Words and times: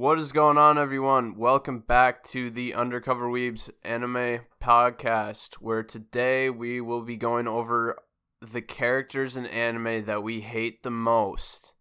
What 0.00 0.18
is 0.18 0.32
going 0.32 0.56
on, 0.56 0.78
everyone? 0.78 1.36
Welcome 1.36 1.80
back 1.80 2.24
to 2.28 2.50
the 2.50 2.72
Undercover 2.72 3.26
Weebs 3.26 3.68
anime 3.84 4.40
podcast, 4.58 5.56
where 5.56 5.82
today 5.82 6.48
we 6.48 6.80
will 6.80 7.02
be 7.02 7.18
going 7.18 7.46
over 7.46 7.98
the 8.40 8.62
characters 8.62 9.36
in 9.36 9.44
anime 9.44 10.06
that 10.06 10.22
we 10.22 10.40
hate 10.40 10.82
the 10.82 10.90
most. 10.90 11.74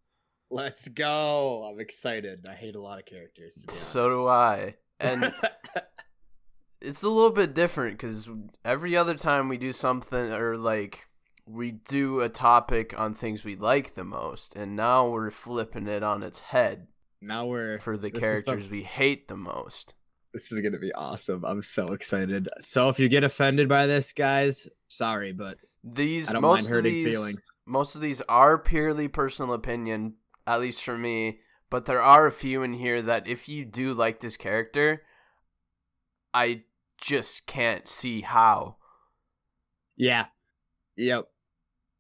Let's 0.52 0.86
go. 0.90 1.64
I'm 1.64 1.80
excited. 1.80 2.46
I 2.46 2.56
hate 2.56 2.76
a 2.76 2.82
lot 2.82 3.00
of 3.00 3.06
characters. 3.06 3.54
So 3.70 4.10
do 4.10 4.28
I. 4.28 4.76
And 5.00 5.34
it's 6.82 7.04
a 7.04 7.10
little 7.10 7.32
bit 7.32 7.54
different 7.54 7.98
because 8.00 8.30
every 8.66 8.98
other 8.98 9.16
time 9.16 9.48
we 9.48 9.56
do 9.56 9.72
something 9.72 10.34
or 10.34 10.58
like 10.58 11.06
we 11.46 11.72
do 11.72 12.20
a 12.20 12.28
topic 12.28 13.00
on 13.00 13.14
things 13.14 13.46
we 13.46 13.56
like 13.56 13.94
the 13.94 14.04
most, 14.04 14.58
and 14.58 14.76
now 14.76 15.08
we're 15.08 15.32
flipping 15.32 15.88
it 15.88 16.04
on 16.04 16.22
its 16.22 16.40
head 16.40 16.88
now 17.22 17.46
we're 17.46 17.78
for 17.80 17.98
the 17.98 18.12
characters 18.12 18.66
some- 18.66 18.72
we 18.72 18.84
hate 18.84 19.28
the 19.28 19.38
most. 19.38 19.94
This 20.34 20.52
is 20.52 20.62
gonna 20.62 20.78
be 20.78 20.94
awesome. 20.94 21.44
I'm 21.44 21.62
so 21.64 21.88
excited. 21.88 22.48
So 22.60 22.90
if 22.90 23.00
you 23.00 23.10
get 23.10 23.24
offended 23.24 23.68
by 23.68 23.88
this, 23.88 24.14
guys, 24.14 24.68
sorry, 24.88 25.32
but 25.32 25.58
These 25.84 26.30
I 26.30 26.34
don't 26.34 26.42
most 26.44 26.58
mind 26.58 26.66
of 26.68 26.72
hurting 26.72 26.94
these, 26.94 27.08
feelings. 27.08 27.52
Most 27.66 27.96
of 27.96 28.02
these 28.02 28.22
are 28.30 28.58
purely 28.60 29.08
personal 29.08 29.54
opinion, 29.54 30.16
at 30.46 30.60
least 30.60 30.84
for 30.84 30.98
me. 30.98 31.40
But 31.72 31.86
there 31.86 32.02
are 32.02 32.28
a 32.28 32.32
few 32.32 32.64
in 32.64 32.74
here 32.74 33.02
that 33.02 33.28
if 33.28 33.48
you 33.50 33.64
do 33.66 33.94
like 33.94 34.20
this 34.20 34.38
character, 34.38 35.04
I 36.34 36.64
just 37.00 37.46
can't 37.48 37.88
see 37.88 38.22
how. 38.22 38.78
yeah, 39.96 40.28
yep. 40.96 41.30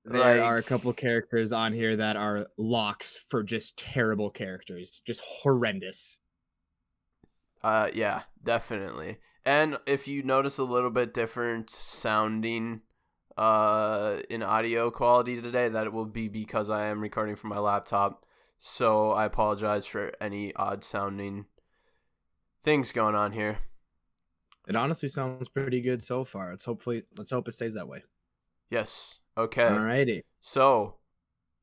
There 0.10 0.20
Like- 0.20 0.42
are 0.42 0.58
a 0.58 0.64
couple 0.64 0.92
characters 0.94 1.52
on 1.52 1.72
here 1.72 1.96
that 1.98 2.16
are 2.16 2.48
locks 2.58 3.16
for 3.16 3.44
just 3.44 3.78
terrible 3.78 4.32
characters, 4.32 5.02
just 5.06 5.22
horrendous. 5.24 6.18
Uh, 7.64 7.90
yeah, 7.94 8.24
definitely. 8.44 9.20
And 9.46 9.78
if 9.86 10.08
you 10.08 10.24
notice 10.24 10.58
a 10.58 10.64
little 10.64 10.90
bit 10.90 11.14
different 11.14 11.70
sounding, 11.70 12.82
uh, 13.38 14.18
in 14.32 14.42
audio 14.42 14.90
quality 14.90 15.40
today, 15.42 15.70
that 15.70 15.86
it 15.86 15.94
will 15.94 16.06
be 16.06 16.28
because 16.28 16.70
I 16.72 16.88
am 16.88 17.00
recording 17.02 17.36
from 17.36 17.52
my 17.52 17.60
laptop. 17.60 18.26
So 18.58 19.12
I 19.12 19.26
apologize 19.26 19.86
for 19.86 20.12
any 20.20 20.56
odd 20.56 20.84
sounding 20.84 21.46
things 22.64 22.92
going 22.92 23.16
on 23.16 23.32
here. 23.32 23.60
It 24.68 24.76
honestly 24.76 25.08
sounds 25.08 25.50
pretty 25.50 25.82
good 25.82 26.02
so 26.04 26.26
far. 26.26 26.50
Let's 26.50 26.66
hopefully 26.66 27.04
let's 27.16 27.32
hope 27.32 27.48
it 27.48 27.54
stays 27.54 27.76
that 27.76 27.88
way. 27.88 28.04
Yes. 28.70 29.20
Okay. 29.40 29.64
Alrighty. 29.64 30.24
So, 30.42 30.96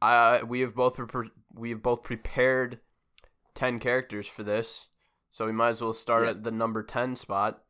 uh, 0.02 0.40
we 0.46 0.60
have 0.60 0.74
both 0.74 0.96
pre- 0.96 1.30
we 1.54 1.70
have 1.70 1.82
both 1.82 2.02
prepared 2.02 2.80
ten 3.54 3.78
characters 3.78 4.26
for 4.26 4.42
this, 4.42 4.88
so 5.30 5.46
we 5.46 5.52
might 5.52 5.70
as 5.70 5.82
well 5.82 5.92
start 5.92 6.26
Yes. 6.26 6.36
at 6.38 6.44
the 6.44 6.50
number 6.50 6.82
ten 6.82 7.16
spot. 7.16 7.62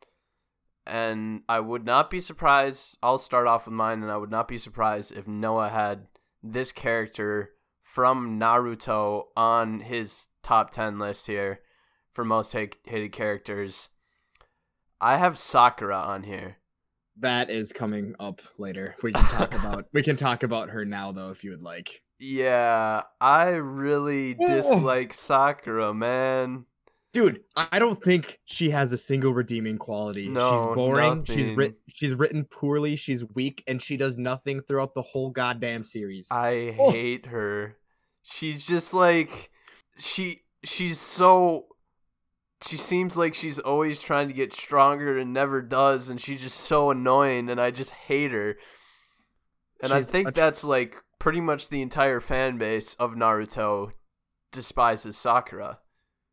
And 0.86 1.42
I 1.48 1.58
would 1.58 1.84
not 1.84 2.10
be 2.10 2.20
surprised. 2.20 2.96
I'll 3.02 3.18
start 3.18 3.48
off 3.48 3.66
with 3.66 3.74
mine, 3.74 4.02
and 4.02 4.10
I 4.10 4.16
would 4.16 4.30
not 4.30 4.46
be 4.46 4.58
surprised 4.58 5.10
if 5.12 5.26
Noah 5.26 5.68
had 5.68 6.06
this 6.42 6.70
character 6.70 7.54
from 7.82 8.38
Naruto 8.38 9.24
on 9.36 9.80
his 9.80 10.28
top 10.42 10.70
ten 10.70 10.98
list 10.98 11.26
here 11.26 11.60
for 12.12 12.24
most 12.24 12.52
hate- 12.52 12.78
hated 12.84 13.10
characters. 13.12 13.88
I 15.00 15.16
have 15.16 15.36
Sakura 15.38 15.98
on 15.98 16.22
here. 16.22 16.58
That 17.20 17.48
is 17.50 17.72
coming 17.72 18.14
up 18.20 18.42
later. 18.58 18.94
We 19.02 19.12
can 19.12 19.24
talk 19.28 19.54
about 19.54 19.86
we 19.92 20.02
can 20.02 20.16
talk 20.16 20.42
about 20.42 20.68
her 20.70 20.84
now 20.84 21.12
though 21.12 21.30
if 21.30 21.42
you 21.44 21.50
would 21.50 21.62
like. 21.62 22.02
Yeah, 22.18 23.02
I 23.20 23.50
really 23.50 24.34
dislike 24.34 25.12
Sakura, 25.12 25.92
man. 25.94 26.64
Dude, 27.12 27.40
I 27.56 27.78
don't 27.78 28.02
think 28.02 28.38
she 28.44 28.68
has 28.70 28.92
a 28.92 28.98
single 28.98 29.32
redeeming 29.32 29.78
quality. 29.78 30.28
No, 30.28 30.50
she's 30.66 30.74
boring. 30.74 31.24
She's 31.24 31.36
nothing. 31.36 31.56
written 31.56 31.76
she's 31.88 32.14
written 32.14 32.44
poorly. 32.44 32.96
She's 32.96 33.24
weak, 33.34 33.64
and 33.66 33.80
she 33.80 33.96
does 33.96 34.18
nothing 34.18 34.60
throughout 34.60 34.92
the 34.94 35.00
whole 35.02 35.30
goddamn 35.30 35.84
series. 35.84 36.28
I 36.30 36.76
Oh. 36.78 36.90
hate 36.90 37.24
her. 37.26 37.76
She's 38.22 38.66
just 38.66 38.92
like 38.92 39.50
she 39.98 40.42
she's 40.64 41.00
so 41.00 41.68
she 42.64 42.76
seems 42.76 43.16
like 43.16 43.34
she's 43.34 43.58
always 43.58 43.98
trying 44.00 44.28
to 44.28 44.34
get 44.34 44.52
stronger 44.52 45.18
and 45.18 45.32
never 45.32 45.60
does 45.62 46.08
and 46.10 46.20
she's 46.20 46.40
just 46.42 46.58
so 46.60 46.90
annoying 46.90 47.50
and 47.50 47.60
I 47.60 47.70
just 47.70 47.90
hate 47.90 48.32
her. 48.32 48.56
And 49.82 49.92
I 49.92 50.02
think 50.02 50.28
tr- 50.28 50.32
that's 50.32 50.64
like 50.64 50.96
pretty 51.18 51.40
much 51.40 51.68
the 51.68 51.82
entire 51.82 52.20
fan 52.20 52.56
base 52.58 52.94
of 52.94 53.12
Naruto 53.12 53.90
despises 54.52 55.16
Sakura. 55.16 55.78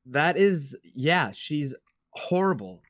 that 0.05 0.37
is, 0.37 0.77
yeah, 0.95 1.31
she's 1.33 1.73
horrible. 2.11 2.81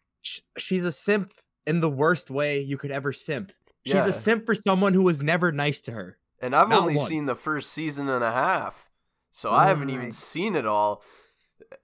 She's 0.57 0.85
a 0.85 0.91
simp 0.91 1.33
in 1.65 1.79
the 1.79 1.89
worst 1.89 2.29
way 2.29 2.59
you 2.61 2.77
could 2.77 2.91
ever 2.91 3.13
simp. 3.13 3.51
She's 3.85 3.95
Yeah. 3.95 4.07
a 4.07 4.13
simp 4.13 4.45
for 4.45 4.55
someone 4.55 4.93
who 4.93 5.01
was 5.01 5.21
never 5.21 5.51
nice 5.51 5.79
to 5.81 5.91
her. 5.91 6.17
And 6.39 6.55
I've 6.55 6.69
Not 6.69 6.81
only 6.81 6.95
once. 6.95 7.09
seen 7.09 7.25
the 7.25 7.35
first 7.35 7.71
season 7.71 8.09
and 8.09 8.23
a 8.23 8.31
half. 8.31 8.89
So 9.31 9.51
I 9.51 9.65
haven't 9.67 9.89
even 9.89 10.11
seen 10.11 10.55
it 10.55 10.65
all. 10.67 11.01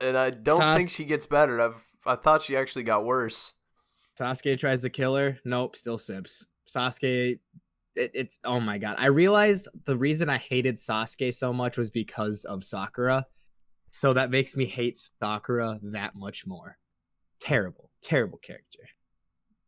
And 0.02 0.18
I 0.18 0.30
don't 0.30 0.60
Sas- 0.62 0.78
think 0.78 0.90
she 0.90 1.06
gets 1.06 1.26
better. 1.26 1.60
I've 1.62 1.84
I 2.06 2.16
thought 2.16 2.42
she 2.42 2.56
actually 2.58 2.84
got 2.84 3.06
worse. 3.06 3.54
Sasuke 4.18 4.58
tries 4.60 4.82
to 4.82 4.90
kill 4.90 5.16
her. 5.16 5.38
Nope, 5.46 5.76
still 5.76 5.98
sips. 5.98 6.46
Sasuke, 6.68 7.40
it, 7.96 8.12
it's 8.14 8.40
oh 8.44 8.60
my 8.60 8.78
god. 8.78 8.96
I 8.98 9.08
realized 9.08 9.68
the 9.86 9.98
reason 9.98 10.30
I 10.30 10.38
hated 10.38 10.76
Sasuke 10.76 11.34
so 11.34 11.54
much 11.54 11.78
was 11.78 11.90
because 11.90 12.46
of 12.46 12.64
Sakura. 12.64 13.26
So 13.92 14.14
that 14.14 14.30
makes 14.30 14.56
me 14.56 14.66
hate 14.66 15.00
Sakura 15.20 15.80
that 15.82 16.16
much 16.16 16.46
more. 16.46 16.78
Terrible, 17.40 17.90
terrible 18.02 18.38
character. 18.38 18.84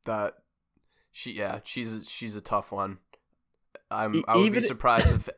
That 0.06 0.34
she 1.12 1.32
yeah, 1.34 1.60
she's 1.64 1.94
a, 1.94 2.04
she's 2.04 2.36
a 2.36 2.42
tough 2.42 2.72
one. 2.72 2.98
I'm 3.90 4.24
I 4.28 4.38
would 4.38 4.46
even- 4.48 4.62
be 4.62 4.68
surprised 4.68 5.08
if 5.12 5.30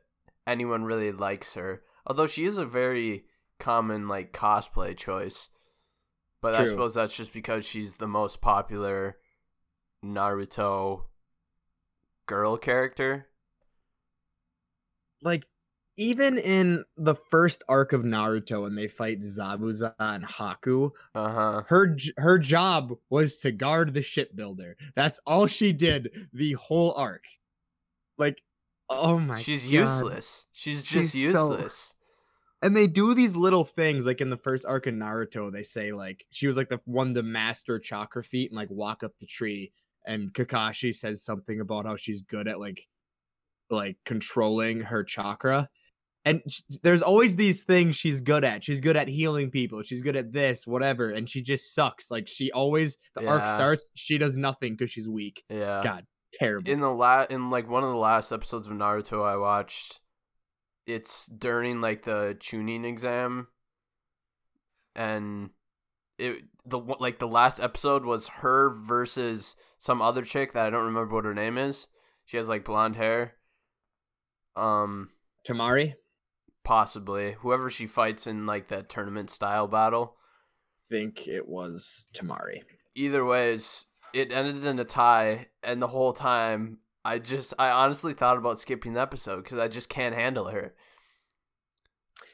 anyone 0.46 0.84
really 0.84 1.12
likes 1.12 1.54
her. 1.54 1.82
Although 2.06 2.28
she 2.28 2.46
is 2.46 2.58
a 2.58 2.66
very 2.66 3.26
common 3.64 4.08
like 4.08 4.34
cosplay 4.34 4.96
choice. 4.96 5.50
But 6.42 6.56
I 6.56 6.66
suppose 6.66 6.94
that's 6.94 7.16
just 7.16 7.32
because 7.34 7.66
she's 7.66 7.96
the 7.96 8.08
most 8.08 8.42
popular 8.42 9.16
Naruto 10.04 11.04
girl 12.26 12.58
character. 12.58 13.28
Like 15.22 15.46
even 15.96 16.38
in 16.38 16.84
the 16.98 17.16
first 17.16 17.64
arc 17.70 17.94
of 17.94 18.02
Naruto 18.02 18.64
when 18.64 18.76
they 18.76 18.88
fight 18.88 19.22
Zabuza 19.22 19.94
and 20.00 20.26
Haku, 20.26 20.92
Uh-huh. 21.16 21.64
her 21.68 21.96
her 22.18 22.38
job 22.40 22.94
was 23.10 23.38
to 23.40 23.52
guard 23.52 23.94
the 23.94 24.02
shipbuilder. 24.02 24.76
That's 24.96 25.20
all 25.26 25.48
she 25.48 25.72
did 25.72 26.28
the 26.34 26.54
whole 26.54 26.94
arc. 26.96 27.24
Like, 28.18 28.42
oh 28.90 29.18
my 29.20 29.40
she's 29.40 29.64
God. 29.64 29.72
useless. 29.72 30.46
She's 30.52 30.84
just 30.84 31.14
She's 31.14 31.32
so- 31.32 31.52
useless. 31.52 31.93
And 32.64 32.76
they 32.76 32.88
do 32.88 33.14
these 33.14 33.36
little 33.36 33.66
things, 33.66 34.06
like 34.06 34.22
in 34.22 34.30
the 34.30 34.38
first 34.38 34.66
arc 34.66 34.88
of 34.88 34.94
Naruto, 34.94 35.52
they 35.52 35.64
say 35.64 35.92
like 35.92 36.26
she 36.32 36.48
was 36.48 36.58
like 36.58 36.70
the 36.70 36.80
one 36.86 37.14
to 37.14 37.22
master 37.22 37.78
chakra 37.78 38.24
feet 38.24 38.52
and 38.52 38.58
like 38.58 38.72
walk 38.72 39.04
up 39.04 39.12
the 39.20 39.28
tree. 39.28 39.74
And 40.06 40.34
Kakashi 40.34 40.96
says 40.96 41.24
something 41.24 41.60
about 41.60 41.86
how 41.86 41.98
she's 41.98 42.22
good 42.22 42.48
at 42.48 42.60
like 42.60 42.88
like 43.70 43.98
controlling 44.06 44.82
her 44.82 45.04
chakra. 45.04 45.70
And 46.26 46.42
sh- 46.48 46.62
there's 46.84 47.02
always 47.02 47.36
these 47.36 47.64
things 47.66 47.98
she's 47.98 48.22
good 48.22 48.46
at. 48.46 48.64
She's 48.64 48.80
good 48.80 48.96
at 48.96 49.10
healing 49.10 49.52
people. 49.52 49.84
She's 49.84 50.02
good 50.02 50.16
at 50.16 50.32
this, 50.32 50.66
whatever. 50.66 51.10
And 51.10 51.30
she 51.30 51.42
just 51.42 51.76
sucks. 51.76 52.10
Like 52.10 52.30
she 52.30 52.52
always 52.52 52.98
the 53.16 53.28
arc 53.28 53.48
starts, 53.48 53.90
she 53.94 54.18
does 54.18 54.38
nothing 54.38 54.74
because 54.74 54.90
she's 54.90 55.10
weak. 55.10 55.44
Yeah. 55.50 55.82
God, 55.84 56.06
terrible. 56.34 56.72
in 56.72 56.80
the 56.80 56.90
la 56.90 57.26
in 57.30 57.50
like 57.50 57.70
one 57.70 57.84
of 57.84 57.90
the 57.90 57.98
last 57.98 58.32
episodes 58.32 58.68
of 58.68 58.74
Naruto 58.74 59.26
I 59.26 59.36
watched, 59.36 60.00
it's 60.86 61.28
during 61.28 61.82
like 61.82 62.04
the 62.04 62.38
Chunin 62.40 62.86
exam, 62.86 63.48
and 64.96 65.50
it 66.18 66.44
the 66.66 66.78
like 66.78 67.20
the 67.20 67.28
last 67.28 67.60
episode 67.60 68.06
was 68.06 68.28
her 68.28 68.76
versus 68.84 69.56
some 69.80 70.02
other 70.02 70.24
chick 70.24 70.54
that 70.54 70.68
I 70.68 70.70
don't 70.70 70.86
remember 70.86 71.16
what 71.16 71.26
her 71.26 71.34
name 71.34 71.58
is. 71.58 71.88
She 72.26 72.38
has 72.38 72.48
like 72.48 72.66
blonde 72.66 72.96
hair. 72.96 73.34
Um, 74.56 75.10
Temari, 75.48 75.96
possibly 76.64 77.34
whoever 77.40 77.70
she 77.70 77.88
fights 77.88 78.28
in 78.28 78.46
like 78.46 78.68
that 78.70 78.90
tournament 78.90 79.30
style 79.30 79.68
battle. 79.68 80.16
think 80.90 81.28
it 81.28 81.48
was 81.48 82.08
Temari. 82.14 82.62
either 82.96 83.26
ways, 83.26 83.86
it 84.14 84.32
ended 84.32 84.66
in 84.66 84.80
a 84.80 84.86
tie, 84.86 85.48
and 85.64 85.82
the 85.82 85.88
whole 85.88 86.14
time, 86.14 86.78
I 87.06 87.20
just, 87.20 87.54
I 87.60 87.70
honestly 87.70 88.14
thought 88.14 88.38
about 88.38 88.60
skipping 88.60 88.94
the 88.94 89.02
episode 89.02 89.44
because 89.44 89.60
I 89.60 89.68
just 89.68 89.90
can't 89.90 90.16
handle 90.16 90.46
her. 90.46 90.74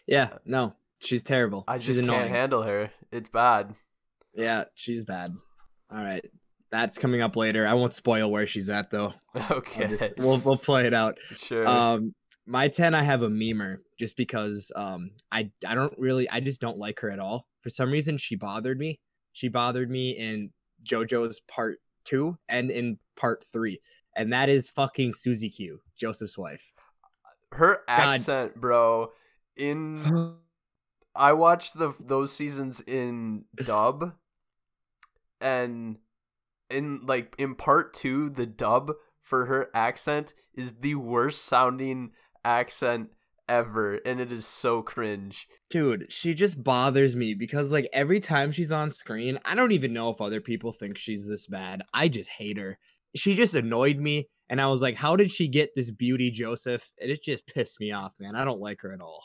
Yeah, 0.07 0.30
no, 0.45 0.75
she's 1.00 1.24
terrible. 1.24 1.63
I 1.68 1.77
she's 1.77 1.88
just 1.88 2.00
annoying. 2.00 2.19
can't 2.19 2.31
handle 2.31 2.63
her. 2.63 2.92
It's 3.12 3.30
bad. 3.30 3.75
Yeah, 4.33 4.66
she's 4.75 5.04
bad. 5.04 5.36
All 5.92 6.04
right. 6.04 6.24
That's 6.71 6.98
coming 7.00 7.21
up 7.21 7.36
later. 7.36 7.66
I 7.68 7.74
won't 7.74 7.95
spoil 7.95 8.30
where 8.30 8.45
she's 8.48 8.69
at 8.69 8.92
though. 8.92 9.13
Okay, 9.51 9.88
just- 9.98 10.18
we'll 10.18 10.38
we'll 10.39 10.57
play 10.57 10.86
it 10.86 10.94
out. 10.94 11.18
sure. 11.31 11.68
Um 11.68 12.13
my 12.45 12.68
10 12.68 12.95
I 12.95 13.01
have 13.04 13.21
a 13.21 13.27
memer 13.30 13.77
just 14.00 14.16
because 14.18 14.71
um 14.75 15.12
I 15.31 15.51
I 15.66 15.74
don't 15.75 15.94
really 15.98 16.30
I 16.30 16.39
just 16.39 16.62
don't 16.62 16.77
like 16.77 17.00
her 17.00 17.10
at 17.12 17.19
all. 17.19 17.48
for 17.62 17.69
some 17.69 17.92
reason 17.92 18.18
she 18.18 18.36
bothered 18.36 18.77
me. 18.80 19.00
She 19.33 19.48
bothered 19.48 19.89
me 19.89 20.12
in 20.12 20.51
JoJo's 20.83 21.39
part 21.48 21.80
two 22.06 22.38
and 22.48 22.69
in 22.71 22.98
part 23.16 23.44
three, 23.51 23.81
and 24.19 24.33
that 24.33 24.50
is 24.50 24.69
fucking 24.69 25.13
Susie 25.13 25.50
Q, 25.50 25.80
Joseph's 25.95 26.38
wife. 26.38 26.74
Her 27.54 27.80
accent, 27.88 28.60
bro. 28.60 29.12
In 29.56 30.36
I 31.16 31.31
watched 31.33 31.77
the 31.77 31.94
those 32.01 32.33
seasons 32.33 32.81
in 32.81 33.45
dub, 33.63 34.13
and 35.39 35.98
in 36.69 37.06
like 37.06 37.33
in 37.38 37.56
part 37.56 37.94
two, 37.94 38.30
the 38.30 38.45
dub 38.45 38.92
for 39.21 39.45
her 39.45 39.69
accent 39.74 40.33
is 40.54 40.74
the 40.81 40.95
worst 40.95 41.45
sounding 41.45 42.12
accent 42.44 43.10
ever 43.48 43.95
and 44.06 44.19
it 44.21 44.31
is 44.31 44.45
so 44.45 44.80
cringe 44.80 45.48
dude 45.71 46.06
she 46.07 46.36
just 46.36 46.63
bothers 46.63 47.16
me 47.16 47.33
because 47.33 47.71
like 47.71 47.89
every 47.92 48.19
time 48.19 48.51
she's 48.51 48.71
on 48.71 48.92
screen 48.92 49.39
i 49.44 49.56
don't 49.56 49.71
even 49.71 49.92
know 49.92 50.12
if 50.12 50.21
other 50.21 50.39
people 50.39 50.71
think 50.71 50.95
she's 51.00 51.27
this 51.27 51.48
bad 51.48 51.81
i 51.92 52.07
just 52.07 52.30
hate 52.30 52.60
her 52.60 52.77
she 53.16 53.36
just 53.36 53.56
annoyed 53.56 53.98
me 53.98 54.28
and 54.50 54.62
i 54.62 54.68
was 54.68 54.82
like 54.82 54.96
how 54.96 55.16
did 55.16 55.32
she 55.32 55.48
get 55.48 55.72
this 55.76 55.92
beauty 55.92 56.32
joseph? 56.32 56.90
And 57.00 57.10
it 57.12 57.24
just 57.24 57.48
pissed 57.48 57.80
me 57.80 57.92
off 57.92 58.14
man. 58.20 58.36
I 58.36 58.46
don't 58.46 58.60
like 58.60 58.82
her 58.82 58.94
at 58.94 59.02
all. 59.02 59.24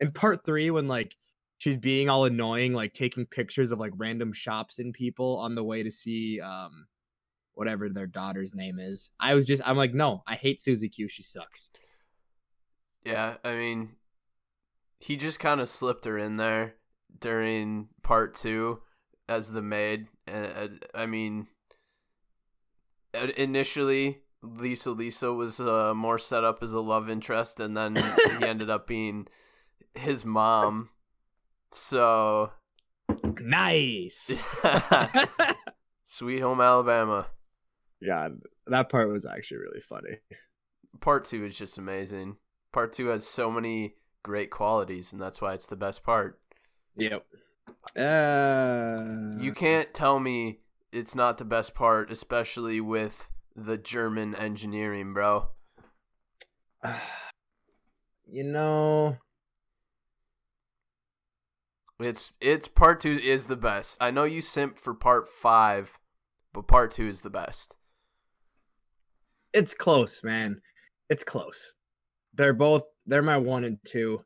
In 0.00 0.12
part 0.12 0.44
three 0.44 0.70
when 0.70 0.88
like 0.88 1.14
she's 1.58 1.76
being 1.76 2.08
all 2.08 2.24
annoying 2.24 2.72
like 2.72 2.92
taking 2.92 3.26
pictures 3.26 3.70
of 3.70 3.78
like 3.78 3.92
random 3.96 4.32
shops 4.32 4.78
and 4.78 4.94
people 4.94 5.38
on 5.38 5.54
the 5.54 5.64
way 5.64 5.82
to 5.82 5.90
see 5.90 6.40
um 6.40 6.86
whatever 7.54 7.88
their 7.88 8.06
daughter's 8.06 8.54
name 8.54 8.78
is 8.78 9.10
i 9.18 9.34
was 9.34 9.44
just 9.44 9.60
i'm 9.66 9.76
like 9.76 9.92
no 9.92 10.22
i 10.28 10.36
hate 10.36 10.60
susie 10.60 10.88
q. 10.88 11.08
She 11.08 11.22
sucks. 11.22 11.70
Yeah, 13.04 13.36
I 13.44 13.54
mean, 13.54 13.96
he 15.00 15.16
just 15.16 15.40
kind 15.40 15.60
of 15.60 15.68
slipped 15.68 16.04
her 16.04 16.18
in 16.18 16.36
there 16.36 16.74
during 17.20 17.88
part 18.02 18.34
two 18.34 18.80
as 19.28 19.50
the 19.50 19.62
maid. 19.62 20.08
And 20.26 20.84
I 20.94 21.06
mean, 21.06 21.46
initially 23.14 24.22
Lisa 24.42 24.90
Lisa 24.90 25.32
was 25.32 25.60
uh, 25.60 25.94
more 25.94 26.18
set 26.18 26.44
up 26.44 26.62
as 26.62 26.72
a 26.72 26.80
love 26.80 27.10
interest, 27.10 27.60
and 27.60 27.76
then 27.76 27.96
he 28.38 28.46
ended 28.46 28.70
up 28.70 28.86
being 28.86 29.26
his 29.94 30.24
mom. 30.24 30.90
So 31.72 32.50
nice, 33.40 34.34
Sweet 36.04 36.40
Home 36.40 36.60
Alabama. 36.60 37.26
Yeah, 38.00 38.28
that 38.66 38.90
part 38.90 39.10
was 39.10 39.26
actually 39.26 39.58
really 39.58 39.80
funny. 39.80 40.18
Part 41.00 41.24
two 41.24 41.44
is 41.44 41.56
just 41.56 41.78
amazing. 41.78 42.36
Part 42.72 42.92
two 42.92 43.08
has 43.08 43.26
so 43.26 43.50
many 43.50 43.96
great 44.22 44.50
qualities, 44.50 45.12
and 45.12 45.20
that's 45.20 45.40
why 45.40 45.54
it's 45.54 45.66
the 45.66 45.76
best 45.76 46.04
part. 46.04 46.40
Yep. 46.96 47.26
Uh... 47.96 49.40
You 49.40 49.52
can't 49.54 49.92
tell 49.92 50.18
me 50.20 50.60
it's 50.92 51.14
not 51.14 51.38
the 51.38 51.44
best 51.44 51.74
part, 51.74 52.10
especially 52.10 52.80
with 52.80 53.30
the 53.54 53.76
German 53.76 54.34
engineering, 54.34 55.12
bro. 55.14 55.48
You 58.30 58.44
know, 58.44 59.16
it's 61.98 62.34
it's 62.42 62.68
part 62.68 63.00
two 63.00 63.18
is 63.18 63.46
the 63.46 63.56
best. 63.56 63.96
I 64.02 64.10
know 64.10 64.24
you 64.24 64.42
simp 64.42 64.78
for 64.78 64.92
part 64.92 65.30
five, 65.30 65.98
but 66.52 66.66
part 66.68 66.90
two 66.90 67.08
is 67.08 67.22
the 67.22 67.30
best. 67.30 67.74
It's 69.54 69.72
close, 69.72 70.22
man. 70.22 70.60
It's 71.08 71.24
close 71.24 71.72
they're 72.38 72.54
both 72.54 72.84
they're 73.04 73.20
my 73.20 73.36
one 73.36 73.64
and 73.64 73.78
two, 73.84 74.22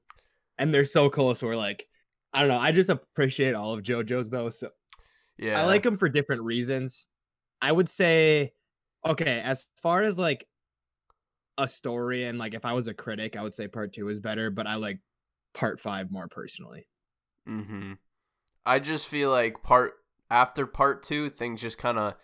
and 0.59 0.73
they're 0.73 0.85
so 0.85 1.11
close. 1.11 1.43
We're 1.43 1.57
like, 1.57 1.87
I 2.33 2.41
don't 2.41 2.49
know. 2.49 2.59
I 2.59 2.71
just 2.71 2.91
appreciate 2.91 3.55
all 3.55 3.73
of 3.73 3.83
JoJo's 3.83 4.31
though. 4.31 4.51
So 4.51 4.69
yeah, 5.43 5.61
I 5.61 5.67
like 5.67 5.83
them 5.83 5.99
for 5.99 6.09
different 6.09 6.43
reasons. 6.43 7.07
I 7.61 7.71
would 7.73 7.89
say, 7.89 8.53
okay, 9.05 9.41
as 9.45 9.67
far 9.83 10.03
as 10.03 10.19
like 10.19 10.47
a 11.59 11.69
story 11.69 12.25
and 12.25 12.39
like 12.39 12.55
if 12.55 12.65
I 12.65 12.73
was 12.73 12.89
a 12.89 12.95
critic, 12.95 13.37
I 13.37 13.43
would 13.43 13.55
say 13.55 13.69
part 13.69 13.93
two 13.93 14.09
is 14.09 14.21
better, 14.21 14.51
but 14.51 14.67
I 14.67 14.77
like 14.77 15.01
part 15.55 15.81
five 15.81 16.11
more 16.11 16.29
personally. 16.29 16.87
Mm-hmm. 17.49 17.95
I 18.65 18.79
just 18.79 19.09
feel 19.09 19.31
like 19.31 19.63
part 19.63 19.95
after 20.31 20.67
part 20.67 21.03
two, 21.03 21.29
things 21.29 21.61
just 21.61 21.79
kind 21.79 21.99
of 21.99 22.15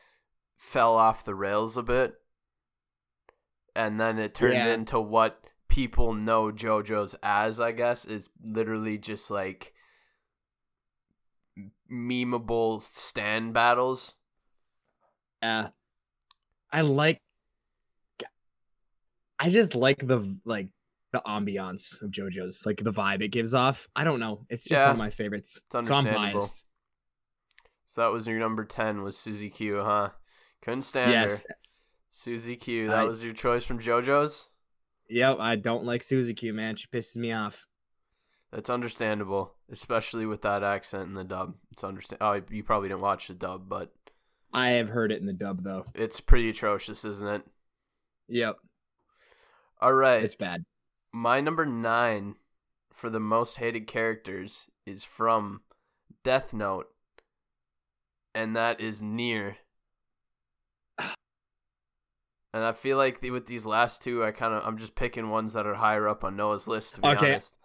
fell 0.56 0.94
off 0.94 1.24
the 1.24 1.34
rails 1.34 1.76
a 1.76 1.82
bit, 1.82 2.14
and 3.76 4.00
then 4.00 4.18
it 4.18 4.34
turned 4.34 4.54
yeah. 4.54 4.72
into 4.72 5.00
what 5.00 5.40
people 5.68 6.14
know 6.14 6.50
JoJo's 6.50 7.14
as, 7.22 7.60
I 7.60 7.72
guess, 7.72 8.04
is 8.04 8.30
literally 8.42 8.98
just 8.98 9.30
like 9.30 9.74
memeable 11.90 12.80
stand 12.80 13.52
battles. 13.52 14.14
Yeah. 15.42 15.68
I 16.70 16.82
like 16.82 17.20
I 19.38 19.50
just 19.50 19.74
like 19.74 19.98
the 19.98 20.38
like 20.44 20.68
the 21.12 21.22
ambiance 21.26 22.00
of 22.02 22.10
JoJo's, 22.10 22.66
like 22.66 22.82
the 22.82 22.92
vibe 22.92 23.22
it 23.22 23.28
gives 23.28 23.54
off. 23.54 23.88
I 23.96 24.04
don't 24.04 24.20
know. 24.20 24.44
It's 24.50 24.64
just 24.64 24.78
yeah, 24.78 24.86
one 24.86 24.92
of 24.92 24.98
my 24.98 25.10
favorites. 25.10 25.60
It's 25.66 25.74
understandable. 25.74 26.42
So, 26.42 26.62
so 27.86 28.00
that 28.02 28.12
was 28.12 28.26
your 28.26 28.38
number 28.38 28.64
10 28.64 29.02
was 29.02 29.16
Susie 29.16 29.48
Q, 29.48 29.80
huh? 29.82 30.10
Couldn't 30.60 30.82
stand 30.82 31.12
yes. 31.12 31.44
her. 31.48 31.54
Susie 32.10 32.56
Q. 32.56 32.88
That 32.88 32.98
I, 32.98 33.04
was 33.04 33.24
your 33.24 33.32
choice 33.32 33.64
from 33.64 33.78
JoJo's? 33.78 34.48
Yep, 35.08 35.38
I 35.40 35.56
don't 35.56 35.84
like 35.84 36.02
Susie 36.02 36.34
Q, 36.34 36.52
man. 36.52 36.76
She 36.76 36.88
pisses 36.92 37.16
me 37.16 37.32
off. 37.32 37.66
That's 38.52 38.70
understandable, 38.70 39.52
especially 39.70 40.24
with 40.24 40.42
that 40.42 40.62
accent 40.62 41.08
in 41.08 41.14
the 41.14 41.24
dub. 41.24 41.54
It's 41.70 41.84
understand. 41.84 42.18
Oh, 42.22 42.40
you 42.50 42.62
probably 42.62 42.88
didn't 42.88 43.02
watch 43.02 43.28
the 43.28 43.34
dub, 43.34 43.68
but 43.68 43.92
I 44.52 44.70
have 44.70 44.88
heard 44.88 45.12
it 45.12 45.20
in 45.20 45.26
the 45.26 45.34
dub 45.34 45.62
though. 45.62 45.84
It's 45.94 46.20
pretty 46.20 46.48
atrocious, 46.48 47.04
isn't 47.04 47.28
it? 47.28 47.42
Yep. 48.28 48.56
All 49.80 49.92
right. 49.92 50.22
It's 50.22 50.34
bad. 50.34 50.64
My 51.12 51.40
number 51.40 51.66
nine 51.66 52.36
for 52.92 53.10
the 53.10 53.20
most 53.20 53.56
hated 53.56 53.86
characters 53.86 54.66
is 54.86 55.04
from 55.04 55.60
Death 56.24 56.54
Note, 56.54 56.88
and 58.34 58.56
that 58.56 58.80
is 58.80 59.02
Near. 59.02 59.56
And 62.54 62.64
I 62.64 62.72
feel 62.72 62.96
like 62.96 63.20
with 63.22 63.46
these 63.46 63.66
last 63.66 64.02
two, 64.02 64.24
I 64.24 64.30
kind 64.30 64.54
of 64.54 64.66
I'm 64.66 64.78
just 64.78 64.94
picking 64.94 65.28
ones 65.28 65.52
that 65.52 65.66
are 65.66 65.74
higher 65.74 66.08
up 66.08 66.24
on 66.24 66.36
Noah's 66.36 66.66
list. 66.66 66.94
To 66.94 67.02
be 67.02 67.08
okay. 67.08 67.32
honest. 67.32 67.57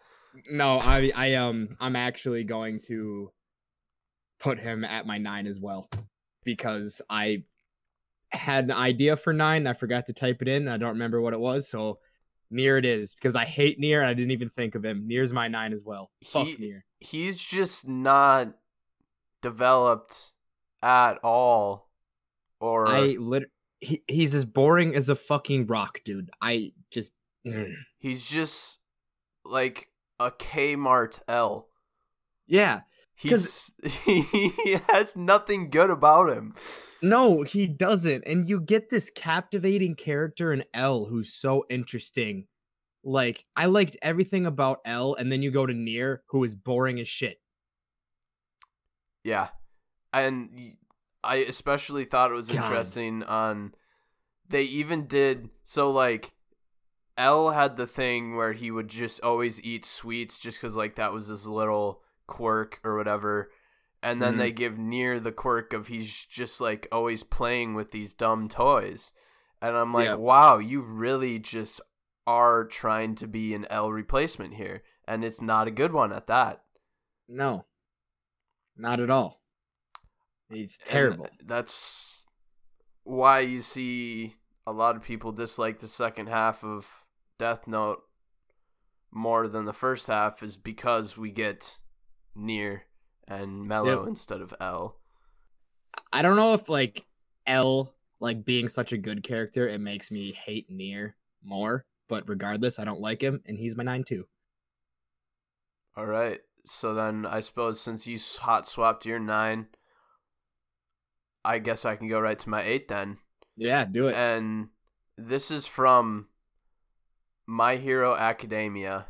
No, 0.50 0.80
I 0.80 1.12
I 1.16 1.34
um 1.36 1.76
I'm 1.80 1.96
actually 1.96 2.44
going 2.44 2.82
to 2.88 3.32
put 4.40 4.60
him 4.60 4.84
at 4.84 5.06
my 5.06 5.18
nine 5.18 5.48
as 5.48 5.60
well 5.60 5.90
because 6.44 7.02
I 7.10 7.44
had 8.30 8.66
an 8.66 8.72
idea 8.72 9.16
for 9.16 9.32
nine. 9.34 9.68
I 9.68 9.74
forgot 9.74 10.08
to 10.08 10.14
type 10.14 10.42
it 10.42 10.48
in. 10.48 10.68
I 10.68 10.78
don't 10.78 10.90
remember 10.90 11.22
what 11.22 11.34
it 11.34 11.40
was. 11.40 11.70
So 11.70 12.00
Near 12.50 12.78
it 12.78 12.86
is 12.86 13.16
because 13.16 13.36
I 13.36 13.46
hate 13.46 13.80
Near. 13.80 14.04
I 14.04 14.14
didn't 14.14 14.32
even 14.32 14.50
think 14.50 14.76
of 14.76 14.86
him. 14.86 15.08
Near's 15.08 15.34
my 15.34 15.48
nine 15.48 15.74
as 15.74 15.84
well. 15.84 16.12
Fuck 16.24 16.48
he, 16.48 16.56
Near. 16.58 16.86
He's 17.00 17.40
just 17.40 17.88
not 17.88 18.54
developed 19.42 20.34
at 20.82 21.20
all. 21.24 21.90
Or 22.60 22.88
I 22.88 23.18
lit 23.20 23.44
he, 23.80 24.02
he's 24.08 24.34
as 24.34 24.46
boring 24.46 24.96
as 24.96 25.10
a 25.10 25.16
fucking 25.16 25.68
rock, 25.68 26.00
dude. 26.06 26.30
I 26.42 26.72
just 26.92 27.14
he's 28.00 28.26
just 28.26 28.80
like 29.44 29.90
a 30.20 30.32
Kmart 30.32 31.20
L. 31.28 31.68
Yeah, 32.48 32.82
he's 33.16 33.72
he 34.06 34.80
has 34.90 35.16
nothing 35.16 35.70
good 35.70 35.90
about 35.90 36.30
him. 36.30 36.56
No, 37.02 37.44
he 37.44 37.68
doesn't. 37.68 38.24
And 38.26 38.48
you 38.48 38.62
get 38.62 38.90
this 38.90 39.10
captivating 39.10 39.96
character 39.96 40.54
in 40.54 40.64
L 40.74 41.06
who's 41.06 41.34
so 41.34 41.66
interesting. 41.70 42.48
Like 43.04 43.46
I 43.56 43.66
liked 43.66 43.98
everything 44.02 44.46
about 44.46 44.80
L, 44.86 45.16
and 45.16 45.32
then 45.32 45.42
you 45.42 45.52
go 45.52 45.66
to 45.66 45.74
Near, 45.74 46.24
who 46.28 46.44
is 46.44 46.56
boring 46.56 47.00
as 47.00 47.10
shit. 47.10 47.40
Yeah, 49.24 49.50
and 50.14 50.76
I 51.24 51.38
especially 51.38 52.06
thought 52.06 52.32
it 52.32 52.36
was 52.36 52.50
God. 52.50 52.64
interesting 52.64 53.24
on 53.24 53.74
they 54.50 54.64
even 54.64 55.08
did 55.08 55.50
so 55.64 55.92
like 55.92 56.34
L 57.18 57.52
had 57.52 57.76
the 57.76 57.88
thing 57.88 58.36
where 58.36 58.54
he 58.54 58.72
would 58.72 58.88
just 58.88 59.22
always 59.22 59.62
eat 59.64 59.86
sweets 59.86 60.40
just 60.40 60.60
cuz 60.60 60.76
like 60.76 60.96
that 60.96 61.14
was 61.14 61.28
his 61.28 61.48
little 61.48 62.02
quirk 62.28 62.80
or 62.84 62.98
whatever. 62.98 63.52
And 64.02 64.22
then 64.22 64.32
mm-hmm. 64.32 64.40
they 64.40 64.52
give 64.52 64.78
Near 64.78 65.20
the 65.20 65.32
quirk 65.32 65.74
of 65.74 65.88
he's 65.88 66.26
just 66.26 66.60
like 66.60 66.88
always 66.92 67.24
playing 67.24 67.74
with 67.74 67.92
these 67.92 68.14
dumb 68.14 68.50
toys. 68.50 69.12
And 69.62 69.78
I'm 69.78 69.94
like, 69.94 70.08
yeah. 70.08 70.16
"Wow, 70.16 70.58
you 70.58 70.82
really 70.82 71.40
just 71.40 71.80
are 72.28 72.66
trying 72.66 73.16
to 73.16 73.28
be 73.28 73.54
an 73.54 73.66
L 73.70 73.92
replacement 73.92 74.56
here." 74.56 74.84
And 75.08 75.24
it's 75.24 75.42
not 75.42 75.68
a 75.68 75.72
good 75.72 75.94
one 75.94 76.12
at 76.12 76.28
that. 76.28 76.64
No. 77.30 77.66
Not 78.76 79.00
at 79.00 79.10
all. 79.10 79.42
He's 80.50 80.78
terrible. 80.78 81.26
And 81.26 81.48
that's 81.48 82.26
why 83.04 83.40
you 83.40 83.62
see 83.62 84.34
a 84.66 84.72
lot 84.72 84.96
of 84.96 85.04
people 85.04 85.32
dislike 85.32 85.80
the 85.80 85.88
second 85.88 86.28
half 86.28 86.64
of 86.64 87.03
Death 87.44 87.68
Note 87.68 88.02
more 89.12 89.50
than 89.50 89.66
the 89.66 89.74
first 89.74 90.08
half 90.08 90.42
is 90.44 90.56
because 90.56 91.18
we 91.18 91.30
get 91.30 91.78
near 92.36 92.84
and 93.28 93.68
Mello 93.68 94.06
instead 94.06 94.40
of 94.40 94.54
L. 94.62 94.96
I 96.14 96.22
don't 96.22 96.38
know 96.38 96.54
if 96.54 96.70
like 96.70 97.06
L 97.46 97.96
like 98.22 98.46
being 98.46 98.70
such 98.70 98.94
a 98.94 98.98
good 98.98 99.24
character, 99.24 99.68
it 99.68 99.82
makes 99.82 100.10
me 100.10 100.34
hate 100.46 100.70
Near 100.70 101.18
more. 101.44 101.84
But 102.08 102.30
regardless, 102.30 102.80
I 102.80 102.86
don't 102.86 103.02
like 103.02 103.20
him, 103.20 103.42
and 103.46 103.60
he's 103.60 103.76
my 103.76 103.84
nine 103.84 104.06
too. 104.06 104.26
All 105.98 106.06
right. 106.06 106.40
So 106.66 106.94
then 106.94 107.26
I 107.26 107.42
suppose 107.42 107.82
since 107.82 108.08
you 108.08 108.18
hot 108.40 108.70
swapped 108.70 109.06
your 109.06 109.20
nine, 109.20 109.68
I 111.44 111.60
guess 111.60 111.84
I 111.84 111.98
can 111.98 112.08
go 112.08 112.22
right 112.22 112.40
to 112.40 112.50
my 112.50 112.62
eight 112.62 112.88
then. 112.88 113.18
Yeah, 113.58 113.84
do 113.84 114.08
it. 114.08 114.16
And 114.16 114.70
this 115.18 115.52
is 115.52 115.68
from 115.68 116.28
My 117.46 117.76
Hero 117.76 118.16
Academia. 118.16 119.08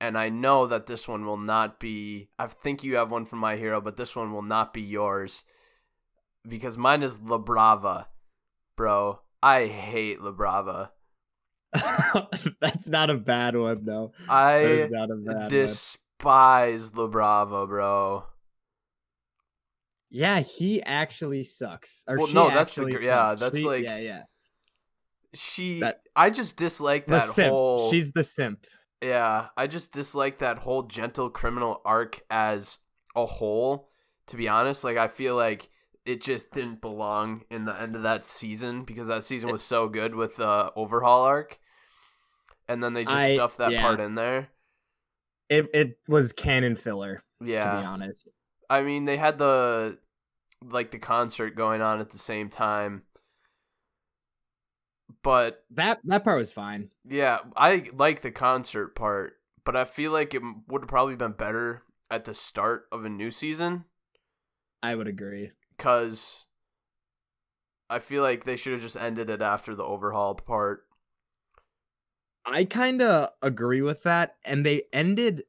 And 0.00 0.18
I 0.18 0.28
know 0.28 0.66
that 0.66 0.86
this 0.86 1.08
one 1.08 1.24
will 1.24 1.38
not 1.38 1.80
be. 1.80 2.28
I 2.38 2.46
think 2.46 2.84
you 2.84 2.96
have 2.96 3.10
one 3.10 3.24
from 3.24 3.38
My 3.38 3.56
Hero, 3.56 3.80
but 3.80 3.96
this 3.96 4.14
one 4.14 4.32
will 4.32 4.42
not 4.42 4.74
be 4.74 4.82
yours. 4.82 5.42
Because 6.46 6.76
mine 6.76 7.02
is 7.02 7.18
La 7.20 7.38
Brava. 7.38 8.08
Bro, 8.76 9.20
I 9.42 9.66
hate 9.66 10.20
La 10.20 10.32
Brava. 10.32 10.92
That's 12.60 12.88
not 12.88 13.10
a 13.10 13.16
bad 13.16 13.56
one, 13.56 13.82
though. 13.82 14.12
I 14.28 14.88
despise 15.48 16.92
one. 16.92 17.04
La 17.04 17.06
Brava, 17.08 17.66
bro. 17.66 18.24
Yeah, 20.10 20.40
he 20.40 20.82
actually 20.82 21.42
sucks. 21.42 22.04
Or 22.06 22.18
well, 22.18 22.28
no, 22.28 22.48
that's 22.48 22.74
the 22.74 22.98
yeah, 23.02 23.34
that's 23.38 23.56
she, 23.56 23.64
like 23.64 23.84
yeah, 23.84 23.98
yeah. 23.98 24.22
She, 25.34 25.80
that, 25.80 26.02
I 26.14 26.30
just 26.30 26.56
dislike 26.56 27.06
that 27.06 27.26
simp. 27.26 27.50
whole. 27.50 27.90
She's 27.90 28.12
the 28.12 28.24
simp. 28.24 28.66
Yeah, 29.02 29.48
I 29.56 29.66
just 29.66 29.92
dislike 29.92 30.38
that 30.38 30.58
whole 30.58 30.82
gentle 30.82 31.30
criminal 31.30 31.80
arc 31.84 32.20
as 32.30 32.78
a 33.14 33.26
whole. 33.26 33.90
To 34.28 34.36
be 34.36 34.48
honest, 34.48 34.82
like 34.82 34.96
I 34.96 35.08
feel 35.08 35.36
like 35.36 35.68
it 36.04 36.22
just 36.22 36.52
didn't 36.52 36.80
belong 36.80 37.42
in 37.50 37.64
the 37.64 37.78
end 37.80 37.96
of 37.96 38.02
that 38.02 38.24
season 38.24 38.84
because 38.84 39.08
that 39.08 39.24
season 39.24 39.50
was 39.50 39.62
so 39.62 39.88
good 39.88 40.14
with 40.14 40.36
the 40.36 40.72
overhaul 40.74 41.22
arc, 41.24 41.58
and 42.68 42.82
then 42.82 42.94
they 42.94 43.04
just 43.04 43.16
I, 43.16 43.34
stuffed 43.34 43.58
that 43.58 43.72
yeah. 43.72 43.82
part 43.82 44.00
in 44.00 44.14
there. 44.14 44.48
It 45.48 45.66
it 45.74 45.98
was 46.08 46.32
canon 46.32 46.76
filler. 46.76 47.22
Yeah, 47.40 47.64
to 47.64 47.80
be 47.80 47.86
honest. 47.86 48.30
I 48.70 48.82
mean, 48.82 49.04
they 49.04 49.16
had 49.16 49.38
the 49.38 49.98
like 50.62 50.90
the 50.90 50.98
concert 50.98 51.56
going 51.56 51.82
on 51.82 52.00
at 52.00 52.10
the 52.10 52.18
same 52.18 52.48
time. 52.48 53.02
But 55.22 55.64
that 55.70 56.00
that 56.04 56.24
part 56.24 56.38
was 56.38 56.52
fine. 56.52 56.90
Yeah, 57.04 57.38
I 57.56 57.90
like 57.94 58.22
the 58.22 58.30
concert 58.30 58.94
part, 58.94 59.34
but 59.64 59.76
I 59.76 59.84
feel 59.84 60.12
like 60.12 60.34
it 60.34 60.42
would 60.68 60.82
have 60.82 60.88
probably 60.88 61.16
been 61.16 61.32
better 61.32 61.82
at 62.10 62.24
the 62.24 62.34
start 62.34 62.86
of 62.92 63.04
a 63.04 63.08
new 63.08 63.30
season. 63.30 63.84
I 64.82 64.94
would 64.94 65.08
agree. 65.08 65.50
Cuz 65.78 66.46
I 67.88 67.98
feel 68.00 68.22
like 68.22 68.44
they 68.44 68.56
should 68.56 68.72
have 68.72 68.82
just 68.82 68.96
ended 68.96 69.30
it 69.30 69.42
after 69.42 69.74
the 69.74 69.84
overhaul 69.84 70.34
part. 70.34 70.86
I 72.44 72.64
kind 72.64 73.02
of 73.02 73.30
agree 73.42 73.82
with 73.82 74.02
that 74.04 74.36
and 74.44 74.64
they 74.64 74.84
ended 74.92 75.44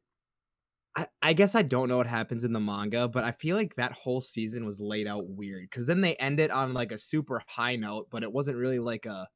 I, 0.96 1.08
I 1.22 1.34
guess 1.34 1.54
I 1.54 1.62
don't 1.62 1.90
know 1.90 1.98
what 1.98 2.08
happens 2.08 2.44
in 2.44 2.54
the 2.54 2.60
manga, 2.60 3.08
but 3.08 3.24
I 3.24 3.32
feel 3.32 3.56
like 3.56 3.76
that 3.76 3.92
whole 3.92 4.20
season 4.20 4.66
was 4.66 4.80
laid 4.80 5.06
out 5.06 5.28
weird 5.28 5.70
because 5.70 5.86
then 5.86 6.02
they 6.02 6.16
ended 6.16 6.50
on 6.50 6.74
like 6.74 6.92
a 6.92 6.98
super 6.98 7.44
high 7.46 7.76
note, 7.76 8.08
but 8.10 8.24
it 8.24 8.32
wasn't 8.32 8.58
really 8.58 8.80
like 8.80 9.06
a 9.06 9.28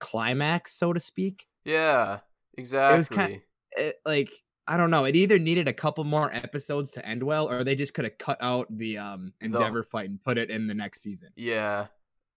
climax, 0.00 0.74
so 0.74 0.92
to 0.92 1.00
speak. 1.00 1.46
Yeah, 1.64 2.20
exactly. 2.56 2.94
It 2.94 2.98
was 2.98 3.08
kind 3.08 3.34
of, 3.34 3.40
it, 3.76 3.96
like 4.04 4.32
I 4.66 4.76
don't 4.76 4.90
know. 4.90 5.04
It 5.04 5.16
either 5.16 5.38
needed 5.38 5.68
a 5.68 5.72
couple 5.72 6.04
more 6.04 6.32
episodes 6.32 6.92
to 6.92 7.06
end 7.06 7.22
well, 7.22 7.50
or 7.50 7.64
they 7.64 7.74
just 7.74 7.94
could 7.94 8.04
have 8.04 8.18
cut 8.18 8.38
out 8.40 8.66
the 8.70 8.98
um 8.98 9.32
Endeavor 9.40 9.80
the, 9.80 9.84
fight 9.84 10.10
and 10.10 10.22
put 10.22 10.38
it 10.38 10.50
in 10.50 10.66
the 10.66 10.74
next 10.74 11.02
season. 11.02 11.30
Yeah, 11.36 11.86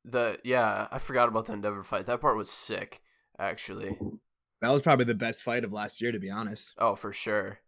the 0.06 0.40
yeah, 0.44 0.88
I 0.92 1.00
forgot 1.00 1.30
about 1.30 1.46
the 1.46 1.54
Endeavor 1.54 1.84
fight. 1.84 2.06
That 2.06 2.22
part 2.22 2.38
was 2.38 2.50
sick, 2.50 3.02
actually. 3.40 3.98
That 4.62 4.72
was 4.72 4.82
probably 4.82 5.06
the 5.06 5.14
best 5.14 5.44
fight 5.44 5.64
of 5.64 5.74
last 5.74 6.02
year, 6.02 6.12
to 6.12 6.20
be 6.20 6.32
honest. 6.32 6.74
Oh, 6.78 6.96
for 6.96 7.12
sure 7.12 7.60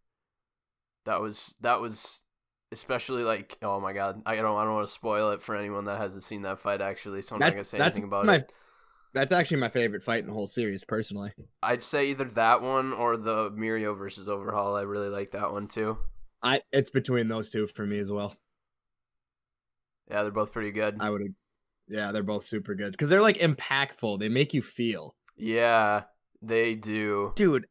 that 1.05 1.21
was 1.21 1.55
that 1.61 1.79
was 1.79 2.21
especially 2.71 3.23
like 3.23 3.57
oh 3.61 3.79
my 3.79 3.93
god 3.93 4.21
I 4.25 4.35
don't 4.35 4.57
I 4.57 4.63
don't 4.63 4.73
want 4.73 4.87
to 4.87 4.93
spoil 4.93 5.29
it 5.29 5.41
for 5.41 5.55
anyone 5.55 5.85
that 5.85 5.99
hasn't 5.99 6.23
seen 6.23 6.41
that 6.41 6.59
fight 6.59 6.81
actually 6.81 7.21
so 7.21 7.35
I'm 7.35 7.39
that's, 7.39 7.51
not 7.51 7.57
gonna 7.57 7.65
say 7.65 7.79
anything 7.79 8.03
about 8.03 8.25
my, 8.25 8.35
it. 8.37 8.51
That's 9.15 9.31
actually 9.31 9.57
my 9.57 9.69
favorite 9.69 10.03
fight 10.03 10.19
in 10.19 10.27
the 10.27 10.33
whole 10.33 10.45
series 10.45 10.83
personally. 10.83 11.31
I'd 11.63 11.81
say 11.81 12.09
either 12.09 12.25
that 12.25 12.61
one 12.61 12.91
or 12.91 13.15
the 13.15 13.49
Mirio 13.49 13.97
versus 13.97 14.27
Overhaul. 14.27 14.75
I 14.75 14.81
really 14.81 15.07
like 15.07 15.31
that 15.31 15.53
one 15.53 15.69
too. 15.69 15.97
I 16.43 16.59
it's 16.73 16.89
between 16.89 17.29
those 17.29 17.49
two 17.49 17.65
for 17.65 17.85
me 17.85 17.97
as 17.99 18.11
well. 18.11 18.35
Yeah, 20.11 20.23
they're 20.23 20.33
both 20.33 20.51
pretty 20.51 20.71
good. 20.71 20.97
I 20.99 21.09
would 21.09 21.33
Yeah, 21.87 22.11
they're 22.11 22.23
both 22.23 22.43
super 22.43 22.75
good 22.75 22.97
cuz 22.97 23.07
they're 23.07 23.21
like 23.21 23.37
impactful. 23.37 24.19
They 24.19 24.27
make 24.27 24.53
you 24.53 24.61
feel. 24.61 25.15
Yeah, 25.37 26.03
they 26.41 26.75
do. 26.75 27.31
Dude, 27.37 27.67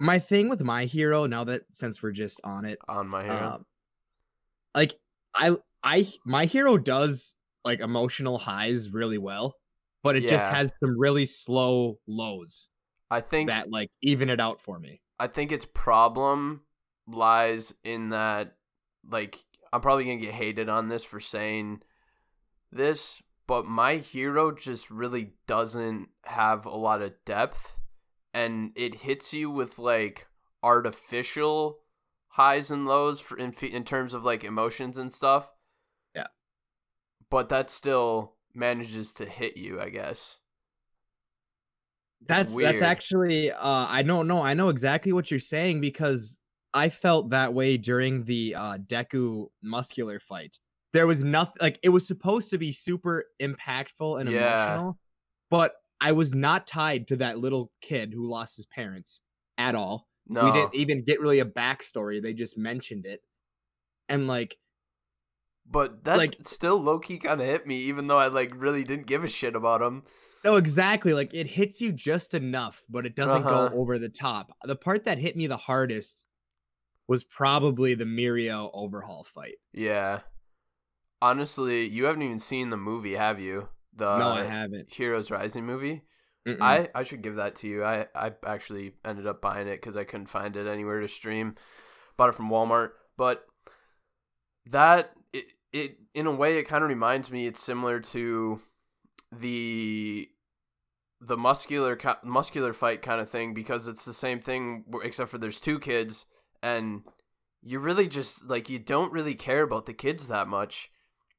my 0.00 0.18
thing 0.18 0.48
with 0.48 0.64
my 0.64 0.86
hero 0.86 1.26
now 1.26 1.44
that 1.44 1.62
since 1.70 2.02
we're 2.02 2.10
just 2.10 2.40
on 2.42 2.64
it 2.64 2.80
on 2.88 3.06
my 3.06 3.22
hero 3.22 3.36
um, 3.36 3.66
like 4.74 4.98
i 5.32 5.56
i 5.84 6.12
my 6.26 6.44
hero 6.44 6.76
does 6.76 7.36
like 7.64 7.78
emotional 7.78 8.36
highs 8.36 8.90
really 8.90 9.18
well 9.18 9.54
but 10.02 10.16
it 10.16 10.24
yeah. 10.24 10.30
just 10.30 10.48
has 10.48 10.72
some 10.80 10.98
really 10.98 11.26
slow 11.26 11.98
lows 12.06 12.68
i 13.10 13.20
think 13.20 13.50
that 13.50 13.70
like 13.70 13.90
even 14.02 14.30
it 14.30 14.40
out 14.40 14.60
for 14.60 14.78
me 14.78 15.00
i 15.18 15.26
think 15.26 15.52
its 15.52 15.64
problem 15.64 16.60
lies 17.06 17.74
in 17.84 18.10
that 18.10 18.56
like 19.10 19.38
i'm 19.72 19.80
probably 19.80 20.04
gonna 20.04 20.16
get 20.16 20.32
hated 20.32 20.68
on 20.68 20.88
this 20.88 21.04
for 21.04 21.20
saying 21.20 21.80
this 22.70 23.22
but 23.46 23.66
my 23.66 23.96
hero 23.96 24.52
just 24.52 24.90
really 24.90 25.32
doesn't 25.46 26.08
have 26.24 26.66
a 26.66 26.76
lot 26.76 27.02
of 27.02 27.12
depth 27.24 27.78
and 28.34 28.72
it 28.76 28.94
hits 28.94 29.32
you 29.34 29.50
with 29.50 29.78
like 29.78 30.26
artificial 30.62 31.78
highs 32.28 32.70
and 32.70 32.86
lows 32.86 33.20
for 33.20 33.36
in 33.36 33.52
in 33.60 33.84
terms 33.84 34.14
of 34.14 34.24
like 34.24 34.44
emotions 34.44 34.96
and 34.96 35.12
stuff. 35.12 35.48
Yeah. 36.14 36.28
But 37.30 37.48
that's 37.48 37.74
still 37.74 38.34
manages 38.54 39.12
to 39.14 39.26
hit 39.26 39.56
you, 39.56 39.80
I 39.80 39.90
guess. 39.90 40.36
That's 42.26 42.56
that's 42.56 42.82
actually 42.82 43.50
uh 43.50 43.86
I 43.88 44.02
don't 44.02 44.28
know 44.28 44.42
I 44.42 44.54
know 44.54 44.68
exactly 44.68 45.12
what 45.12 45.30
you're 45.30 45.40
saying 45.40 45.80
because 45.80 46.36
I 46.72 46.88
felt 46.88 47.30
that 47.30 47.52
way 47.52 47.76
during 47.76 48.24
the 48.24 48.54
uh 48.54 48.78
Deku 48.78 49.48
muscular 49.62 50.20
fight. 50.20 50.58
There 50.92 51.06
was 51.06 51.24
nothing 51.24 51.56
like 51.60 51.80
it 51.82 51.88
was 51.88 52.06
supposed 52.06 52.50
to 52.50 52.58
be 52.58 52.70
super 52.70 53.24
impactful 53.40 54.20
and 54.20 54.30
yeah. 54.30 54.64
emotional, 54.64 54.98
but 55.50 55.74
I 56.00 56.12
was 56.12 56.34
not 56.34 56.66
tied 56.66 57.08
to 57.08 57.16
that 57.16 57.38
little 57.38 57.70
kid 57.80 58.12
who 58.12 58.28
lost 58.28 58.56
his 58.56 58.66
parents 58.66 59.20
at 59.58 59.74
all. 59.74 60.06
No. 60.28 60.44
We 60.44 60.52
didn't 60.52 60.74
even 60.74 61.04
get 61.04 61.20
really 61.20 61.40
a 61.40 61.44
backstory. 61.44 62.22
They 62.22 62.34
just 62.34 62.56
mentioned 62.58 63.06
it. 63.06 63.20
And 64.08 64.26
like 64.26 64.56
But 65.72 66.04
that 66.04 66.18
like, 66.18 66.36
still 66.44 66.80
low 66.80 66.98
key 66.98 67.18
kinda 67.18 67.44
hit 67.44 67.66
me, 67.66 67.76
even 67.76 68.06
though 68.06 68.18
I 68.18 68.28
like 68.28 68.52
really 68.54 68.84
didn't 68.84 69.06
give 69.06 69.24
a 69.24 69.28
shit 69.28 69.56
about 69.56 69.82
him. 69.82 70.04
No, 70.44 70.56
exactly. 70.56 71.14
Like 71.14 71.32
it 71.32 71.46
hits 71.46 71.80
you 71.80 71.92
just 71.92 72.34
enough, 72.34 72.82
but 72.88 73.06
it 73.06 73.16
doesn't 73.16 73.44
uh-huh. 73.44 73.68
go 73.68 73.76
over 73.76 73.98
the 73.98 74.08
top. 74.08 74.52
The 74.64 74.76
part 74.76 75.04
that 75.04 75.18
hit 75.18 75.36
me 75.36 75.46
the 75.46 75.56
hardest 75.56 76.24
was 77.08 77.24
probably 77.24 77.94
the 77.94 78.04
Mirio 78.04 78.70
overhaul 78.72 79.24
fight. 79.24 79.56
Yeah. 79.72 80.20
Honestly, 81.20 81.86
you 81.86 82.04
haven't 82.04 82.22
even 82.22 82.38
seen 82.38 82.70
the 82.70 82.76
movie, 82.76 83.14
have 83.14 83.40
you? 83.40 83.68
the 83.94 84.18
no, 84.18 84.28
I 84.30 84.44
haven't. 84.44 84.92
Heroes 84.92 85.30
Rising 85.30 85.66
movie. 85.66 86.02
Mm-mm. 86.46 86.60
I 86.60 86.88
I 86.94 87.02
should 87.02 87.22
give 87.22 87.36
that 87.36 87.56
to 87.56 87.68
you. 87.68 87.84
I 87.84 88.06
I 88.14 88.32
actually 88.44 88.94
ended 89.04 89.26
up 89.26 89.40
buying 89.40 89.68
it 89.68 89.80
because 89.80 89.96
I 89.96 90.04
couldn't 90.04 90.26
find 90.26 90.56
it 90.56 90.66
anywhere 90.66 91.00
to 91.00 91.08
stream. 91.08 91.56
Bought 92.16 92.30
it 92.30 92.34
from 92.34 92.50
Walmart, 92.50 92.90
but 93.16 93.44
that 94.66 95.12
it 95.72 95.96
in 96.14 96.26
a 96.26 96.32
way 96.32 96.58
it 96.58 96.64
kind 96.64 96.82
of 96.82 96.88
reminds 96.88 97.30
me. 97.30 97.46
It's 97.46 97.62
similar 97.62 98.00
to 98.00 98.60
the 99.30 100.28
the 101.20 101.36
muscular 101.36 101.98
muscular 102.24 102.72
fight 102.72 103.02
kind 103.02 103.20
of 103.20 103.30
thing 103.30 103.54
because 103.54 103.86
it's 103.86 104.04
the 104.04 104.12
same 104.12 104.40
thing 104.40 104.84
except 105.02 105.30
for 105.30 105.38
there's 105.38 105.60
two 105.60 105.78
kids 105.78 106.26
and 106.62 107.02
you 107.62 107.78
really 107.78 108.08
just 108.08 108.44
like 108.44 108.68
you 108.68 108.78
don't 108.78 109.12
really 109.12 109.34
care 109.34 109.62
about 109.62 109.86
the 109.86 109.92
kids 109.92 110.28
that 110.28 110.48
much. 110.48 110.90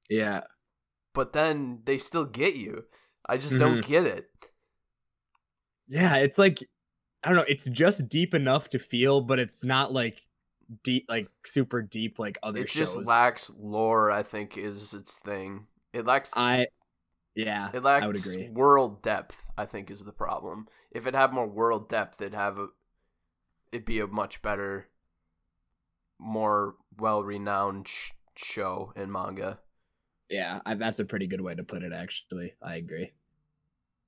Yeah 0.10 0.44
but 1.14 1.34
then 1.34 1.80
they 1.86 1.98
still 1.98 2.26
get 2.26 2.56
you. 2.56 2.84
I 3.28 3.38
just 3.38 3.54
mm-hmm. 3.54 3.60
don't 3.60 3.86
get 3.86 4.06
it. 4.06 4.30
Yeah, 5.88 6.18
it's 6.18 6.38
like 6.38 6.60
I 7.24 7.30
don't 7.30 7.38
know, 7.38 7.46
it's 7.48 7.70
just 7.70 8.10
deep 8.10 8.34
enough 8.34 8.70
to 8.72 8.80
feel, 8.80 9.22
but 9.22 9.40
it's 9.40 9.64
not 9.64 9.94
like 9.94 10.22
deep 10.84 11.06
like 11.10 11.28
super 11.46 11.82
deep 11.82 12.20
like 12.20 12.38
other 12.44 12.62
it 12.62 12.70
shows. 12.70 12.96
just 12.96 13.08
lacks 13.08 13.52
lore, 13.58 14.12
I 14.12 14.24
think 14.24 14.58
is 14.58 14.94
its 14.94 15.20
thing. 15.20 15.68
It 15.94 16.06
lacks 16.06 16.32
I 16.36 16.68
yeah, 17.36 17.70
it 17.74 17.84
lacks 17.84 18.04
I 18.04 18.08
would 18.08 18.16
agree. 18.16 18.50
world 18.50 19.02
depth, 19.02 19.46
I 19.58 19.66
think 19.66 19.90
is 19.90 20.04
the 20.04 20.12
problem. 20.12 20.68
If 20.92 21.08
it 21.08 21.16
had 21.16 21.34
more 21.34 21.48
world 21.48 21.90
depth, 21.90 22.22
it'd 22.22 22.34
have 22.34 22.58
a 22.60 22.68
it'd 23.72 23.86
be 23.86 24.00
a 24.00 24.08
much 24.08 24.42
better 24.42 24.88
more 26.20 26.76
well-renowned 26.98 27.88
sh- 27.88 28.12
show 28.36 28.94
in 28.96 29.12
manga. 29.12 29.60
Yeah, 30.30 30.62
I, 30.66 30.76
that's 30.76 31.00
a 31.00 31.06
pretty 31.06 31.28
good 31.28 31.42
way 31.42 31.56
to 31.56 31.64
put 31.64 31.84
it. 31.84 31.92
Actually, 31.92 32.54
I 32.62 32.76
agree. 32.76 33.12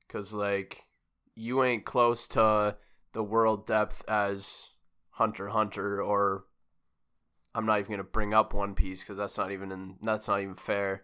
Cause 0.08 0.34
like 0.34 0.86
you 1.36 1.64
ain't 1.64 1.84
close 1.84 2.28
to 2.30 2.78
the 3.14 3.24
world 3.24 3.68
depth 3.68 4.04
as 4.08 4.70
Hunter 5.16 5.48
Hunter 5.50 6.02
or 6.02 6.44
I'm 7.54 7.66
not 7.66 7.80
even 7.80 7.92
gonna 7.92 8.04
bring 8.04 8.34
up 8.34 8.54
One 8.54 8.76
Piece 8.76 9.00
because 9.02 9.18
that's 9.18 9.38
not 9.38 9.52
even 9.52 9.72
in 9.72 9.96
that's 10.02 10.28
not 10.28 10.42
even 10.42 10.56
fair. 10.56 11.04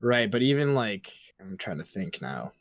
Right, 0.00 0.30
but 0.30 0.42
even 0.42 0.74
like 0.74 1.12
I'm 1.40 1.56
trying 1.58 1.78
to 1.78 1.84
think 1.84 2.20
now. 2.22 2.52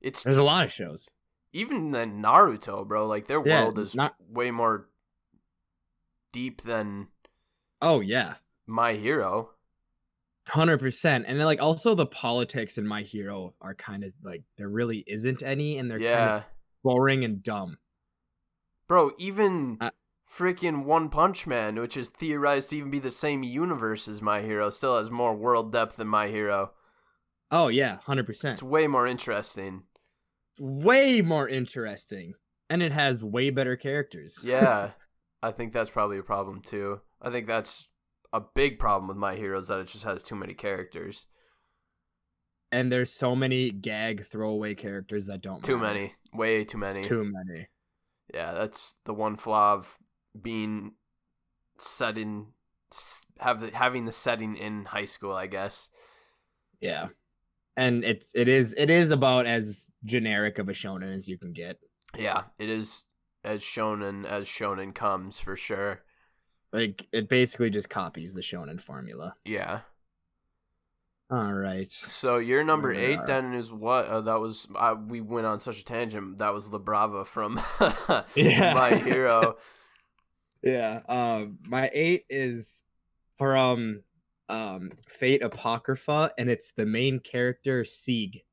It's 0.00 0.22
There's 0.22 0.36
a 0.36 0.44
lot 0.44 0.64
of 0.64 0.72
shows. 0.72 1.08
even 1.52 1.90
than 1.90 2.22
Naruto, 2.22 2.86
bro. 2.86 3.06
Like 3.06 3.26
their 3.26 3.42
Yeah, 3.46 3.62
world 3.62 3.78
is 3.78 3.94
not- 3.94 4.14
way 4.28 4.50
more 4.50 4.88
deep 6.32 6.60
than 6.62 7.08
Oh 7.80 8.00
yeah, 8.00 8.34
My 8.66 8.92
Hero. 8.94 9.50
hundred 10.48 10.80
percent. 10.80 11.24
And 11.26 11.38
then 11.38 11.46
like 11.46 11.62
also 11.62 11.94
the 11.94 12.04
politics 12.06 12.76
in 12.76 12.86
My 12.86 13.02
Hero 13.02 13.54
are 13.62 13.74
kind 13.74 14.04
of 14.04 14.12
like 14.22 14.42
there 14.58 14.68
really 14.68 15.02
isn't 15.06 15.42
any, 15.42 15.78
and 15.78 15.90
they're 15.90 15.98
kind 15.98 16.04
yeah, 16.10 16.36
of 16.36 16.44
boring 16.82 17.24
and 17.24 17.42
dumb. 17.42 17.78
Bro. 18.88 19.12
Even 19.18 19.78
Uh, 19.80 19.90
freaking 20.30 20.84
One 20.84 21.08
Punch 21.08 21.46
Man, 21.46 21.78
which 21.80 21.96
is 21.96 22.08
theorized 22.08 22.70
to 22.70 22.76
even 22.76 22.90
be 22.90 22.98
the 22.98 23.10
same 23.10 23.42
universe 23.42 24.08
as 24.08 24.20
My 24.22 24.42
Hero, 24.42 24.70
still 24.70 24.96
has 24.96 25.10
more 25.10 25.34
world 25.34 25.72
depth 25.72 25.96
than 25.96 26.08
My 26.08 26.28
Hero. 26.28 26.72
Oh 27.50 27.68
yeah, 27.68 27.98
hundred 28.06 28.26
percent. 28.26 28.54
It's 28.54 28.62
way 28.62 28.86
more 28.86 29.06
interesting. 29.06 29.84
Way 30.58 31.20
more 31.20 31.48
interesting, 31.48 32.34
and 32.70 32.82
it 32.82 32.92
has 32.92 33.22
way 33.24 33.50
better 33.50 33.76
characters. 33.76 34.38
Yeah, 34.44 34.90
I 35.42 35.50
think 35.50 35.72
that's 35.72 35.90
probably 35.90 36.18
a 36.18 36.22
problem 36.22 36.62
too. 36.62 37.00
I 37.20 37.30
think 37.30 37.46
that's 37.46 37.88
a 38.32 38.40
big 38.40 38.78
problem 38.78 39.08
with 39.08 39.16
My 39.16 39.34
Hero 39.36 39.58
is 39.60 39.68
that 39.68 39.80
it 39.80 39.88
just 39.88 40.04
has 40.04 40.22
too 40.22 40.34
many 40.36 40.54
characters. 40.54 41.26
and 42.72 42.90
there's 42.90 43.12
so 43.12 43.36
many 43.36 43.70
gag 43.70 44.26
throwaway 44.26 44.74
characters 44.74 45.26
that 45.26 45.40
don't 45.40 45.62
Too 45.62 45.76
matter. 45.78 45.94
many, 45.94 46.14
way 46.32 46.64
too 46.64 46.78
many. 46.78 47.02
Too 47.02 47.24
many. 47.24 47.68
Yeah, 48.32 48.52
that's 48.52 48.96
the 49.04 49.14
one 49.14 49.36
flaw 49.36 49.74
of 49.74 49.98
being 50.40 50.92
set 51.78 52.18
in 52.18 52.46
have 53.38 53.60
the, 53.60 53.70
having 53.70 54.04
the 54.04 54.12
setting 54.12 54.56
in 54.56 54.84
high 54.84 55.04
school, 55.04 55.32
I 55.32 55.46
guess. 55.46 55.90
Yeah. 56.80 57.08
And 57.76 58.04
it's 58.04 58.32
it 58.34 58.48
is 58.48 58.74
it 58.78 58.88
is 58.88 59.10
about 59.10 59.46
as 59.46 59.90
generic 60.04 60.58
of 60.58 60.68
a 60.68 60.72
shonen 60.72 61.14
as 61.14 61.28
you 61.28 61.36
can 61.36 61.52
get. 61.52 61.78
Yeah, 62.16 62.44
it 62.58 62.68
is 62.68 63.06
as 63.42 63.62
shonen 63.62 64.24
as 64.24 64.46
shonen 64.46 64.94
comes 64.94 65.40
for 65.40 65.56
sure. 65.56 66.02
Like 66.72 67.06
it 67.12 67.28
basically 67.28 67.70
just 67.70 67.90
copies 67.90 68.34
the 68.34 68.42
shonen 68.42 68.80
formula. 68.80 69.34
Yeah. 69.44 69.80
All 71.30 71.52
right. 71.52 71.90
So 71.90 72.38
your 72.38 72.64
number 72.64 72.92
eight 72.92 73.20
then 73.26 73.54
is 73.54 73.72
what? 73.72 74.06
Uh, 74.06 74.20
that 74.22 74.40
was 74.40 74.68
uh, 74.74 74.94
we 75.08 75.20
went 75.20 75.46
on 75.46 75.58
such 75.58 75.80
a 75.80 75.84
tangent. 75.84 76.38
That 76.38 76.52
was 76.52 76.68
La 76.68 76.78
Brava 76.78 77.24
from 77.24 77.60
Yeah. 78.34 78.74
My 78.74 78.96
Hero. 78.96 79.56
Yeah. 80.62 81.00
Um 81.08 81.58
my 81.68 81.90
8 81.92 82.24
is 82.30 82.84
from 83.38 84.02
um 84.48 84.90
Fate 85.08 85.42
Apocrypha 85.42 86.32
and 86.38 86.48
it's 86.48 86.72
the 86.72 86.86
main 86.86 87.20
character 87.20 87.84
Sieg. 87.84 88.44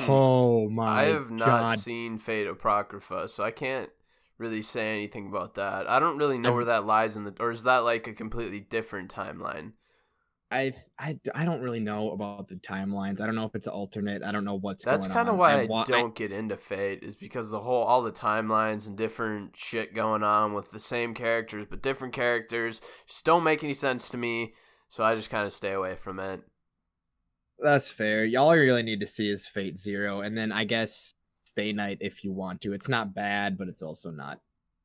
Hmm. 0.00 0.10
Oh 0.10 0.68
my 0.70 1.02
I 1.02 1.04
have 1.08 1.30
not 1.30 1.46
god. 1.46 1.78
seen 1.78 2.18
Fate 2.18 2.46
Apocrypha, 2.46 3.28
so 3.28 3.44
I 3.44 3.50
can't 3.50 3.90
really 4.38 4.62
say 4.62 4.90
anything 4.92 5.26
about 5.26 5.54
that. 5.56 5.88
I 5.88 6.00
don't 6.00 6.18
really 6.18 6.38
know 6.38 6.52
where 6.52 6.64
that 6.66 6.86
lies 6.86 7.16
in 7.16 7.24
the, 7.24 7.34
or 7.40 7.50
is 7.50 7.64
that 7.64 7.78
like 7.84 8.06
a 8.08 8.12
completely 8.14 8.60
different 8.60 9.12
timeline? 9.14 9.72
I, 10.52 10.72
I 10.98 11.18
I 11.34 11.44
don't 11.44 11.60
really 11.62 11.80
know 11.80 12.10
about 12.12 12.48
the 12.48 12.56
timelines. 12.56 13.20
I 13.20 13.26
don't 13.26 13.34
know 13.34 13.46
if 13.46 13.54
it's 13.54 13.66
alternate. 13.66 14.22
I 14.22 14.30
don't 14.32 14.44
know 14.44 14.58
what's 14.58 14.84
going 14.84 14.96
on. 14.96 15.00
That's 15.00 15.12
kind 15.12 15.28
of 15.28 15.38
why 15.38 15.62
I, 15.62 15.66
wa- 15.66 15.84
don't 15.84 16.14
get 16.14 16.30
into 16.30 16.56
Fate 16.56 17.02
is 17.02 17.16
because 17.16 17.50
the 17.50 17.60
whole 17.60 17.82
all 17.82 18.02
the 18.02 18.12
timelines 18.12 18.86
and 18.86 18.96
different 18.96 19.56
shit 19.56 19.94
going 19.94 20.22
on 20.22 20.52
with 20.54 20.70
the 20.70 20.78
same 20.78 21.14
characters 21.14 21.66
but 21.68 21.82
different 21.82 22.14
characters 22.14 22.80
just 23.06 23.24
don't 23.24 23.44
make 23.44 23.64
any 23.64 23.74
sense 23.74 24.08
to 24.10 24.16
me. 24.16 24.52
So 24.88 25.02
I 25.02 25.14
just 25.14 25.30
kind 25.30 25.46
of 25.46 25.52
stay 25.52 25.72
away 25.72 25.94
from 25.96 26.20
it. 26.20 26.42
That's 27.58 27.88
fair. 27.88 28.24
Y'all 28.24 28.52
really 28.52 28.82
need 28.82 29.00
to 29.00 29.06
see 29.06 29.30
is 29.30 29.46
Fate 29.46 29.78
Zero, 29.78 30.20
and 30.20 30.36
then 30.36 30.52
I 30.52 30.64
guess 30.64 31.14
Stay 31.44 31.72
Night 31.72 31.98
if 32.00 32.24
you 32.24 32.32
want 32.32 32.60
to. 32.62 32.72
It's 32.72 32.88
not 32.88 33.14
bad, 33.14 33.56
but 33.56 33.68
it's 33.68 33.82
also 33.82 34.10
not 34.10 34.40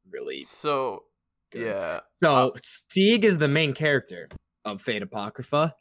really 0.10 0.44
So 0.44 1.04
good. 1.52 1.66
yeah, 1.66 2.00
So 2.22 2.34
uh 2.36 2.50
Sieg 2.64 3.26
is 3.26 3.38
the 3.38 3.48
main 3.48 3.74
character 3.74 4.30
of 4.74 4.82
Fate 4.82 5.02
Apocrypha. 5.02 5.76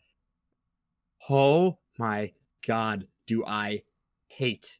Oh 1.29 1.79
my 1.99 2.33
god, 2.67 3.07
do 3.27 3.45
I 3.45 3.83
hate 4.29 4.79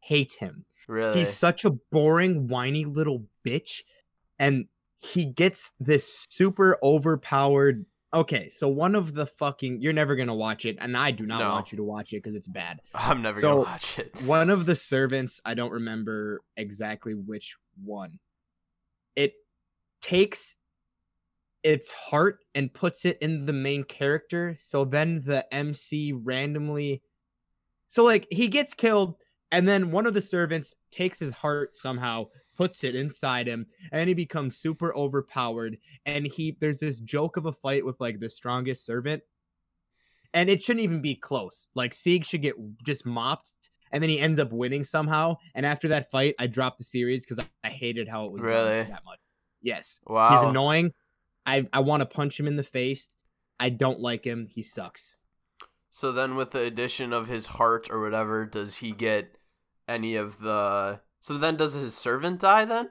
hate 0.00 0.32
him. 0.34 0.64
really. 0.88 1.18
He's 1.18 1.32
such 1.32 1.64
a 1.64 1.70
boring, 1.70 2.48
whiny 2.48 2.84
little 2.84 3.24
bitch. 3.44 3.82
And 4.38 4.66
he 4.98 5.24
gets 5.24 5.72
this 5.80 6.24
super 6.30 6.78
overpowered. 6.82 7.86
Okay, 8.14 8.48
so 8.50 8.68
one 8.68 8.94
of 8.94 9.14
the 9.14 9.26
fucking. 9.26 9.80
You're 9.80 9.92
never 9.92 10.14
going 10.14 10.28
to 10.28 10.34
watch 10.34 10.64
it. 10.64 10.76
And 10.80 10.96
I 10.96 11.10
do 11.10 11.26
not 11.26 11.40
No. 11.40 11.50
want 11.50 11.72
you 11.72 11.76
to 11.76 11.82
watch 11.84 12.12
it 12.12 12.22
because 12.22 12.36
it's 12.36 12.46
bad. 12.48 12.80
I'm 12.94 13.20
never 13.22 13.40
so- 13.40 13.48
gonna 13.48 13.60
watch 13.60 13.98
it. 13.98 14.14
One 14.22 14.48
of 14.48 14.64
the 14.66 14.76
servants, 14.76 15.40
I 15.44 15.54
don't 15.54 15.72
remember 15.72 16.40
exactly 16.56 17.14
which 17.14 17.56
one, 17.82 18.18
it 19.16 19.34
takes 20.00 20.54
its 21.66 21.90
heart 21.90 22.38
and 22.54 22.72
puts 22.72 23.04
it 23.04 23.18
in 23.20 23.44
the 23.44 23.52
main 23.52 23.82
character. 23.82 24.56
So 24.60 24.84
then 24.84 25.20
the 25.26 25.52
MC 25.52 26.12
randomly. 26.12 27.02
So, 27.88 28.04
like, 28.04 28.28
he 28.30 28.46
gets 28.46 28.72
killed, 28.72 29.16
and 29.50 29.66
then 29.66 29.90
one 29.90 30.06
of 30.06 30.14
the 30.14 30.22
servants 30.22 30.74
takes 30.92 31.18
his 31.18 31.32
heart 31.32 31.74
somehow, 31.74 32.26
puts 32.56 32.84
it 32.84 32.94
inside 32.94 33.48
him, 33.48 33.66
and 33.90 34.06
he 34.06 34.14
becomes 34.14 34.58
super 34.58 34.94
overpowered. 34.94 35.78
And 36.04 36.24
he, 36.24 36.56
there's 36.60 36.78
this 36.78 37.00
joke 37.00 37.36
of 37.36 37.46
a 37.46 37.52
fight 37.52 37.84
with, 37.84 38.00
like, 38.00 38.20
the 38.20 38.30
strongest 38.30 38.86
servant. 38.86 39.24
And 40.34 40.48
it 40.48 40.62
shouldn't 40.62 40.84
even 40.84 41.00
be 41.00 41.16
close. 41.16 41.68
Like, 41.74 41.94
Sieg 41.94 42.24
should 42.24 42.42
get 42.42 42.54
just 42.84 43.04
mopped 43.06 43.50
and 43.90 44.02
then 44.02 44.10
he 44.10 44.20
ends 44.20 44.38
up 44.38 44.52
winning 44.52 44.84
somehow. 44.84 45.36
And 45.54 45.64
after 45.64 45.88
that 45.88 46.10
fight, 46.10 46.34
I 46.38 46.46
dropped 46.46 46.78
the 46.78 46.84
series 46.84 47.24
because 47.24 47.40
I, 47.40 47.46
I 47.64 47.70
hated 47.70 48.08
how 48.08 48.26
it 48.26 48.32
was 48.32 48.42
Really? 48.42 48.82
that 48.82 49.04
much. 49.04 49.18
Yes, 49.62 50.00
Wow. 50.06 50.30
he's 50.30 50.42
annoying. 50.42 50.92
I 51.46 51.66
I 51.72 51.80
want 51.80 52.00
to 52.00 52.06
punch 52.06 52.38
him 52.38 52.46
in 52.46 52.56
the 52.56 52.62
face. 52.62 53.08
I 53.58 53.70
don't 53.70 54.00
like 54.00 54.24
him. 54.24 54.48
He 54.50 54.62
sucks. 54.62 55.16
So 55.90 56.12
then, 56.12 56.34
with 56.36 56.50
the 56.50 56.60
addition 56.60 57.12
of 57.14 57.28
his 57.28 57.46
heart 57.46 57.88
or 57.90 58.00
whatever, 58.02 58.44
does 58.44 58.76
he 58.76 58.90
get 58.92 59.38
any 59.88 60.16
of 60.16 60.40
the? 60.40 61.00
So 61.20 61.38
then, 61.38 61.56
does 61.56 61.74
his 61.74 61.94
servant 61.94 62.40
die 62.40 62.64
then? 62.66 62.90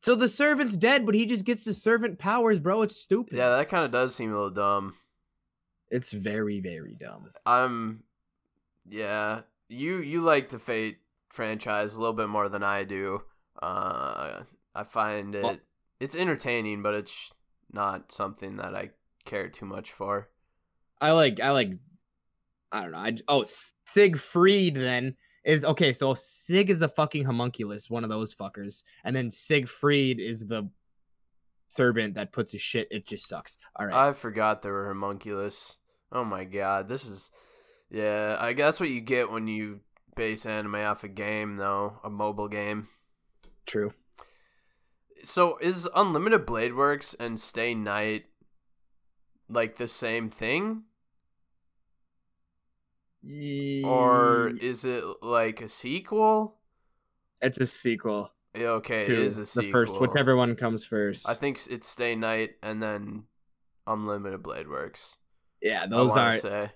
So 0.00 0.14
the 0.14 0.28
servant's 0.28 0.76
dead, 0.76 1.04
but 1.06 1.14
he 1.14 1.26
just 1.26 1.44
gets 1.44 1.64
the 1.64 1.74
servant 1.74 2.18
powers, 2.18 2.58
bro. 2.58 2.82
It's 2.82 2.96
stupid. 3.00 3.36
Yeah, 3.36 3.50
that 3.50 3.68
kind 3.68 3.84
of 3.84 3.90
does 3.92 4.14
seem 4.14 4.30
a 4.30 4.34
little 4.34 4.50
dumb. 4.50 4.94
It's 5.90 6.10
very 6.12 6.60
very 6.60 6.96
dumb. 6.98 7.30
I'm, 7.44 8.02
yeah. 8.88 9.42
You 9.68 9.98
you 9.98 10.22
like 10.22 10.48
the 10.48 10.58
Fate 10.58 10.98
franchise 11.28 11.94
a 11.94 11.98
little 12.00 12.14
bit 12.14 12.28
more 12.28 12.48
than 12.48 12.62
I 12.62 12.84
do. 12.84 13.22
Uh, 13.60 14.40
I 14.74 14.82
find 14.84 15.34
it 15.34 15.42
Well- 15.44 15.58
it's 16.00 16.16
entertaining, 16.16 16.82
but 16.82 16.94
it's 16.94 17.32
not 17.72 18.12
something 18.12 18.56
that 18.56 18.74
I 18.74 18.90
care 19.24 19.48
too 19.48 19.66
much 19.66 19.92
for. 19.92 20.28
I 21.00 21.12
like 21.12 21.40
I 21.40 21.50
like 21.50 21.72
I 22.70 22.82
don't 22.82 22.92
know. 22.92 22.98
I 22.98 23.16
oh 23.28 23.44
Siegfried 23.86 24.76
then 24.76 25.16
is 25.44 25.64
okay. 25.64 25.92
So 25.92 26.14
Sieg 26.14 26.70
is 26.70 26.82
a 26.82 26.88
fucking 26.88 27.24
homunculus, 27.24 27.90
one 27.90 28.04
of 28.04 28.10
those 28.10 28.34
fuckers, 28.34 28.82
and 29.04 29.14
then 29.14 29.30
Siegfried 29.30 30.20
is 30.20 30.46
the 30.46 30.68
servant 31.68 32.14
that 32.14 32.32
puts 32.32 32.52
his 32.52 32.62
shit. 32.62 32.88
It 32.90 33.06
just 33.06 33.28
sucks. 33.28 33.56
All 33.76 33.86
right. 33.86 34.08
I 34.08 34.12
forgot 34.12 34.62
there 34.62 34.72
were 34.72 34.88
homunculus. 34.88 35.76
Oh 36.12 36.24
my 36.24 36.44
god, 36.44 36.88
this 36.88 37.04
is 37.04 37.30
yeah. 37.90 38.36
I 38.40 38.52
guess 38.52 38.66
that's 38.66 38.80
what 38.80 38.90
you 38.90 39.00
get 39.00 39.30
when 39.30 39.48
you 39.48 39.80
base 40.14 40.46
anime 40.46 40.74
off 40.76 41.04
a 41.04 41.08
game, 41.08 41.56
though, 41.56 41.98
a 42.04 42.10
mobile 42.10 42.48
game. 42.48 42.88
True. 43.66 43.92
So 45.24 45.58
is 45.58 45.88
Unlimited 45.94 46.46
Blade 46.46 46.74
Works 46.74 47.14
and 47.18 47.38
Stay 47.38 47.74
Night 47.74 48.26
like 49.48 49.76
the 49.76 49.88
same 49.88 50.30
thing, 50.30 50.84
or 53.84 54.48
is 54.60 54.84
it 54.84 55.04
like 55.22 55.60
a 55.60 55.68
sequel? 55.68 56.56
it's 57.40 57.58
a 57.58 57.66
sequel 57.66 58.30
okay, 58.56 59.02
it 59.02 59.10
is 59.10 59.38
a 59.38 59.46
sequel. 59.46 59.64
the 59.64 59.72
first, 59.72 60.00
whichever 60.00 60.36
one 60.36 60.54
comes 60.56 60.84
first. 60.84 61.28
I 61.28 61.34
think 61.34 61.58
it's 61.70 61.88
Stay 61.88 62.14
Night 62.14 62.52
and 62.62 62.82
then 62.82 63.24
Unlimited 63.86 64.42
Blade 64.42 64.68
Works. 64.68 65.16
yeah, 65.60 65.86
those 65.86 66.16
are 66.16 66.38
say. 66.38 66.70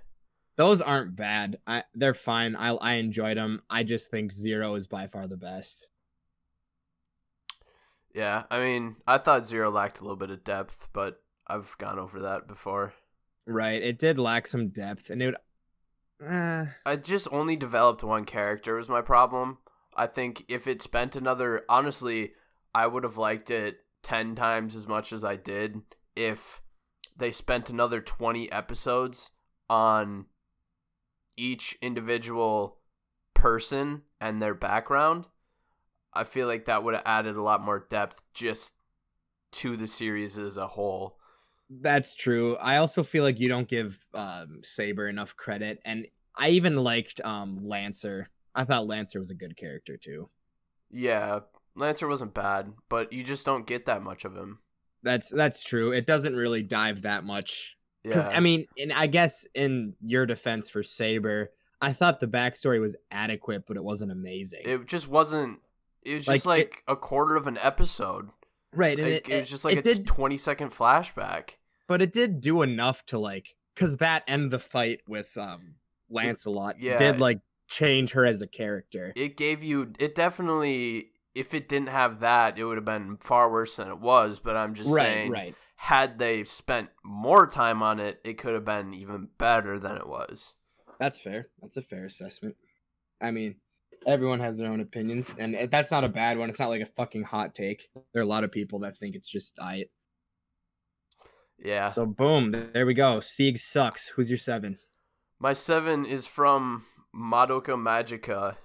those 0.56 0.80
aren't 0.80 1.16
bad. 1.16 1.58
I 1.66 1.84
they're 1.94 2.14
fine. 2.14 2.56
I 2.56 2.70
I 2.74 2.94
enjoyed 2.94 3.36
them. 3.36 3.62
I 3.68 3.82
just 3.82 4.10
think 4.10 4.32
Zero 4.32 4.74
is 4.74 4.86
by 4.86 5.06
far 5.06 5.26
the 5.26 5.36
best. 5.36 5.88
Yeah, 8.16 8.44
I 8.50 8.60
mean, 8.60 8.96
I 9.06 9.18
thought 9.18 9.46
Zero 9.46 9.70
lacked 9.70 10.00
a 10.00 10.02
little 10.02 10.16
bit 10.16 10.30
of 10.30 10.42
depth, 10.42 10.88
but 10.94 11.20
I've 11.46 11.76
gone 11.76 11.98
over 11.98 12.20
that 12.20 12.48
before. 12.48 12.94
Right. 13.46 13.82
It 13.82 13.98
did 13.98 14.18
lack 14.18 14.46
some 14.46 14.68
depth, 14.68 15.10
and 15.10 15.20
it. 15.20 15.26
Would, 16.22 16.26
uh, 16.26 16.64
I 16.86 16.96
just 16.96 17.28
only 17.30 17.56
developed 17.56 18.02
one 18.02 18.24
character 18.24 18.76
was 18.76 18.88
my 18.88 19.02
problem. 19.02 19.58
I 19.94 20.06
think 20.06 20.46
if 20.48 20.66
it 20.66 20.80
spent 20.80 21.14
another, 21.14 21.64
honestly, 21.68 22.32
I 22.74 22.86
would 22.86 23.04
have 23.04 23.18
liked 23.18 23.50
it 23.50 23.80
ten 24.02 24.34
times 24.34 24.74
as 24.74 24.86
much 24.88 25.12
as 25.12 25.22
I 25.22 25.36
did 25.36 25.82
if 26.16 26.62
they 27.18 27.30
spent 27.30 27.68
another 27.68 28.00
twenty 28.00 28.50
episodes 28.50 29.30
on 29.68 30.24
each 31.36 31.76
individual 31.82 32.78
person 33.34 34.04
and 34.22 34.40
their 34.40 34.54
background. 34.54 35.26
I 36.16 36.24
feel 36.24 36.46
like 36.46 36.64
that 36.66 36.82
would 36.82 36.94
have 36.94 37.02
added 37.06 37.36
a 37.36 37.42
lot 37.42 37.62
more 37.62 37.86
depth 37.90 38.22
just 38.34 38.74
to 39.52 39.76
the 39.76 39.86
series 39.86 40.38
as 40.38 40.56
a 40.56 40.66
whole. 40.66 41.18
That's 41.68 42.14
true. 42.14 42.56
I 42.56 42.76
also 42.76 43.02
feel 43.02 43.24
like 43.24 43.40
you 43.40 43.48
don't 43.48 43.68
give 43.68 43.98
um, 44.14 44.60
Saber 44.62 45.08
enough 45.08 45.36
credit, 45.36 45.80
and 45.84 46.06
I 46.36 46.50
even 46.50 46.76
liked 46.76 47.20
um, 47.24 47.56
Lancer. 47.56 48.28
I 48.54 48.64
thought 48.64 48.86
Lancer 48.86 49.18
was 49.18 49.30
a 49.30 49.34
good 49.34 49.56
character 49.56 49.96
too. 49.96 50.28
Yeah, 50.90 51.40
Lancer 51.74 52.08
wasn't 52.08 52.34
bad, 52.34 52.72
but 52.88 53.12
you 53.12 53.22
just 53.22 53.44
don't 53.44 53.66
get 53.66 53.86
that 53.86 54.02
much 54.02 54.24
of 54.24 54.36
him. 54.36 54.60
That's 55.02 55.30
that's 55.30 55.62
true. 55.62 55.92
It 55.92 56.06
doesn't 56.06 56.36
really 56.36 56.62
dive 56.62 57.02
that 57.02 57.24
much. 57.24 57.76
Because 58.02 58.24
Yeah, 58.26 58.36
I 58.36 58.40
mean, 58.40 58.66
and 58.78 58.92
I 58.92 59.06
guess 59.08 59.46
in 59.54 59.94
your 60.00 60.26
defense 60.26 60.70
for 60.70 60.82
Saber, 60.82 61.50
I 61.80 61.92
thought 61.92 62.20
the 62.20 62.26
backstory 62.26 62.80
was 62.80 62.96
adequate, 63.10 63.64
but 63.66 63.76
it 63.76 63.84
wasn't 63.84 64.12
amazing. 64.12 64.62
it 64.64 64.86
just 64.86 65.08
wasn't. 65.08 65.58
It 66.06 66.14
was 66.14 66.24
just 66.24 66.46
Like, 66.46 66.82
it- 66.86 66.92
a 66.92 66.96
quarter 66.96 67.36
of 67.36 67.46
an 67.46 67.58
episode. 67.58 68.30
right, 68.72 68.98
and 68.98 69.10
Like, 69.10 69.28
it, 69.28 69.32
it, 69.32 69.40
was 69.40 69.50
just 69.50 69.64
like 69.64 69.76
it 69.76 69.86
a 69.86 69.94
did, 69.94 70.06
twenty 70.06 70.36
second 70.36 70.70
flashback. 70.70 71.50
but 71.88 72.00
it 72.02 72.12
did 72.12 72.40
do 72.40 72.62
enough 72.62 73.04
to 73.06 73.18
like, 73.18 73.56
because 73.74 73.96
that 73.98 74.24
and 74.28 74.50
the 74.50 74.58
fight 74.58 75.00
with 75.08 75.36
um 75.36 75.74
Lancelot 76.08 76.80
yeah. 76.80 76.96
did 76.96 77.18
like 77.20 77.40
change 77.68 78.12
her 78.12 78.24
as 78.24 78.40
a 78.42 78.46
character. 78.46 79.12
It 79.16 79.36
gave 79.36 79.62
you. 79.62 79.92
It 79.98 80.14
definitely. 80.14 81.10
If 81.34 81.52
it 81.52 81.68
didn't 81.68 81.88
have 81.90 82.20
that, 82.20 82.58
it 82.58 82.64
would 82.64 82.78
have 82.78 82.84
been 82.86 83.18
far 83.18 83.50
worse 83.52 83.76
than 83.76 83.88
it 83.88 83.98
was. 83.98 84.38
But 84.38 84.56
I'm 84.56 84.72
just 84.74 84.88
right, 84.90 85.02
saying, 85.02 85.30
right. 85.30 85.54
had 85.74 86.18
they 86.18 86.44
spent 86.44 86.88
more 87.04 87.46
time 87.46 87.82
on 87.82 88.00
it, 88.00 88.20
it 88.24 88.38
could 88.38 88.54
have 88.54 88.64
been 88.64 88.94
even 88.94 89.28
better 89.36 89.78
than 89.78 89.96
it 89.96 90.06
was. 90.08 90.54
That's 90.98 91.20
fair. 91.20 91.48
That's 91.60 91.76
a 91.76 91.82
fair 91.82 92.06
assessment. 92.06 92.56
I 93.20 93.32
mean, 93.32 93.56
everyone 94.06 94.40
has 94.40 94.56
their 94.56 94.70
own 94.70 94.80
opinions, 94.80 95.34
and 95.38 95.68
that's 95.70 95.90
not 95.90 96.04
a 96.04 96.08
bad 96.08 96.38
one. 96.38 96.48
It's 96.48 96.60
not 96.60 96.70
like 96.70 96.82
a 96.82 96.86
fucking 96.86 97.24
hot 97.24 97.54
take. 97.54 97.88
There 98.12 98.22
are 98.22 98.24
a 98.24 98.28
lot 98.28 98.44
of 98.44 98.52
people 98.52 98.78
that 98.80 98.96
think 98.96 99.14
it's 99.14 99.28
just 99.28 99.58
I. 99.60 99.86
Yeah. 101.58 101.88
So 101.88 102.06
boom, 102.06 102.70
there 102.72 102.86
we 102.86 102.94
go. 102.94 103.20
Sieg 103.20 103.58
sucks. 103.58 104.08
Who's 104.08 104.30
your 104.30 104.38
seven? 104.38 104.78
My 105.38 105.52
seven 105.52 106.06
is 106.06 106.26
from 106.26 106.84
Madoka 107.14 107.76
Magica, 107.76 108.56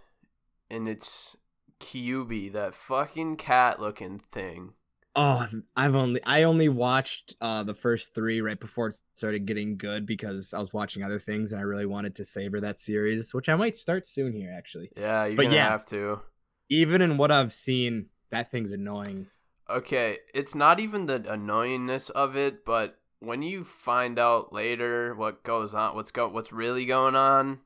and 0.69 0.88
it's 0.88 1.36
Kyubey, 1.80 2.54
that 2.54 2.75
fucking 2.75 3.38
cat 3.38 3.82
looking 3.82 4.19
thing. 4.19 4.73
Oh, 5.13 5.45
I've 5.76 5.95
only 5.95 6.21
I 6.24 6.43
only 6.43 6.69
watched 6.69 7.36
uh 7.41 7.63
the 7.63 7.74
first 7.74 8.15
three 8.15 8.39
right 8.39 8.60
before 8.60 8.88
it 8.88 8.97
started 9.13 9.45
getting 9.45 9.78
good 9.78 10.06
because 10.06 10.54
I 10.54 10.60
was 10.60 10.74
watching 10.74 11.04
other 11.04 11.19
things 11.19 11.52
and 11.52 11.60
I 11.60 11.63
really 11.65 11.86
wanted 11.86 12.15
to 12.15 12.26
savor 12.26 12.62
that 12.62 12.80
series, 12.80 13.34
which 13.34 13.50
I 13.50 13.56
might 13.56 13.76
start 13.76 14.08
soon 14.08 14.32
here 14.34 14.54
actually. 14.58 14.89
Yeah, 14.95 15.26
you're 15.26 15.36
But 15.36 15.43
gonna 15.43 15.56
yeah. 15.56 15.69
have 15.69 15.86
to. 15.88 16.21
Even 16.69 17.02
in 17.02 17.17
what 17.17 17.32
I've 17.32 17.52
seen, 17.52 18.06
that 18.30 18.50
thing's 18.52 18.71
annoying. 18.71 19.28
Okay, 19.69 20.19
it's 20.34 20.56
not 20.56 20.80
even 20.80 21.06
the 21.06 21.19
annoyingness 21.19 22.10
of 22.12 22.38
it, 22.38 22.63
but 22.65 22.97
when 23.19 23.41
you 23.41 23.65
find 23.65 24.17
out 24.17 24.54
later 24.54 25.13
what 25.13 25.43
goes 25.43 25.74
on, 25.74 25.93
what's 25.95 26.12
go, 26.12 26.30
what's 26.30 26.54
really 26.54 26.86
going 26.86 27.15
on, 27.17 27.60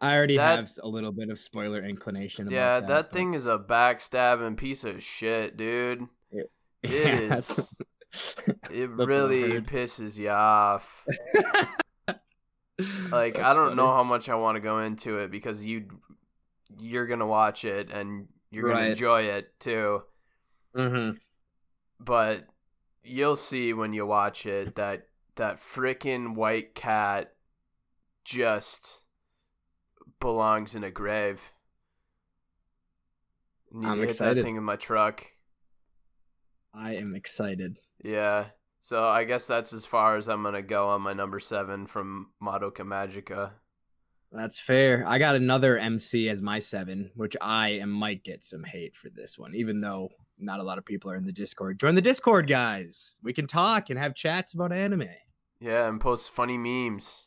I 0.00 0.14
already 0.16 0.36
That- 0.36 0.58
have 0.58 0.70
a 0.82 0.88
little 0.88 1.12
bit 1.12 1.30
of 1.30 1.38
spoiler 1.38 1.82
inclination. 1.84 2.48
About 2.48 2.54
yeah, 2.54 2.80
that, 2.80 2.88
that, 2.88 3.02
but- 3.04 3.12
thing 3.12 3.34
is 3.34 3.46
a 3.46 3.56
backstabbing 3.58 4.56
piece 4.56 4.82
of 4.82 5.00
shit, 5.02 5.56
dude. 5.56 6.08
It 6.90 7.30
Yeah, 7.30 7.36
is. 7.36 7.74
It 8.70 8.88
really 8.90 9.60
pisses 9.60 10.16
you 10.18 10.30
off. 10.30 11.04
Like 13.10 13.38
I 13.38 13.54
don't 13.54 13.74
know 13.74 13.86
how 13.88 14.04
much 14.04 14.28
I 14.28 14.34
want 14.34 14.56
to 14.56 14.60
go 14.60 14.80
into 14.80 15.18
it 15.18 15.30
because 15.30 15.64
you 15.64 15.86
you're 16.78 17.06
gonna 17.06 17.26
watch 17.26 17.64
it 17.64 17.90
and 17.90 18.28
you're 18.50 18.70
gonna 18.70 18.86
enjoy 18.86 19.22
it 19.22 19.58
too. 19.60 20.02
Mhm. 20.76 21.18
But 22.00 22.46
you'll 23.02 23.36
see 23.36 23.72
when 23.72 23.92
you 23.94 24.04
watch 24.04 24.44
it 24.46 24.74
that 24.76 25.08
that 25.36 25.58
frickin' 25.58 26.34
white 26.34 26.74
cat 26.74 27.34
just 28.24 29.00
belongs 30.20 30.74
in 30.74 30.84
a 30.84 30.90
grave. 30.90 31.52
Need 33.72 33.88
I'm 33.88 34.02
excited. 34.02 34.38
that 34.38 34.42
thing 34.42 34.56
in 34.56 34.64
my 34.64 34.76
truck. 34.76 35.26
I 36.76 36.94
am 36.96 37.14
excited. 37.14 37.78
Yeah. 38.04 38.46
So 38.80 39.04
I 39.08 39.24
guess 39.24 39.46
that's 39.46 39.72
as 39.72 39.86
far 39.86 40.16
as 40.16 40.28
I'm 40.28 40.42
gonna 40.42 40.62
go 40.62 40.88
on 40.88 41.02
my 41.02 41.12
number 41.12 41.40
seven 41.40 41.86
from 41.86 42.28
Madoka 42.42 42.82
Magica. 42.82 43.50
That's 44.32 44.58
fair. 44.60 45.04
I 45.06 45.18
got 45.18 45.34
another 45.36 45.78
MC 45.78 46.28
as 46.28 46.42
my 46.42 46.58
seven, 46.58 47.10
which 47.14 47.36
I 47.40 47.70
am, 47.70 47.90
might 47.90 48.22
get 48.24 48.44
some 48.44 48.64
hate 48.64 48.94
for 48.96 49.08
this 49.08 49.38
one, 49.38 49.54
even 49.54 49.80
though 49.80 50.10
not 50.38 50.60
a 50.60 50.62
lot 50.62 50.78
of 50.78 50.84
people 50.84 51.10
are 51.10 51.16
in 51.16 51.24
the 51.24 51.32
Discord. 51.32 51.80
Join 51.80 51.94
the 51.94 52.02
Discord, 52.02 52.46
guys. 52.46 53.18
We 53.22 53.32
can 53.32 53.46
talk 53.46 53.88
and 53.88 53.98
have 53.98 54.14
chats 54.14 54.52
about 54.52 54.72
anime. 54.72 55.08
Yeah, 55.60 55.88
and 55.88 56.00
post 56.00 56.30
funny 56.30 56.58
memes. 56.58 57.24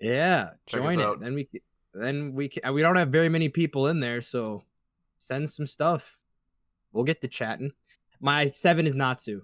Yeah, 0.00 0.50
Check 0.66 0.82
join 0.82 1.00
it. 1.00 1.04
out. 1.04 1.20
Then 1.20 1.34
we 1.34 1.48
then 1.94 2.34
we 2.34 2.48
can, 2.48 2.72
we 2.74 2.82
don't 2.82 2.96
have 2.96 3.08
very 3.08 3.28
many 3.28 3.48
people 3.48 3.86
in 3.88 4.00
there, 4.00 4.20
so 4.20 4.62
send 5.18 5.50
some 5.50 5.66
stuff. 5.66 6.18
We'll 6.92 7.04
get 7.04 7.20
to 7.22 7.28
chatting. 7.28 7.72
My 8.20 8.46
seven 8.46 8.86
is 8.86 8.94
Natsu 8.94 9.42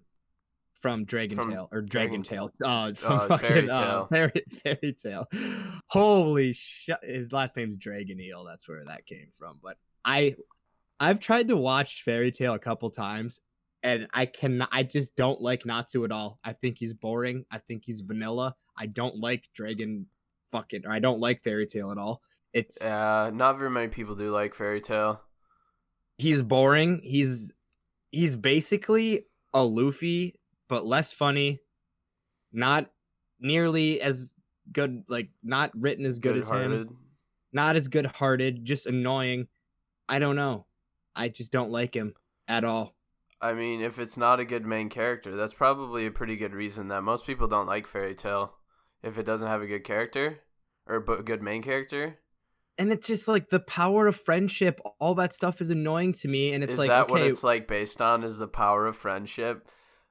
from 0.81 1.05
Dragon 1.05 1.39
From 1.39 1.51
Tale 1.51 1.69
or 1.73 1.81
Dragon, 1.83 2.23
Dragon 2.23 2.23
Tale. 2.23 2.51
Uh, 2.63 2.93
from 2.95 3.13
Uh, 3.21 3.29
fucking 3.29 3.49
Fairy 3.49 3.71
uh, 3.71 3.81
Tail. 3.85 4.07
fairy, 4.09 4.43
fairy 4.63 4.97
Tale. 5.03 5.27
Holy 5.89 6.53
shit! 6.53 6.99
His 7.03 7.33
last 7.33 7.57
name's 7.57 7.79
Dragneel. 7.79 8.47
That's 8.47 8.69
where 8.69 8.85
that 8.85 9.07
came 9.07 9.29
from. 9.39 9.59
But 9.63 9.77
I, 10.05 10.37
I've 11.01 11.21
tried 11.21 11.49
to 11.49 11.57
watch 11.57 12.03
Fairy 12.05 12.31
Tail 12.31 12.55
a 12.55 12.59
couple 12.59 12.91
times, 12.91 13.41
and 13.83 14.07
I 14.13 14.27
cannot. 14.27 14.69
I 14.73 14.83
just 14.83 15.17
don't 15.17 15.41
like 15.41 15.65
Natsu 15.65 16.05
at 16.05 16.13
all. 16.13 16.39
I 16.45 16.53
think 16.53 16.77
he's 16.79 16.93
boring. 16.95 17.45
I 17.51 17.59
think 17.59 17.83
he's 17.87 18.03
vanilla. 18.03 18.55
I 18.79 18.87
don't 18.87 19.17
like 19.17 19.45
Dragon 19.55 20.07
fucking 20.53 20.83
or 20.87 20.93
I 20.93 20.99
don't 20.99 21.19
like 21.21 21.43
Fairy 21.43 21.67
Tail 21.67 21.91
at 21.91 21.99
all. 21.99 22.21
It's 22.53 22.79
Yeah, 22.83 23.31
not 23.33 23.59
very 23.59 23.71
many 23.71 23.89
people 23.89 24.15
do 24.15 24.31
like 24.31 24.55
Fairy 24.55 24.81
Tail. 24.83 25.21
he's 26.19 26.43
boring. 26.43 27.01
He's 27.03 27.53
he's 28.11 28.37
basically 28.37 29.27
a 29.53 29.65
Luffy, 29.65 30.39
but 30.69 30.87
less 30.87 31.13
funny. 31.13 31.61
Not 32.53 32.91
nearly 33.41 34.01
as 34.01 34.35
good, 34.73 35.05
like 35.09 35.31
not 35.43 35.71
written 35.75 36.07
as 36.07 36.19
good 36.19 36.37
as 36.37 36.49
him. 36.49 36.97
Not 37.53 37.77
as 37.77 37.89
good 37.89 38.07
hearted, 38.07 38.65
just 38.65 38.87
annoying. 38.87 39.49
I 40.09 40.19
don't 40.19 40.37
know. 40.37 40.67
I 41.15 41.29
just 41.29 41.53
don't 41.53 41.71
like 41.71 41.95
him 41.95 42.15
at 42.49 42.65
all. 42.65 42.95
I 43.41 43.53
mean, 43.53 43.83
if 43.83 43.99
it's 43.99 44.17
not 44.17 44.41
a 44.41 44.45
good 44.45 44.65
main 44.65 44.89
character, 44.89 45.37
that's 45.37 45.55
probably 45.55 46.07
a 46.07 46.11
pretty 46.11 46.37
good 46.37 46.55
reason 46.55 46.89
that 46.89 47.03
most 47.03 47.27
people 47.27 47.49
don't 47.49 47.67
like 47.67 47.87
Fairy 47.87 48.15
Tail. 48.15 48.55
If 49.03 49.19
it 49.19 49.27
doesn't 49.27 49.47
have 49.47 49.63
a 49.63 49.67
good 49.67 49.85
character 49.85 50.41
or 50.87 50.97
a 50.97 51.23
good 51.23 51.43
main 51.43 51.63
character, 51.63 52.19
And 52.79 52.93
it's 52.93 53.07
just 53.07 53.27
like 53.27 53.49
the 53.49 53.61
power 53.61 54.07
of 54.07 54.17
friendship, 54.17 54.81
all 54.99 55.15
that 55.15 55.33
stuff 55.33 55.61
is 55.61 55.71
annoying 55.71 56.13
to 56.15 56.29
me. 56.29 56.53
And 56.53 56.63
it's 56.63 56.75
is 56.75 56.79
like, 56.79 56.89
that 56.89 57.05
okay, 57.05 57.13
what 57.13 57.23
it's 57.23 57.43
like 57.43 57.67
based 57.69 58.03
on? 58.03 58.23
Is 58.23 58.39
the 58.39 58.49
power 58.49 58.87
of 58.87 58.97
friendship? 58.97 59.69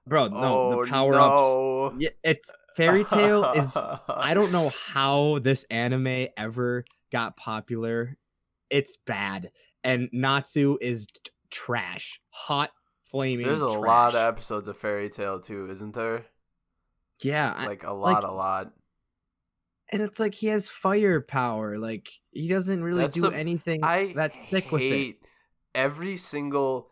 bro, 0.07 0.27
no, 0.27 0.37
oh, 0.73 0.85
the 0.85 0.89
power 0.91 1.15
ups. 1.15 1.95
Yeah, 1.99 2.09
it's 2.23 2.51
fairy 2.75 3.03
tale 3.03 3.43
is 3.55 3.75
I 4.07 4.33
don't 4.33 4.51
know 4.51 4.69
how 4.87 5.39
this 5.39 5.63
anime 5.69 6.27
ever 6.37 6.85
got 7.11 7.37
popular. 7.37 8.17
It's 8.69 8.97
bad. 9.05 9.51
And 9.83 10.09
Natsu 10.11 10.77
is 10.81 11.05
t- 11.05 11.31
trash. 11.51 12.19
Hot 12.29 12.71
flaming 13.03 13.45
There's 13.45 13.61
a 13.61 13.67
trash. 13.69 13.79
lot 13.79 14.09
of 14.15 14.21
episodes 14.27 14.67
of 14.67 14.77
Fairy 14.77 15.09
Tail 15.09 15.39
too, 15.39 15.69
isn't 15.69 15.93
there? 15.93 16.25
Yeah, 17.21 17.63
Like 17.65 17.83
a 17.83 17.93
lot, 17.93 18.13
like- 18.15 18.23
a 18.23 18.31
lot. 18.31 18.73
And 19.91 20.01
it's 20.01 20.19
like 20.19 20.35
he 20.35 20.47
has 20.47 20.67
firepower. 20.67 21.77
Like 21.77 22.07
he 22.31 22.47
doesn't 22.47 22.83
really 22.83 23.01
That's 23.03 23.15
do 23.15 23.21
the- 23.29 23.35
anything 23.35 23.83
I 23.83 24.13
that's 24.15 24.37
thick 24.49 24.71
with 24.71 24.81
it. 24.81 24.89
hate 24.89 25.19
every 25.73 26.17
single 26.17 26.89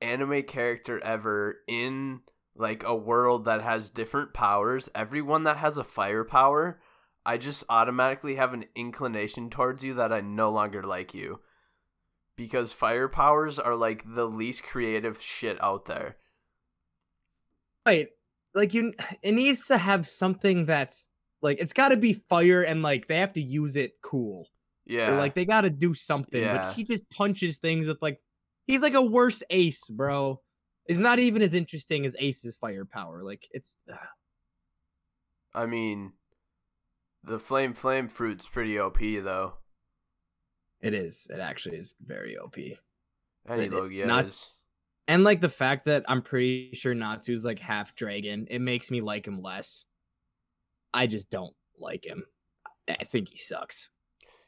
anime 0.00 0.42
character 0.44 0.98
ever 1.02 1.56
in 1.68 2.20
like 2.56 2.82
a 2.84 2.94
world 2.94 3.46
that 3.46 3.62
has 3.62 3.90
different 3.90 4.34
powers. 4.34 4.88
Everyone 4.94 5.44
that 5.44 5.56
has 5.56 5.78
a 5.78 5.84
firepower, 5.84 6.80
I 7.24 7.36
just 7.38 7.64
automatically 7.68 8.34
have 8.36 8.52
an 8.54 8.64
inclination 8.74 9.50
towards 9.50 9.84
you 9.84 9.94
that 9.94 10.12
I 10.12 10.20
no 10.20 10.50
longer 10.50 10.82
like 10.82 11.14
you 11.14 11.40
because 12.36 12.72
fire 12.72 13.08
powers 13.08 13.58
are 13.58 13.76
like 13.76 14.04
the 14.14 14.26
least 14.26 14.62
creative 14.62 15.20
shit 15.20 15.62
out 15.62 15.86
there. 15.86 16.16
Right. 17.86 18.08
Like 18.54 18.74
you 18.74 18.92
it 19.22 19.32
needs 19.32 19.66
to 19.66 19.78
have 19.78 20.06
something 20.06 20.66
that's 20.66 21.08
like 21.42 21.58
it's 21.60 21.72
got 21.72 21.88
to 21.90 21.96
be 21.96 22.14
fire 22.28 22.62
and 22.62 22.82
like 22.82 23.06
they 23.08 23.18
have 23.18 23.32
to 23.34 23.42
use 23.42 23.76
it 23.76 23.94
cool. 24.02 24.48
Yeah. 24.86 25.12
Or 25.12 25.16
like 25.18 25.34
they 25.34 25.44
got 25.44 25.62
to 25.62 25.70
do 25.70 25.94
something. 25.94 26.42
Yeah. 26.42 26.56
But 26.68 26.74
he 26.74 26.84
just 26.84 27.08
punches 27.10 27.58
things 27.58 27.86
with 27.86 27.98
like 28.02 28.20
he's 28.66 28.82
like 28.82 28.94
a 28.94 29.02
worse 29.02 29.42
ace, 29.50 29.88
bro. 29.88 30.40
It's 30.86 30.98
not 31.00 31.18
even 31.18 31.42
as 31.42 31.54
interesting 31.54 32.04
as 32.04 32.16
Ace's 32.18 32.56
firepower. 32.56 33.22
Like 33.22 33.48
it's 33.52 33.78
ugh. 33.90 33.98
I 35.54 35.66
mean, 35.66 36.12
the 37.24 37.38
flame 37.38 37.74
flame 37.74 38.08
fruit's 38.08 38.48
pretty 38.48 38.78
OP 38.78 38.98
though. 38.98 39.54
it 40.80 40.94
is. 40.94 41.26
It 41.30 41.38
actually 41.40 41.76
is 41.76 41.94
very 42.04 42.36
OP. 42.38 42.56
Any 43.48 43.68
Logia 43.68 44.06
not- 44.06 44.26
is. 44.26 44.50
And 45.08 45.24
like 45.24 45.40
the 45.40 45.48
fact 45.48 45.86
that 45.86 46.04
I'm 46.06 46.22
pretty 46.22 46.70
sure 46.74 46.94
Natsu's 46.94 47.44
like 47.44 47.58
half 47.58 47.96
dragon, 47.96 48.46
it 48.48 48.60
makes 48.60 48.92
me 48.92 49.00
like 49.00 49.26
him 49.26 49.42
less. 49.42 49.84
I 50.92 51.06
just 51.06 51.30
don't 51.30 51.54
like 51.78 52.04
him. 52.04 52.24
I 52.88 53.04
think 53.04 53.28
he 53.28 53.36
sucks. 53.36 53.90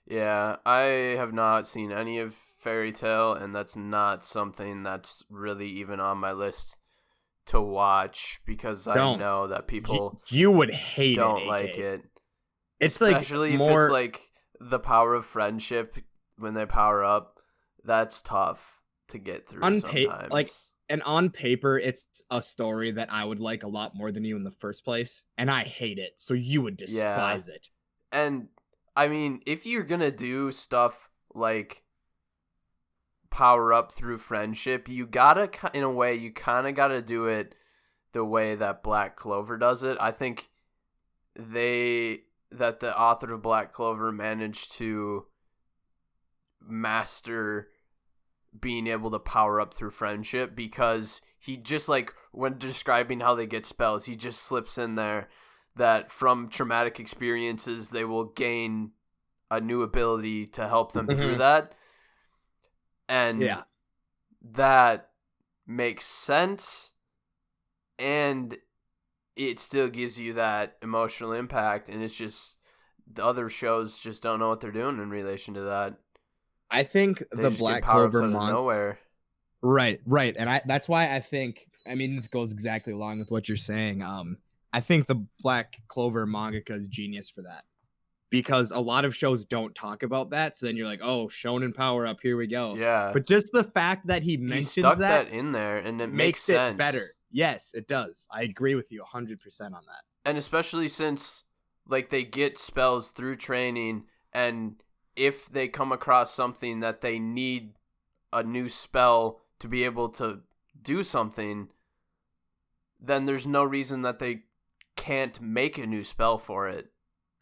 Yeah, 0.06 0.56
I 0.66 0.80
have 1.16 1.32
not 1.32 1.66
seen 1.68 1.92
any 1.92 2.18
of 2.18 2.34
Fairy 2.34 2.92
Tail, 2.92 3.34
and 3.34 3.54
that's 3.54 3.76
not 3.76 4.24
something 4.24 4.82
that's 4.82 5.22
really 5.30 5.68
even 5.68 6.00
on 6.00 6.18
my 6.18 6.32
list 6.32 6.76
to 7.46 7.60
watch 7.60 8.40
because 8.44 8.86
I 8.88 8.94
Don't. 8.94 9.18
know 9.20 9.48
that 9.48 9.66
people 9.68 10.20
you 10.28 10.50
would 10.50 10.72
hate 10.72 11.16
don't 11.16 11.42
it. 11.42 11.46
like 11.48 11.76
it. 11.78 12.02
It's 12.80 13.00
Especially 13.00 13.56
like 13.56 13.60
if 13.70 13.76
it's 13.82 13.90
like 13.90 14.20
the 14.60 14.78
power 14.80 15.14
of 15.14 15.24
friendship 15.24 15.96
when 16.36 16.54
they 16.54 16.66
power 16.66 17.04
up. 17.04 17.38
That's 17.84 18.22
tough 18.22 18.80
to 19.08 19.18
get 19.18 19.48
through 19.48 19.62
On 19.64 19.80
pa- 19.82 19.88
sometimes. 19.88 20.30
like, 20.30 20.48
and 20.92 21.02
on 21.04 21.30
paper 21.30 21.78
it's 21.78 22.22
a 22.30 22.40
story 22.42 22.90
that 22.92 23.10
I 23.10 23.24
would 23.24 23.40
like 23.40 23.62
a 23.64 23.68
lot 23.68 23.96
more 23.96 24.12
than 24.12 24.24
you 24.24 24.36
in 24.36 24.44
the 24.44 24.50
first 24.50 24.84
place, 24.84 25.22
and 25.38 25.50
I 25.50 25.64
hate 25.64 25.98
it. 25.98 26.12
So 26.18 26.34
you 26.34 26.60
would 26.62 26.80
Yeah. 26.80 26.86
despise 27.16 27.48
it. 27.48 27.68
and 28.12 28.48
I 28.94 29.08
mean, 29.08 29.40
if 29.46 29.64
you're 29.64 29.84
gonna 29.84 30.10
do 30.10 30.52
stuff 30.52 31.08
like 31.34 31.82
power 33.30 33.72
up 33.72 33.90
through 33.92 34.18
friendship, 34.18 34.86
you 34.86 35.06
gotta, 35.06 35.50
in 35.72 35.82
a 35.82 35.90
way, 35.90 36.14
you 36.14 36.30
kind 36.30 36.66
of 36.68 36.74
gotta 36.74 37.00
do 37.00 37.24
it 37.26 37.54
the 38.12 38.22
way 38.24 38.54
that 38.54 38.82
Black 38.82 39.16
Clover 39.16 39.56
does 39.56 39.82
it. 39.82 39.96
I 39.98 40.10
think 40.10 40.50
they 41.34 42.24
that 42.50 42.80
the 42.80 42.94
author 42.94 43.32
of 43.32 43.40
Black 43.40 43.72
Clover 43.72 44.12
managed 44.12 44.72
to 44.72 45.24
master 46.60 47.70
being 48.60 48.86
able 48.86 49.10
to 49.10 49.18
power 49.18 49.60
up 49.60 49.74
through 49.74 49.90
friendship 49.90 50.54
because 50.54 51.20
he 51.38 51.56
just 51.56 51.88
like 51.88 52.12
when 52.32 52.58
describing 52.58 53.20
how 53.20 53.34
they 53.34 53.46
get 53.46 53.66
spells, 53.66 54.04
he 54.04 54.14
just 54.16 54.42
slips 54.42 54.78
in 54.78 54.94
there 54.94 55.28
that 55.76 56.12
from 56.12 56.48
traumatic 56.48 57.00
experiences 57.00 57.90
they 57.90 58.04
will 58.04 58.24
gain 58.24 58.90
a 59.50 59.60
new 59.60 59.82
ability 59.82 60.46
to 60.46 60.68
help 60.68 60.92
them 60.92 61.08
through 61.08 61.34
Mhm. 61.34 61.38
that. 61.38 61.74
And 63.08 63.42
Yeah. 63.42 63.62
that 64.54 65.10
makes 65.66 66.04
sense 66.04 66.92
and 67.98 68.56
it 69.36 69.58
still 69.58 69.88
gives 69.88 70.18
you 70.18 70.34
that 70.34 70.76
emotional 70.82 71.32
impact 71.32 71.88
and 71.88 72.02
it's 72.02 72.14
just 72.14 72.56
the 73.14 73.24
other 73.24 73.48
shows 73.48 73.98
just 73.98 74.22
don't 74.22 74.38
know 74.38 74.48
what 74.48 74.60
they're 74.60 74.70
doing 74.72 74.98
in 74.98 75.10
relation 75.10 75.54
to 75.54 75.62
that. 75.62 75.96
I 76.72 76.82
think 76.84 77.22
They 77.34 77.42
the 77.42 77.50
Black 77.50 77.82
Clover 77.84 78.26
mon- 78.26 78.50
nowhere. 78.52 78.98
Right, 79.60 80.00
right. 80.06 80.34
And 80.36 80.50
I 80.50 80.62
that's 80.66 80.88
why 80.88 81.14
I 81.14 81.20
think 81.20 81.68
I 81.86 81.94
mean 81.94 82.16
this 82.16 82.28
goes 82.28 82.52
exactly 82.52 82.92
along 82.92 83.20
with 83.20 83.30
what 83.30 83.48
you're 83.48 83.56
saying. 83.56 84.02
Um 84.02 84.38
I 84.72 84.80
think 84.80 85.06
the 85.06 85.24
Black 85.40 85.80
Clover 85.88 86.26
mangaka 86.26 86.72
is 86.72 86.86
genius 86.88 87.28
for 87.28 87.42
that. 87.42 87.64
Because 88.30 88.70
a 88.70 88.80
lot 88.80 89.04
of 89.04 89.14
shows 89.14 89.44
don't 89.44 89.74
talk 89.74 90.02
about 90.02 90.30
that, 90.30 90.56
so 90.56 90.64
then 90.64 90.74
you're 90.74 90.86
like, 90.86 91.02
"Oh, 91.02 91.26
shonen 91.28 91.74
power 91.74 92.06
up, 92.06 92.16
here 92.22 92.38
we 92.38 92.46
go." 92.46 92.74
Yeah. 92.74 93.10
But 93.12 93.26
just 93.26 93.52
the 93.52 93.64
fact 93.64 94.06
that 94.06 94.22
he 94.22 94.38
mentions 94.38 94.82
that, 94.84 94.98
that, 95.00 95.28
in 95.28 95.52
there 95.52 95.76
and 95.76 96.00
it 96.00 96.06
makes, 96.06 96.16
makes 96.16 96.42
sense. 96.44 96.72
it 96.72 96.78
better. 96.78 97.10
Yes, 97.30 97.72
it 97.74 97.86
does. 97.86 98.26
I 98.30 98.44
agree 98.44 98.74
with 98.74 98.90
you 98.90 99.02
100% 99.02 99.36
on 99.64 99.72
that. 99.72 100.04
and 100.24 100.38
especially 100.38 100.88
since 100.88 101.44
like 101.88 102.08
they 102.08 102.24
get 102.24 102.58
spells 102.58 103.10
through 103.10 103.36
training 103.36 104.04
and 104.32 104.76
if 105.16 105.46
they 105.50 105.68
come 105.68 105.92
across 105.92 106.34
something 106.34 106.80
that 106.80 107.00
they 107.00 107.18
need 107.18 107.74
a 108.32 108.42
new 108.42 108.68
spell 108.68 109.40
to 109.58 109.68
be 109.68 109.84
able 109.84 110.08
to 110.08 110.40
do 110.82 111.02
something 111.04 111.68
then 113.00 113.26
there's 113.26 113.46
no 113.46 113.64
reason 113.64 114.02
that 114.02 114.18
they 114.18 114.42
can't 114.96 115.40
make 115.40 115.78
a 115.78 115.86
new 115.86 116.04
spell 116.04 116.38
for 116.38 116.68
it 116.68 116.86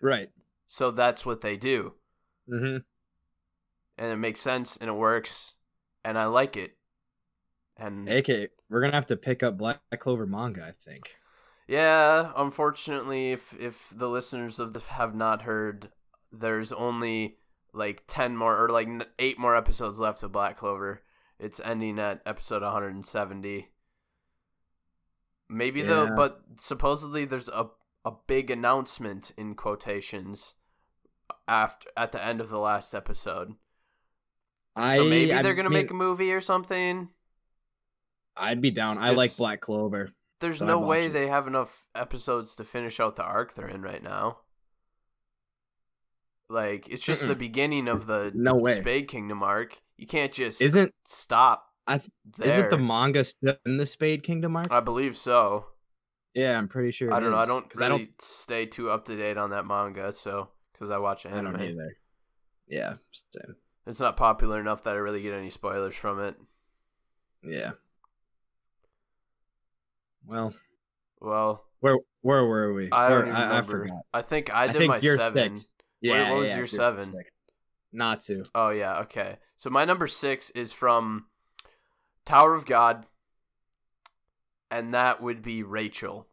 Right. 0.01 0.31
so 0.67 0.91
that's 0.91 1.25
what 1.27 1.41
they 1.41 1.57
do 1.57 1.95
Mm-hmm. 2.49 2.79
and 3.99 4.13
it 4.13 4.17
makes 4.17 4.41
sense 4.41 4.77
and 4.79 4.89
it 4.91 4.95
works 4.95 5.55
and 6.05 6.19
i 6.19 6.25
like 6.27 6.57
it 6.57 6.77
and 7.77 8.09
AK, 8.09 8.51
we're 8.69 8.81
gonna 8.83 8.95
have 8.95 9.07
to 9.07 9.17
pick 9.17 9.43
up 9.43 9.57
Black 9.57 9.81
Clover 10.01 10.27
manga, 10.27 10.63
I 10.63 10.73
think. 10.73 11.15
Yeah, 11.67 12.31
unfortunately, 12.37 13.33
if 13.33 13.59
if 13.59 13.89
the 13.97 14.09
listeners 14.09 14.61
of 14.61 14.75
the 14.75 14.81
have 14.81 15.15
not 15.15 15.41
heard, 15.43 15.89
there's 16.31 16.73
only 16.73 17.39
like 17.73 18.05
ten 18.07 18.37
more 18.37 18.57
or 18.65 18.69
like 18.69 18.89
eight 19.19 19.39
more 19.39 19.57
episodes 19.57 20.01
left 20.01 20.23
of 20.23 20.33
Black 20.33 20.57
Clover. 20.59 21.03
It's 21.39 21.61
ending 21.61 21.99
at 21.99 22.23
episode 22.27 22.63
170. 22.63 23.69
Maybe 25.49 25.83
though, 25.83 26.09
but 26.09 26.43
supposedly 26.57 27.25
there's 27.25 27.49
a 27.49 27.71
a 28.05 28.13
big 28.27 28.51
announcement 28.51 29.33
in 29.37 29.55
quotations 29.55 30.55
after 31.49 31.89
at 31.97 32.13
the 32.13 32.25
end 32.25 32.41
of 32.41 32.49
the 32.51 32.59
last 32.59 32.95
episode. 32.95 33.55
I 34.77 34.97
So 34.97 35.05
maybe 35.05 35.33
I 35.33 35.43
they're 35.43 35.55
gonna 35.55 35.71
mean, 35.71 35.73
make 35.73 35.91
a 35.91 35.95
movie 35.95 36.33
or 36.33 36.41
something. 36.41 37.11
I'd 38.37 38.61
be 38.61 38.71
down. 38.73 38.99
I 38.99 39.11
like 39.11 39.37
Black 39.37 39.61
Clover. 39.61 40.13
There's 40.41 40.61
So 40.61 40.65
no 40.65 40.81
way 40.81 41.07
it. 41.07 41.11
they 41.11 41.29
have 41.29 41.47
enough 41.47 41.87
episodes 41.95 42.57
to 42.57 42.65
finish 42.65 42.99
out 43.01 43.17
the 43.17 43.23
arc 43.23 43.53
they're 43.55 43.69
in 43.69 43.83
right 43.83 44.03
now. 44.03 44.41
Like 46.51 46.89
it's 46.89 47.03
just 47.03 47.27
the 47.29 47.35
Mm-mm. 47.35 47.39
beginning 47.39 47.89
of 47.89 48.07
the 48.07 48.33
No 48.35 48.55
way. 48.57 48.81
Spade 48.81 49.09
Kingdom 49.09 49.43
arc. 49.43 49.81
You 49.97 50.07
can't 50.07 50.33
just 50.33 50.61
Isn't 50.61 50.93
stop. 51.07 51.67
I 51.87 51.99
th- 51.99 52.11
isn't 52.43 52.71
the 52.71 52.79
manga 52.79 53.25
still 53.25 53.55
in 53.65 53.77
the 53.77 53.87
Spade 53.87 54.23
Kingdom 54.25 54.57
arc? 54.57 54.71
I 54.71 54.81
believe 54.81 55.17
so. 55.17 55.67
yeah, 56.35 56.59
I'm 56.59 56.69
pretty 56.69 56.91
sure. 56.91 57.13
I 57.13 57.21
don't 57.21 57.31
know. 57.31 57.37
I 57.39 57.43
is, 57.43 57.49
don't 57.49 57.75
really 57.77 57.87
I 57.87 57.89
don't. 57.89 58.23
stay 58.23 58.67
too 58.67 58.91
up 58.91 59.05
to 59.07 59.17
date 59.17 59.37
on 59.39 59.51
that 59.51 59.65
manga, 59.65 60.13
so 60.13 60.49
because 60.73 60.91
I 60.91 60.99
watch 60.99 61.25
I 61.27 61.31
anime, 61.31 61.53
don't 61.53 61.63
either. 61.63 61.97
Yeah, 62.69 62.95
same. 63.13 63.57
it's 63.87 64.01
not 64.01 64.17
popular 64.17 64.61
enough 64.61 64.85
that 64.85 64.95
I 64.95 64.99
really 64.99 65.23
get 65.23 65.35
any 65.35 65.51
spoilers 65.51 65.95
from 65.97 66.21
it. 66.21 66.37
Yeah. 67.43 67.73
Well, 70.27 70.55
Well, 71.21 71.65
where 71.81 71.97
where 72.23 72.45
were 72.45 72.73
we? 72.75 72.91
I 72.93 73.09
don't 73.09 73.29
even 73.29 73.35
I, 73.35 73.59
I 73.59 73.63
forgot. 73.63 74.03
I 74.13 74.23
think 74.23 74.53
I 74.55 74.65
I, 74.65 74.67
did 74.69 74.77
think 74.79 74.89
my 74.89 75.01
seven. 75.01 75.57
six. 75.57 75.73
Yeah. 76.01 76.31
what 76.31 76.41
was 76.41 76.49
yeah, 76.51 76.57
your 76.57 76.67
seven? 76.67 77.03
six. 77.03 77.31
Natsu. 77.93 78.45
Oh 78.55 78.71
yeah, 78.71 79.01
okay. 79.01 79.37
So 79.57 79.71
my 79.71 79.85
number 79.85 80.07
six 80.07 80.51
is 80.51 80.73
from 80.73 81.27
Tower 82.25 82.55
of 82.55 82.67
God, 82.67 83.05
and 84.71 84.95
that 84.95 85.23
would 85.23 85.43
be 85.43 85.63
Rachel. 85.63 86.27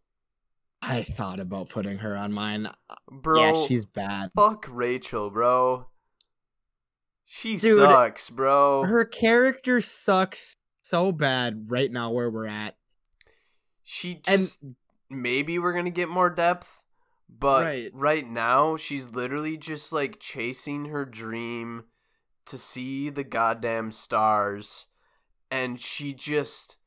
I 0.81 1.03
thought 1.03 1.39
about 1.39 1.69
putting 1.69 1.97
her 1.97 2.15
on 2.15 2.31
mine. 2.31 2.69
Bro, 3.11 3.41
yeah, 3.61 3.67
she's 3.67 3.85
bad. 3.85 4.29
fuck 4.35 4.67
Rachel, 4.69 5.29
bro. 5.31 5.87
She 7.25 7.57
Dude, 7.57 7.77
sucks, 7.77 8.29
bro. 8.29 8.83
Her 8.83 9.03
character 9.03 9.81
sucks 9.81 10.55
so 10.83 11.11
bad 11.11 11.65
right 11.69 11.91
now 11.91 12.11
where 12.11 12.29
we're 12.29 12.47
at. 12.47 12.75
she 13.83 14.21
and- 14.27 14.41
just 14.41 14.63
maybe 15.09 15.59
we're 15.59 15.73
gonna 15.73 15.89
get 15.89 16.07
more 16.09 16.29
depth, 16.29 16.83
but 17.29 17.63
Right. 17.63 17.91
right 17.93 18.27
now 18.27 18.77
she's 18.77 19.09
literally 19.09 19.57
just 19.57 19.91
like 19.93 20.19
chasing 20.19 20.85
her 20.85 21.05
dream 21.05 21.83
to 22.45 22.57
see 22.57 23.09
the 23.09 23.23
goddamn 23.23 23.91
stars, 23.91 24.87
and 25.51 25.79
she 25.79 26.13
just 26.13 26.77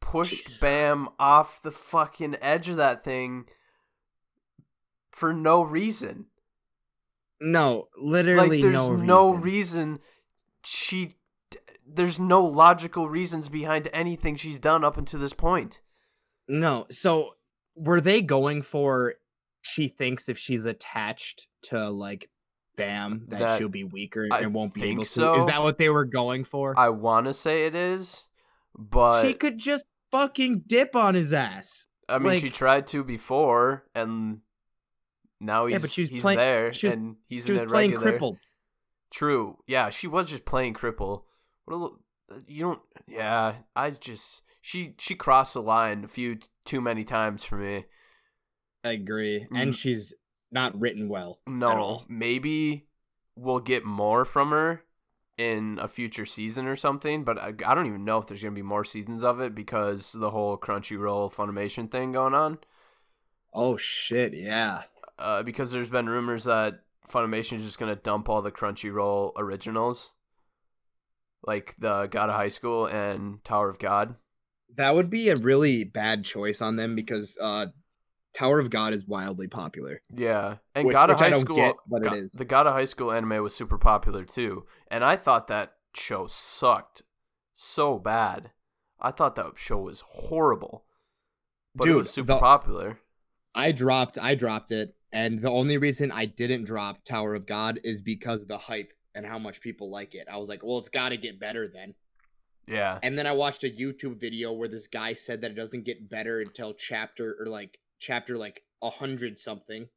pushed 0.00 0.48
Jeez. 0.48 0.60
Bam 0.60 1.08
off 1.18 1.60
the 1.62 1.70
fucking 1.70 2.36
edge 2.40 2.68
of 2.68 2.76
that 2.78 3.04
thing 3.04 3.46
for 5.12 5.32
no 5.32 5.62
reason. 5.62 6.26
No, 7.40 7.88
literally 7.96 8.48
like 8.48 8.62
there's 8.62 8.74
no 8.74 8.96
no, 8.96 9.30
reason. 9.34 9.42
reason 9.42 9.98
she 10.64 11.16
there's 11.86 12.18
no 12.18 12.44
logical 12.44 13.08
reasons 13.08 13.48
behind 13.48 13.88
anything 13.92 14.36
she's 14.36 14.60
done 14.60 14.84
up 14.84 14.96
until 14.96 15.20
this 15.20 15.32
point. 15.32 15.80
No. 16.48 16.86
So 16.90 17.34
were 17.74 18.00
they 18.00 18.22
going 18.22 18.62
for 18.62 19.14
she 19.62 19.88
thinks 19.88 20.28
if 20.28 20.38
she's 20.38 20.64
attached 20.64 21.46
to 21.62 21.90
like 21.90 22.28
Bam 22.76 23.26
that, 23.28 23.38
That- 23.40 23.58
she'll 23.58 23.68
be 23.68 23.84
weaker 23.84 24.26
I 24.30 24.40
and 24.40 24.54
won't 24.54 24.72
be 24.74 24.84
able 24.84 25.04
to. 25.04 25.08
so. 25.08 25.34
Is 25.36 25.46
that 25.46 25.62
what 25.62 25.76
they 25.76 25.90
were 25.90 26.04
going 26.06 26.44
for? 26.44 26.78
I 26.78 26.88
want 26.88 27.26
to 27.26 27.34
say 27.34 27.66
it 27.66 27.74
is, 27.74 28.26
but 28.74 29.22
she 29.22 29.34
could 29.34 29.58
just 29.58 29.84
fucking 30.10 30.64
dip 30.66 30.96
on 30.96 31.14
his 31.14 31.32
ass. 31.32 31.86
I 32.08 32.18
mean, 32.18 32.40
she 32.40 32.48
tried 32.50 32.86
to 32.88 33.04
before, 33.04 33.84
and 33.94 34.40
now 35.40 35.66
he's 35.66 35.72
Yeah, 35.74 35.78
but 35.78 35.90
she 35.90 36.02
was 36.02 36.10
he's 36.10 36.22
playing- 36.22 36.38
there, 36.38 36.72
she 36.72 36.86
was- 36.86 36.94
and 36.94 37.16
he's 37.28 37.44
She 37.46 37.52
was 37.52 37.62
playing 37.62 37.92
crippled. 37.92 38.38
True. 39.12 39.58
Yeah, 39.66 39.90
she 39.90 40.06
was 40.06 40.30
just 40.30 40.44
playing 40.44 40.74
cripple. 40.74 41.24
What 41.64 41.74
a 41.74 41.76
little, 41.76 41.98
uh, 42.32 42.36
you 42.46 42.62
don't. 42.64 42.82
Yeah, 43.06 43.56
I 43.76 43.90
just 43.90 44.42
she 44.60 44.94
she 44.98 45.14
crossed 45.14 45.54
the 45.54 45.62
line 45.62 46.04
a 46.04 46.08
few 46.08 46.38
too 46.64 46.80
many 46.80 47.04
times 47.04 47.44
for 47.44 47.56
me. 47.56 47.84
I 48.84 48.92
agree. 48.92 49.46
Mm. 49.52 49.62
And 49.62 49.76
she's 49.76 50.14
not 50.52 50.78
written 50.78 51.08
well. 51.08 51.40
No, 51.46 52.04
maybe 52.08 52.86
we'll 53.36 53.60
get 53.60 53.84
more 53.84 54.24
from 54.24 54.50
her 54.50 54.82
in 55.38 55.78
a 55.80 55.88
future 55.88 56.26
season 56.26 56.66
or 56.66 56.76
something. 56.76 57.24
But 57.24 57.38
I, 57.38 57.52
I 57.66 57.74
don't 57.74 57.86
even 57.86 58.04
know 58.04 58.18
if 58.18 58.26
there's 58.26 58.42
gonna 58.42 58.54
be 58.54 58.62
more 58.62 58.84
seasons 58.84 59.24
of 59.24 59.40
it 59.40 59.54
because 59.54 60.12
the 60.12 60.30
whole 60.30 60.58
Crunchyroll 60.58 61.32
Funimation 61.32 61.90
thing 61.90 62.12
going 62.12 62.34
on. 62.34 62.58
Oh 63.52 63.76
shit, 63.76 64.34
yeah. 64.34 64.82
Uh, 65.18 65.42
because 65.42 65.72
there's 65.72 65.90
been 65.90 66.08
rumors 66.08 66.44
that 66.44 66.80
Funimation 67.08 67.58
is 67.58 67.64
just 67.64 67.78
gonna 67.78 67.96
dump 67.96 68.28
all 68.28 68.42
the 68.42 68.52
Crunchyroll 68.52 69.32
originals, 69.36 70.12
like 71.42 71.74
the 71.78 72.06
God 72.06 72.28
of 72.28 72.36
High 72.36 72.48
School 72.50 72.86
and 72.86 73.42
Tower 73.44 73.68
of 73.68 73.78
God. 73.78 74.14
That 74.76 74.94
would 74.94 75.10
be 75.10 75.28
a 75.28 75.36
really 75.36 75.84
bad 75.84 76.24
choice 76.24 76.60
on 76.62 76.76
them 76.76 76.94
because 76.96 77.36
uh 77.40 77.66
Tower 78.32 78.60
of 78.60 78.70
God 78.70 78.92
is 78.92 79.06
wildly 79.08 79.48
popular. 79.48 80.02
Yeah, 80.14 80.58
and 80.76 80.86
Which- 80.86 80.94
God 80.94 81.10
of 81.10 81.18
High 81.18 81.38
School, 81.38 81.56
get, 81.56 81.74
but 81.88 82.06
it 82.06 82.10
Go- 82.10 82.28
the 82.32 82.44
God 82.44 82.66
of 82.68 82.74
High 82.74 82.84
School 82.84 83.10
anime 83.10 83.42
was 83.42 83.54
super 83.54 83.76
popular 83.78 84.24
too, 84.24 84.66
and 84.88 85.04
I 85.04 85.16
thought 85.16 85.48
that 85.48 85.72
show 85.94 86.26
sucked 86.28 87.02
so 87.54 87.98
bad. 87.98 88.52
I 89.00 89.10
thought 89.10 89.34
that 89.36 89.58
show 89.58 89.78
was 89.78 90.02
horrible, 90.06 90.84
but 91.74 91.86
it 91.86 91.90
Dude, 91.90 91.98
was 92.00 92.10
super 92.10 92.34
the- 92.34 92.38
popular. 92.38 93.00
I 93.54 93.72
dropped 93.72 94.16
I 94.16 94.36
dropped 94.36 94.70
it 94.70 94.94
and 95.12 95.42
the 95.42 95.50
only 95.50 95.76
reason 95.76 96.12
I 96.12 96.26
didn't 96.26 96.64
drop 96.66 97.04
Tower 97.04 97.34
of 97.34 97.46
God 97.46 97.80
is 97.82 98.00
because 98.00 98.42
of 98.42 98.48
the 98.48 98.58
hype 98.58 98.92
and 99.12 99.26
how 99.26 99.40
much 99.40 99.60
people 99.60 99.90
like 99.90 100.14
it. 100.14 100.28
I 100.30 100.36
was 100.36 100.48
like, 100.48 100.62
well, 100.62 100.78
it's 100.78 100.88
got 100.88 101.08
to 101.08 101.16
get 101.16 101.40
better 101.40 101.66
then. 101.66 101.94
Yeah, 102.70 102.98
And 103.02 103.18
then 103.18 103.26
I 103.26 103.32
watched 103.32 103.64
a 103.64 103.68
YouTube 103.68 104.20
video 104.20 104.52
where 104.52 104.68
this 104.68 104.86
guy 104.86 105.14
said 105.14 105.40
that 105.40 105.50
it 105.50 105.54
doesn't 105.54 105.84
get 105.84 106.08
better 106.08 106.40
until 106.40 106.72
chapter 106.74 107.36
or 107.40 107.46
like 107.46 107.78
chapter 107.98 108.38
like 108.38 108.62
a 108.82 108.90
hundred 108.90 109.38
something. 109.38 109.88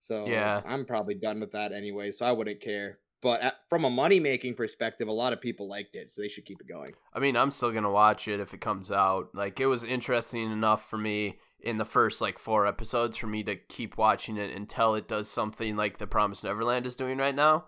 So 0.00 0.26
Yeah. 0.26 0.62
I'm 0.66 0.84
probably 0.84 1.14
done 1.14 1.40
with 1.40 1.52
that 1.52 1.72
anyway, 1.72 2.12
so 2.12 2.26
I 2.26 2.32
wouldn't 2.32 2.60
care. 2.60 2.98
But 3.22 3.40
at, 3.40 3.54
from 3.68 3.84
a 3.84 3.90
money 3.90 4.18
making 4.18 4.54
perspective, 4.54 5.06
a 5.06 5.12
lot 5.12 5.32
of 5.32 5.40
people 5.40 5.68
liked 5.68 5.94
it, 5.94 6.10
so 6.10 6.20
they 6.20 6.28
should 6.28 6.44
keep 6.44 6.60
it 6.60 6.68
going. 6.68 6.92
I 7.14 7.20
mean, 7.20 7.36
I'm 7.36 7.52
still 7.52 7.70
gonna 7.70 7.90
watch 7.90 8.26
it 8.26 8.40
if 8.40 8.52
it 8.52 8.60
comes 8.60 8.90
out. 8.90 9.28
Like, 9.32 9.60
it 9.60 9.66
was 9.66 9.84
interesting 9.84 10.50
enough 10.50 10.90
for 10.90 10.98
me 10.98 11.38
in 11.60 11.78
the 11.78 11.84
first 11.84 12.20
like 12.20 12.40
four 12.40 12.66
episodes 12.66 13.16
for 13.16 13.28
me 13.28 13.44
to 13.44 13.54
keep 13.54 13.96
watching 13.96 14.36
it 14.36 14.56
until 14.56 14.96
it 14.96 15.06
does 15.06 15.28
something 15.30 15.76
like 15.76 15.98
The 15.98 16.08
Promised 16.08 16.42
Neverland 16.42 16.84
is 16.84 16.96
doing 16.96 17.18
right 17.18 17.34
now. 17.34 17.66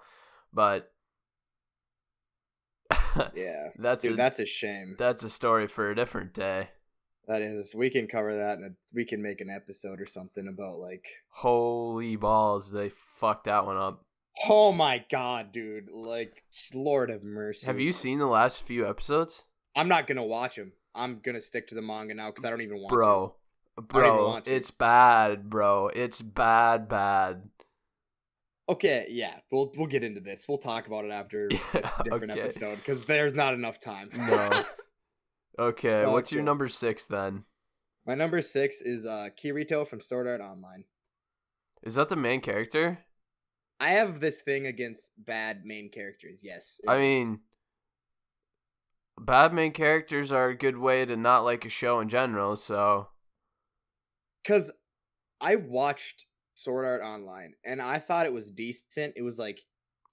But 0.52 0.90
Yeah, 3.34 3.68
that's 3.78 4.02
dude, 4.02 4.14
a, 4.14 4.16
that's 4.16 4.40
a 4.40 4.46
shame. 4.46 4.96
that's 4.98 5.22
a 5.22 5.30
story 5.30 5.68
for 5.68 5.90
a 5.90 5.94
different 5.94 6.34
day. 6.34 6.68
That 7.28 7.42
is, 7.42 7.74
we 7.74 7.88
can 7.88 8.06
cover 8.06 8.36
that, 8.36 8.58
and 8.58 8.74
we 8.92 9.04
can 9.04 9.22
make 9.22 9.40
an 9.40 9.50
episode 9.50 10.00
or 10.00 10.06
something 10.06 10.48
about 10.48 10.78
like. 10.78 11.04
Holy 11.28 12.16
balls, 12.16 12.70
they 12.70 12.90
fucked 12.90 13.44
that 13.44 13.64
one 13.64 13.76
up. 13.76 14.04
Oh 14.48 14.72
my 14.72 15.04
god, 15.10 15.52
dude! 15.52 15.90
Like, 15.92 16.42
Lord 16.74 17.10
of 17.10 17.22
mercy. 17.22 17.66
Have 17.66 17.78
you 17.78 17.92
seen 17.92 18.18
the 18.18 18.26
last 18.26 18.62
few 18.62 18.86
episodes? 18.86 19.44
I'm 19.76 19.88
not 19.88 20.06
gonna 20.06 20.24
watch 20.24 20.56
them. 20.56 20.72
I'm 20.94 21.20
gonna 21.24 21.40
stick 21.40 21.68
to 21.68 21.74
the 21.76 21.82
manga 21.82 22.14
now 22.14 22.30
because 22.30 22.44
I 22.44 22.50
don't 22.50 22.62
even 22.62 22.78
want 22.78 22.88
to. 22.90 22.94
Bro. 22.96 23.34
even 23.78 23.86
Bro, 23.88 24.42
it's 24.46 24.70
bad, 24.70 25.50
bro. 25.50 25.88
It's 25.88 26.22
bad, 26.22 26.88
bad. 26.88 27.48
Okay, 28.68 29.06
yeah, 29.10 29.36
we'll 29.50 29.72
we'll 29.76 29.86
get 29.86 30.02
into 30.02 30.20
this. 30.20 30.44
We'll 30.48 30.58
talk 30.58 30.86
about 30.86 31.04
it 31.04 31.10
after 31.10 31.48
a 31.74 32.02
different 32.02 32.32
okay. 32.32 32.40
episode 32.40 32.76
because 32.76 33.04
there's 33.04 33.34
not 33.34 33.54
enough 33.54 33.80
time. 33.80 34.10
No. 34.12 34.64
Okay, 35.56 36.04
what's 36.04 36.32
your 36.32 36.42
number 36.42 36.66
six 36.66 37.06
then? 37.06 37.44
My 38.08 38.16
number 38.16 38.42
six 38.42 38.80
is 38.80 39.06
uh 39.06 39.28
Kirito 39.40 39.86
from 39.86 40.00
Sword 40.00 40.26
Art 40.26 40.40
Online. 40.40 40.82
Is 41.84 41.94
that 41.94 42.08
the 42.08 42.16
main 42.16 42.40
character? 42.40 42.98
I 43.78 43.90
have 43.90 44.18
this 44.18 44.40
thing 44.40 44.66
against 44.66 45.10
bad 45.16 45.64
main 45.64 45.90
characters. 45.90 46.40
Yes, 46.42 46.80
I 46.88 46.96
is. 46.96 47.00
mean, 47.00 47.40
bad 49.20 49.54
main 49.54 49.70
characters 49.70 50.32
are 50.32 50.48
a 50.48 50.56
good 50.56 50.76
way 50.76 51.04
to 51.04 51.16
not 51.16 51.44
like 51.44 51.64
a 51.64 51.68
show 51.68 52.00
in 52.00 52.08
general. 52.08 52.56
So 52.56 53.08
because 54.42 54.72
I 55.40 55.54
watched 55.56 56.26
Sword 56.54 56.84
Art 56.84 57.02
Online 57.02 57.54
and 57.64 57.82
I 57.82 57.98
thought 57.98 58.26
it 58.26 58.32
was 58.32 58.50
decent. 58.50 59.14
It 59.16 59.22
was 59.22 59.38
like 59.38 59.60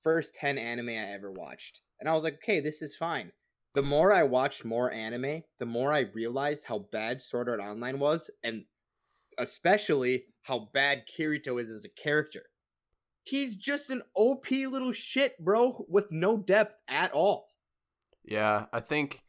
first 0.04 0.34
ten 0.36 0.58
anime 0.58 0.89
I 0.89 1.13
ever 1.13 1.32
watched, 1.32 1.82
and 1.99 2.10
I 2.10 2.13
was 2.13 2.23
like, 2.23 2.36
okay, 2.36 2.60
this 2.60 2.82
is 2.82 2.95
fine. 2.95 3.32
The 3.73 3.82
more 3.82 4.12
I 4.12 4.23
watched 4.23 4.65
more 4.65 4.91
anime, 4.91 5.43
the 5.60 5.65
more 5.65 5.93
I 5.93 5.99
realized 6.13 6.65
how 6.65 6.88
bad 6.91 7.21
Sword 7.21 7.47
Art 7.47 7.62
Online 7.62 7.99
was, 7.99 8.30
and 8.43 8.65
especially 9.38 10.25
how 10.41 10.69
bad 10.73 11.04
Kirito 11.08 11.62
is 11.62 11.69
as 11.69 11.86
a 11.86 12.01
character. 12.01 12.43
He's 13.23 13.56
just 13.56 13.89
an 13.89 14.01
OP 14.15 14.49
little 14.51 14.91
shit, 14.91 15.38
bro, 15.39 15.86
with 15.88 16.12
no 16.12 16.38
depth 16.38 16.75
at 16.89 17.12
all. 17.12 17.47
yeah, 18.25 18.65
I 18.73 18.80
think 18.82 19.21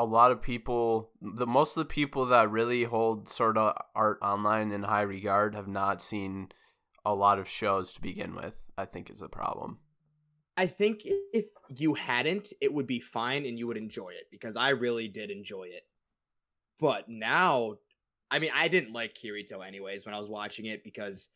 a 0.00 0.04
lot 0.04 0.32
of 0.32 0.40
people, 0.40 1.10
the 1.20 1.46
most 1.46 1.76
of 1.76 1.82
the 1.82 1.92
people 1.92 2.24
that 2.26 2.50
really 2.50 2.84
hold 2.84 3.28
sort 3.28 3.58
of 3.58 3.76
art 3.94 4.18
online 4.22 4.72
in 4.72 4.82
high 4.82 5.02
regard, 5.02 5.54
have 5.54 5.68
not 5.68 6.00
seen 6.00 6.48
a 7.04 7.14
lot 7.14 7.38
of 7.38 7.46
shows 7.46 7.92
to 7.92 8.00
begin 8.00 8.34
with. 8.34 8.54
I 8.78 8.86
think 8.86 9.10
is 9.10 9.20
a 9.20 9.28
problem. 9.28 9.78
I 10.56 10.68
think 10.68 11.02
if 11.04 11.44
you 11.68 11.92
hadn't, 11.92 12.50
it 12.62 12.72
would 12.72 12.86
be 12.86 12.98
fine 12.98 13.44
and 13.44 13.58
you 13.58 13.66
would 13.66 13.76
enjoy 13.76 14.10
it 14.10 14.28
because 14.30 14.56
I 14.56 14.70
really 14.70 15.06
did 15.06 15.30
enjoy 15.30 15.64
it. 15.64 15.82
But 16.78 17.10
now, 17.10 17.74
I 18.30 18.38
mean, 18.38 18.52
I 18.54 18.68
didn't 18.68 18.94
like 18.94 19.14
Kirito 19.14 19.66
anyways 19.66 20.06
when 20.06 20.14
I 20.14 20.18
was 20.18 20.30
watching 20.30 20.64
it 20.64 20.82
because 20.82 21.28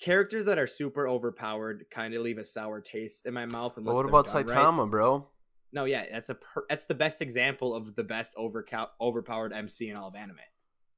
characters 0.00 0.46
that 0.46 0.58
are 0.58 0.66
super 0.66 1.08
overpowered 1.08 1.86
kind 1.92 2.14
of 2.14 2.22
leave 2.22 2.38
a 2.38 2.44
sour 2.44 2.80
taste 2.80 3.26
in 3.26 3.32
my 3.32 3.46
mouth. 3.46 3.74
Unless 3.76 3.94
what 3.94 4.06
about 4.06 4.26
Saitama, 4.26 4.80
right. 4.80 4.90
bro? 4.90 5.28
No, 5.76 5.84
yeah, 5.84 6.04
that's 6.10 6.30
a 6.30 6.34
per- 6.34 6.64
that's 6.70 6.86
the 6.86 6.94
best 6.94 7.20
example 7.20 7.74
of 7.74 7.94
the 7.94 8.02
best 8.02 8.34
overcou- 8.34 8.88
overpowered 8.98 9.52
MC 9.52 9.90
in 9.90 9.96
all 9.96 10.08
of 10.08 10.14
anime. 10.14 10.38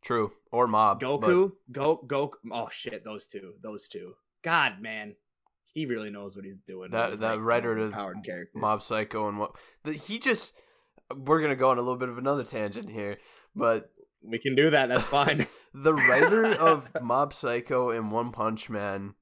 True, 0.03 0.31
or 0.53 0.69
Mob. 0.69 1.01
but- 1.01 1.21
Goku, 1.21 1.51
go 1.73 2.01
Goku. 2.07 2.35
Oh 2.53 2.69
shit, 2.71 3.03
those 3.03 3.27
two, 3.27 3.55
those 3.61 3.89
two. 3.89 4.15
God, 4.45 4.81
man, 4.81 5.17
he 5.75 5.85
really 5.85 6.11
knows 6.11 6.37
what 6.37 6.45
he's 6.45 6.61
doing. 6.65 6.93
that 6.93 7.19
that 7.19 7.39
like, 7.39 7.41
writer 7.41 7.75
to 7.75 7.83
overpowered 7.87 8.25
characters. 8.25 8.61
Mob 8.61 8.81
Psycho 8.81 9.29
and 9.29 9.41
what 9.41 9.57
the, 9.83 9.95
he 9.95 10.21
just. 10.21 10.55
We're 11.13 11.41
gonna 11.41 11.57
go 11.57 11.71
on 11.71 11.79
a 11.79 11.83
little 11.83 11.99
bit 11.99 12.09
of 12.11 12.19
another 12.19 12.45
tangent 12.45 12.89
here, 12.89 13.19
but 13.57 13.91
We 14.23 14.39
can 14.39 14.55
do 14.55 14.71
that. 14.71 14.89
That's 14.91 15.03
fine. 15.03 15.49
the 15.75 15.95
writer 15.95 16.47
of 16.47 16.89
Mob 17.03 17.33
Psycho 17.33 17.91
and 17.91 18.13
One 18.13 18.31
Punch 18.31 18.71
Man 18.71 19.15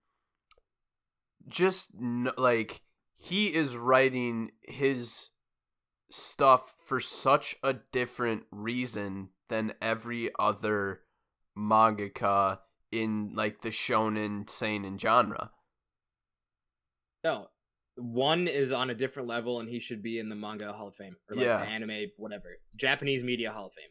just 1.49 1.88
like 2.37 2.83
he 3.14 3.47
is 3.47 3.75
writing 3.75 4.51
his 4.62 5.31
stuff 6.11 6.75
for 6.85 7.01
such 7.01 7.57
a 7.62 7.75
different 7.92 8.45
reason 8.51 9.29
than 9.49 9.73
every 9.81 10.31
other 10.38 11.01
mangaka 11.57 12.59
in 12.92 13.33
like 13.35 13.61
the 13.62 13.69
shonen 13.71 14.49
seinen 14.49 14.99
genre. 14.99 15.51
no, 17.25 17.49
one 17.97 18.47
is 18.47 18.71
on 18.71 18.90
a 18.90 18.95
different 18.95 19.27
level, 19.29 19.59
and 19.59 19.69
he 19.69 19.81
should 19.81 20.03
be 20.03 20.19
in 20.19 20.29
the 20.29 20.37
manga 20.37 20.73
Hall 20.73 20.88
of 20.88 20.94
Fame 20.96 21.17
or 21.29 21.35
like 21.37 21.46
Yeah. 21.46 21.59
the 21.65 21.71
anime, 21.71 22.11
whatever, 22.17 22.59
Japanese 22.77 23.23
Media 23.25 23.50
Hall 23.52 23.67
of 23.67 23.73
Fame. 23.73 23.90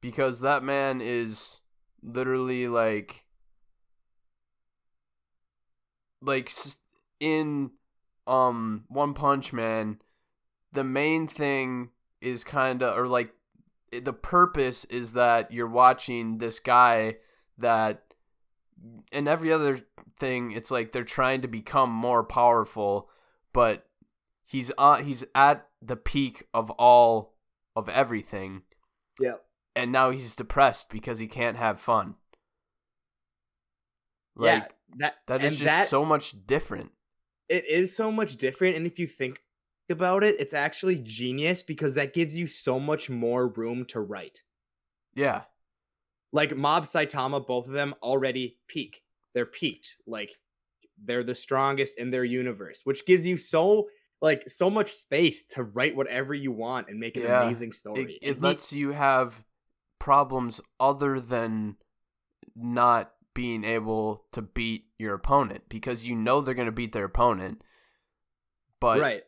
because 0.00 0.40
that 0.40 0.62
man 0.62 1.00
is 1.02 1.60
literally 2.02 2.68
like 2.68 3.24
like 6.22 6.50
in 7.20 7.70
um 8.26 8.84
one 8.88 9.14
punch 9.14 9.52
man 9.52 9.98
the 10.74 10.84
main 10.84 11.26
thing 11.26 11.90
is 12.20 12.44
kind 12.44 12.82
of 12.82 12.98
or 12.98 13.06
like 13.08 13.32
the 13.92 14.12
purpose 14.12 14.84
is 14.86 15.12
that 15.12 15.50
you're 15.52 15.68
watching 15.68 16.38
this 16.38 16.58
guy 16.58 17.16
that 17.58 18.02
and 19.12 19.28
every 19.28 19.52
other 19.52 19.80
thing 20.18 20.50
it's 20.52 20.70
like 20.70 20.92
they're 20.92 21.04
trying 21.04 21.40
to 21.42 21.48
become 21.48 21.90
more 21.90 22.24
powerful 22.24 23.08
but 23.52 23.86
he's 24.42 24.70
on 24.76 25.04
he's 25.04 25.24
at 25.34 25.66
the 25.80 25.96
peak 25.96 26.44
of 26.52 26.70
all 26.72 27.34
of 27.76 27.88
everything 27.88 28.62
Yep. 29.20 29.44
and 29.76 29.92
now 29.92 30.10
he's 30.10 30.34
depressed 30.34 30.90
because 30.90 31.18
he 31.20 31.28
can't 31.28 31.56
have 31.56 31.78
fun. 31.80 32.16
Like 34.36 34.62
yeah, 34.62 34.68
that 34.98 35.14
That 35.26 35.44
is 35.44 35.52
just 35.52 35.64
that, 35.66 35.88
so 35.88 36.04
much 36.04 36.46
different. 36.46 36.90
it 37.48 37.64
is 37.68 37.94
so 37.94 38.10
much 38.10 38.36
different 38.36 38.76
and 38.76 38.86
if 38.86 38.98
you 38.98 39.06
think 39.06 39.40
about 39.90 40.24
it 40.24 40.36
it's 40.38 40.54
actually 40.54 40.96
genius 40.96 41.62
because 41.62 41.94
that 41.94 42.14
gives 42.14 42.36
you 42.36 42.46
so 42.46 42.80
much 42.80 43.10
more 43.10 43.48
room 43.48 43.84
to 43.86 44.00
write. 44.00 44.40
Yeah. 45.14 45.42
like 46.32 46.56
mob 46.56 46.86
saitama 46.86 47.46
both 47.46 47.66
of 47.66 47.72
them 47.72 47.94
already 48.02 48.58
peak. 48.68 49.02
They're 49.34 49.46
peaked. 49.46 49.96
Like 50.06 50.30
they're 51.04 51.24
the 51.24 51.34
strongest 51.34 51.98
in 51.98 52.10
their 52.10 52.24
universe 52.24 52.80
which 52.84 53.04
gives 53.06 53.26
you 53.26 53.36
so 53.36 53.88
like 54.22 54.48
so 54.48 54.70
much 54.70 54.92
space 54.94 55.44
to 55.44 55.62
write 55.62 55.94
whatever 55.94 56.32
you 56.32 56.50
want 56.50 56.88
and 56.88 56.98
make 56.98 57.16
an 57.16 57.22
Yeah, 57.22 57.42
amazing 57.42 57.72
story. 57.72 58.18
It, 58.22 58.36
it 58.36 58.40
lets 58.40 58.72
you 58.72 58.92
have 58.92 59.44
problems 59.98 60.60
other 60.80 61.20
than 61.20 61.76
not 62.56 63.12
being 63.34 63.64
able 63.64 64.24
to 64.32 64.40
beat 64.40 64.84
your 64.98 65.14
opponent 65.14 65.64
because 65.68 66.06
you 66.06 66.14
know 66.14 66.40
they're 66.40 66.54
going 66.54 66.66
to 66.66 66.72
beat 66.72 66.92
their 66.92 67.04
opponent. 67.04 67.62
But 68.80 69.00
right 69.00 69.22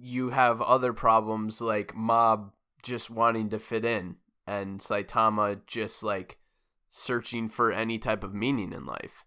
you 0.00 0.30
have 0.30 0.62
other 0.62 0.92
problems 0.92 1.60
like 1.60 1.94
Mob 1.94 2.52
just 2.82 3.10
wanting 3.10 3.50
to 3.50 3.58
fit 3.58 3.84
in 3.84 4.16
and 4.46 4.80
Saitama 4.80 5.60
just 5.66 6.02
like 6.02 6.38
searching 6.88 7.48
for 7.48 7.72
any 7.72 7.98
type 7.98 8.22
of 8.24 8.32
meaning 8.34 8.72
in 8.72 8.86
life. 8.86 9.24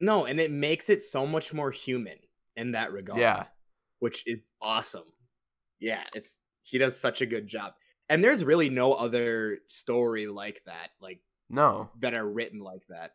no 0.00 0.24
and 0.26 0.38
it 0.40 0.50
makes 0.50 0.90
it 0.90 1.02
so 1.02 1.26
much 1.26 1.52
more 1.54 1.70
human 1.70 2.18
in 2.56 2.72
that 2.72 2.92
regard 2.92 3.18
Yeah. 3.20 3.44
which 4.00 4.22
is 4.26 4.40
awesome. 4.60 5.04
Yeah, 5.78 6.02
it's 6.14 6.38
he 6.62 6.78
does 6.78 6.98
such 6.98 7.20
a 7.20 7.26
good 7.26 7.46
job. 7.46 7.72
And 8.08 8.22
there's 8.22 8.44
really 8.44 8.68
no 8.70 8.92
other 8.92 9.58
story 9.68 10.26
like 10.26 10.60
that, 10.66 10.90
like 11.00 11.20
No. 11.48 11.90
that 12.00 12.14
are 12.14 12.26
written 12.28 12.60
like 12.60 12.82
that. 12.88 13.12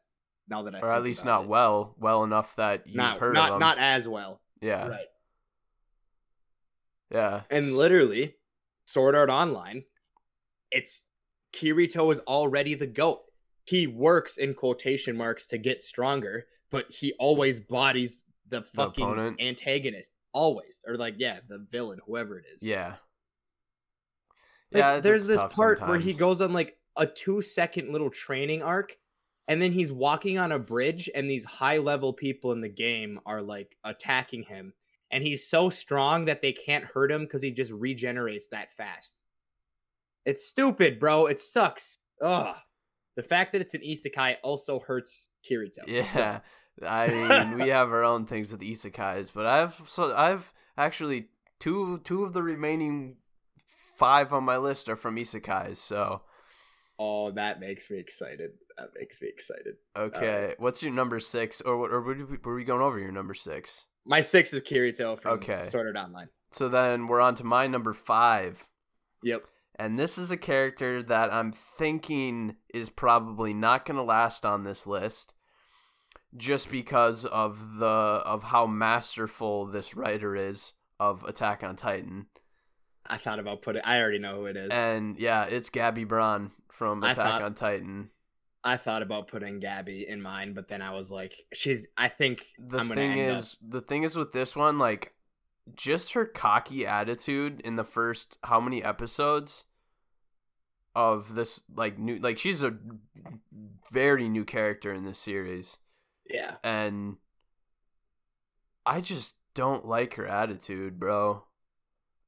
Now 0.47 0.63
that 0.63 0.75
I 0.75 0.79
Or 0.79 0.91
at 0.91 1.03
least 1.03 1.25
not 1.25 1.43
it. 1.43 1.49
well, 1.49 1.95
well 1.99 2.23
enough 2.23 2.55
that 2.55 2.87
you've 2.87 2.95
not 2.97 3.17
heard 3.17 3.33
not 3.33 3.49
of 3.49 3.53
them. 3.55 3.59
not 3.59 3.77
as 3.79 4.07
well. 4.07 4.41
yeah. 4.61 4.87
Right. 4.87 5.07
Yeah. 7.11 7.41
And 7.49 7.73
literally, 7.73 8.35
Sword 8.85 9.15
Art 9.15 9.29
Online, 9.29 9.83
it's 10.71 11.03
Kirito 11.53 12.11
is 12.11 12.19
already 12.19 12.75
the 12.75 12.87
goat. 12.87 13.21
He 13.65 13.87
works 13.87 14.37
in 14.37 14.53
quotation 14.53 15.15
marks 15.15 15.45
to 15.47 15.57
get 15.57 15.83
stronger, 15.83 16.45
but 16.71 16.85
he 16.89 17.13
always 17.19 17.59
bodies 17.59 18.21
the 18.49 18.63
fucking 18.75 19.03
opponent. 19.03 19.41
antagonist. 19.41 20.15
Always. 20.33 20.79
Or 20.87 20.95
like, 20.95 21.15
yeah, 21.17 21.39
the 21.47 21.65
villain, 21.71 21.99
whoever 22.05 22.39
it 22.39 22.45
is. 22.55 22.63
yeah. 22.63 22.95
Like, 24.73 24.81
yeah, 24.81 24.99
there's 25.01 25.27
this 25.27 25.41
part 25.51 25.81
where 25.81 25.99
he 25.99 26.13
goes 26.13 26.39
on 26.39 26.53
like 26.53 26.77
a 26.95 27.05
two 27.05 27.41
second 27.41 27.91
little 27.91 28.09
training 28.09 28.61
arc, 28.61 28.95
and 29.49 29.61
then 29.61 29.73
he's 29.73 29.91
walking 29.91 30.37
on 30.37 30.53
a 30.53 30.59
bridge, 30.59 31.09
and 31.13 31.29
these 31.29 31.43
high 31.43 31.77
level 31.77 32.13
people 32.13 32.53
in 32.53 32.61
the 32.61 32.69
game 32.69 33.19
are 33.25 33.41
like 33.41 33.75
attacking 33.83 34.43
him, 34.43 34.71
and 35.11 35.23
he's 35.23 35.47
so 35.47 35.69
strong 35.69 36.25
that 36.25 36.41
they 36.41 36.51
can't 36.53 36.83
hurt 36.85 37.11
him 37.11 37.21
because 37.23 37.41
he 37.41 37.51
just 37.51 37.71
regenerates 37.71 38.49
that 38.49 38.71
fast. 38.75 39.15
It's 40.25 40.45
stupid, 40.47 40.99
bro. 40.99 41.25
It 41.25 41.39
sucks. 41.39 41.97
Ugh. 42.21 42.55
The 43.15 43.23
fact 43.23 43.51
that 43.51 43.61
it's 43.61 43.73
an 43.73 43.81
isekai 43.81 44.35
also 44.43 44.79
hurts 44.79 45.29
Kirito. 45.49 45.85
So- 45.85 45.85
Yeah. 45.87 46.39
I 46.87 47.07
mean, 47.53 47.59
we 47.59 47.69
have 47.69 47.91
our 47.91 48.03
own 48.03 48.25
things 48.25 48.51
with 48.51 48.61
isekais, 48.61 49.31
but 49.33 49.45
I've 49.45 49.79
so 49.87 50.15
I've 50.15 50.51
actually 50.77 51.27
two 51.59 51.99
two 52.05 52.23
of 52.23 52.33
the 52.33 52.41
remaining 52.41 53.17
five 53.97 54.31
on 54.33 54.45
my 54.45 54.57
list 54.57 54.87
are 54.89 54.95
from 54.95 55.17
isekais. 55.17 55.75
So 55.77 56.21
oh, 57.01 57.31
that 57.31 57.59
makes 57.59 57.89
me 57.89 57.97
excited. 57.97 58.51
That 58.77 58.89
makes 58.97 59.21
me 59.21 59.27
excited. 59.27 59.75
okay, 59.97 60.51
uh, 60.51 60.55
what's 60.59 60.81
your 60.83 60.91
number 60.91 61.19
six, 61.19 61.61
or 61.61 61.77
what? 61.77 61.91
Or 61.91 62.01
were 62.01 62.15
we, 62.55 62.63
going 62.63 62.81
over 62.81 62.99
your 62.99 63.11
number 63.11 63.33
six? 63.33 63.87
My 64.05 64.21
six 64.21 64.53
is 64.53 64.61
Kirito 64.61 65.19
from 65.19 65.33
Okay. 65.33 65.67
Sword 65.71 65.87
Art 65.87 66.05
Online. 66.05 66.27
So 66.51 66.67
then 66.69 67.07
we're 67.07 67.21
on 67.21 67.35
to 67.35 67.43
my 67.43 67.67
number 67.67 67.93
five, 67.93 68.67
Yep. 69.23 69.43
and 69.77 69.97
this 69.97 70.17
is 70.17 70.31
a 70.31 70.37
character 70.37 71.01
that 71.03 71.31
I'm 71.33 71.51
thinking 71.51 72.55
is 72.73 72.89
probably 72.89 73.53
not 73.53 73.85
going 73.85 73.97
to 73.97 74.03
last 74.03 74.45
on 74.45 74.63
this 74.63 74.85
list, 74.85 75.33
just 76.35 76.69
because 76.71 77.25
of 77.25 77.77
the 77.77 77.85
of 77.87 78.43
how 78.43 78.65
masterful 78.67 79.65
this 79.65 79.95
writer 79.95 80.35
is 80.35 80.73
of 80.99 81.23
Attack 81.23 81.63
on 81.63 81.75
Titan. 81.75 82.25
I 83.11 83.17
thought 83.17 83.39
about 83.39 83.61
putting. 83.61 83.81
I 83.83 83.99
already 83.99 84.19
know 84.19 84.37
who 84.37 84.45
it 84.45 84.55
is. 84.55 84.69
And 84.71 85.19
yeah, 85.19 85.43
it's 85.43 85.69
Gabby 85.69 86.05
Braun 86.05 86.51
from 86.71 87.03
Attack 87.03 87.17
thought- 87.17 87.41
on 87.43 87.53
Titan. 87.53 88.09
I 88.63 88.77
thought 88.77 89.01
about 89.01 89.27
putting 89.27 89.59
Gabby 89.59 90.07
in 90.07 90.21
mine, 90.21 90.53
but 90.53 90.67
then 90.67 90.81
I 90.83 90.91
was 90.91 91.09
like, 91.11 91.33
she's. 91.51 91.87
I 91.97 92.07
think 92.09 92.45
The 92.59 92.77
I'm 92.77 92.89
thing 92.93 93.17
is, 93.17 93.57
the 93.67 93.81
thing 93.81 94.03
is 94.03 94.15
with 94.15 94.31
this 94.33 94.55
one, 94.55 94.77
like, 94.77 95.13
just 95.75 96.13
her 96.13 96.25
cocky 96.25 96.85
attitude 96.85 97.61
in 97.61 97.75
the 97.75 97.83
first 97.83 98.37
how 98.43 98.59
many 98.61 98.83
episodes 98.83 99.63
of 100.95 101.33
this, 101.33 101.61
like, 101.75 101.97
new, 101.97 102.19
like 102.19 102.37
she's 102.37 102.61
a 102.63 102.77
very 103.91 104.29
new 104.29 104.45
character 104.45 104.93
in 104.93 105.05
this 105.05 105.17
series, 105.19 105.77
Yeah. 106.29 106.55
and 106.63 107.17
I 108.85 109.01
just 109.01 109.35
don't 109.55 109.87
like 109.87 110.13
her 110.15 110.27
attitude, 110.27 110.99
bro. 110.99 111.45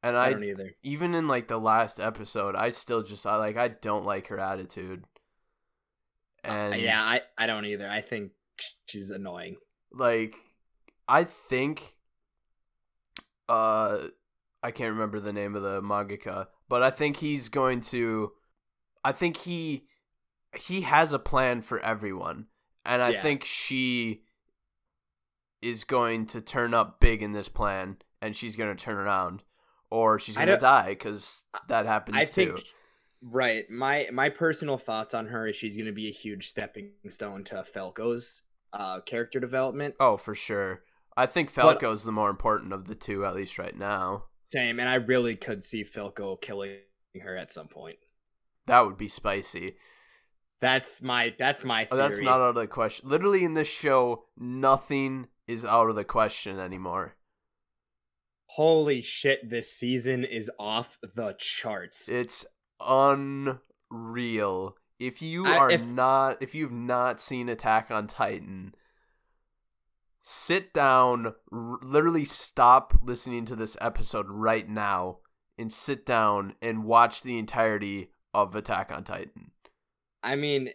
And 0.04 0.18
I, 0.18 0.28
I, 0.28 0.34
don't 0.34 0.44
either. 0.44 0.76
even 0.84 1.16
in 1.16 1.28
like 1.28 1.48
the 1.48 1.58
last 1.60 2.00
episode, 2.00 2.56
I 2.56 2.72
still 2.72 3.04
just 3.04 3.26
I 3.26 3.38
like 3.38 3.58
I 3.58 3.70
don't 3.70 4.06
like 4.06 4.28
her 4.28 4.40
attitude. 4.40 5.06
And 6.44 6.74
Uh, 6.74 6.78
yeah, 6.78 7.02
I 7.02 7.22
I 7.38 7.48
don't 7.48 7.66
either. 7.66 7.90
I 7.90 8.02
think 8.02 8.32
she's 8.86 9.10
annoying. 9.10 9.56
like 9.94 10.36
I 11.08 11.24
think 11.24 11.96
uh 13.50 14.08
I 14.62 14.72
can't 14.72 14.94
remember 14.94 15.20
the 15.20 15.34
name 15.34 15.56
of 15.56 15.62
the 15.62 15.82
mangaka, 15.82 16.48
but 16.70 16.84
I 16.84 16.90
think 16.92 17.18
he's 17.18 17.50
going 17.50 17.82
to 17.82 18.32
I 19.04 19.12
think 19.12 19.38
he 19.38 19.88
he 20.56 20.82
has 20.82 21.14
a 21.14 21.20
plan 21.20 21.62
for 21.62 21.80
everyone. 21.80 22.48
And 22.86 23.02
I 23.02 23.10
Yeah. 23.12 23.22
think 23.22 23.44
she 23.46 24.24
is 25.62 25.84
going 25.86 26.26
to 26.28 26.42
turn 26.42 26.74
up 26.74 27.00
big 27.00 27.24
in 27.24 27.32
this 27.32 27.48
plan 27.50 27.98
and 28.22 28.36
she's 28.36 28.56
going 28.58 28.76
to 28.76 28.84
turn 28.84 28.98
around 28.98 29.44
or 29.94 30.18
she's 30.20 30.36
going 30.36 30.48
to 30.48 30.58
die 30.58 30.96
cuz 30.96 31.44
that 31.68 31.86
happens 31.86 32.18
I 32.18 32.26
too. 32.26 32.54
think. 32.56 32.66
Right. 33.22 33.70
My 33.70 34.08
my 34.12 34.30
personal 34.30 34.78
thoughts 34.78 35.14
on 35.14 35.28
her 35.28 35.48
is 35.48 35.56
she's 35.56 35.76
going 35.76 35.86
to 35.86 35.92
be 35.94 36.08
a 36.10 36.12
huge 36.12 36.50
stepping 36.50 36.92
stone 37.10 37.44
to 37.46 37.64
Falco's 37.64 38.42
uh, 38.74 39.02
character 39.02 39.40
development. 39.40 39.96
Oh, 40.00 40.18
for 40.18 40.34
sure. 40.36 40.84
I 41.16 41.28
think 41.28 41.54
But- 41.54 41.62
Falco's 41.62 42.04
the 42.04 42.12
more 42.12 42.30
important 42.32 42.74
of 42.74 42.88
the 42.88 42.96
two, 42.96 43.24
at 43.26 43.36
least 43.36 43.60
right 43.60 43.78
now. 43.78 44.26
Same, 44.50 44.80
and 44.80 44.90
I 44.90 44.96
really 44.96 45.36
could 45.36 45.64
see 45.64 45.84
Falco 45.84 46.36
killing 46.38 46.78
her 47.22 47.38
at 47.38 47.52
some 47.54 47.68
point. 47.68 47.98
That 48.66 48.86
would 48.86 48.98
be 48.98 49.08
spicy. 49.08 49.78
That's 50.60 51.02
my 51.02 51.36
that's 51.38 51.64
my 51.64 51.84
Oh, 51.92 51.96
theory. 51.96 52.08
that's 52.10 52.22
not 52.22 52.40
out 52.42 52.50
of 52.50 52.56
the 52.56 52.68
question. 52.68 53.10
Literally 53.10 53.44
in 53.44 53.54
this 53.54 53.68
show, 53.68 54.26
nothing 54.38 55.28
is 55.48 55.66
out 55.66 55.90
of 55.90 55.96
the 55.96 56.04
question 56.06 56.60
anymore. 56.60 57.16
Holy 58.56 59.02
shit! 59.02 59.50
This 59.50 59.72
season 59.74 60.24
is 60.24 60.50
off 60.60 61.00
the 61.16 61.36
charts. 61.40 62.08
It's 62.08 62.46
unreal. 62.80 64.76
If 65.00 65.22
you 65.22 65.46
I- 65.48 65.58
are 65.58 65.72
if- 65.72 65.86
not, 65.86 66.42
if 66.42 66.54
you've 66.54 66.72
not 66.72 67.20
seen 67.20 67.50
Attack 67.50 67.90
on 67.90 68.08
Titan, 68.08 68.76
sit 70.22 70.72
down, 70.74 71.34
r- 71.52 71.80
literally 71.82 72.26
stop 72.26 72.94
listening 73.02 73.46
to 73.46 73.56
this 73.56 73.76
episode 73.82 74.28
right 74.30 74.70
now, 74.70 75.20
and 75.58 75.72
sit 75.72 76.06
down 76.06 76.54
and 76.62 76.84
watch 76.86 77.22
the 77.24 77.38
entirety 77.40 78.12
of 78.34 78.56
Attack 78.56 78.92
on 78.92 79.04
Titan. 79.04 79.52
I 80.22 80.36
mean, 80.36 80.70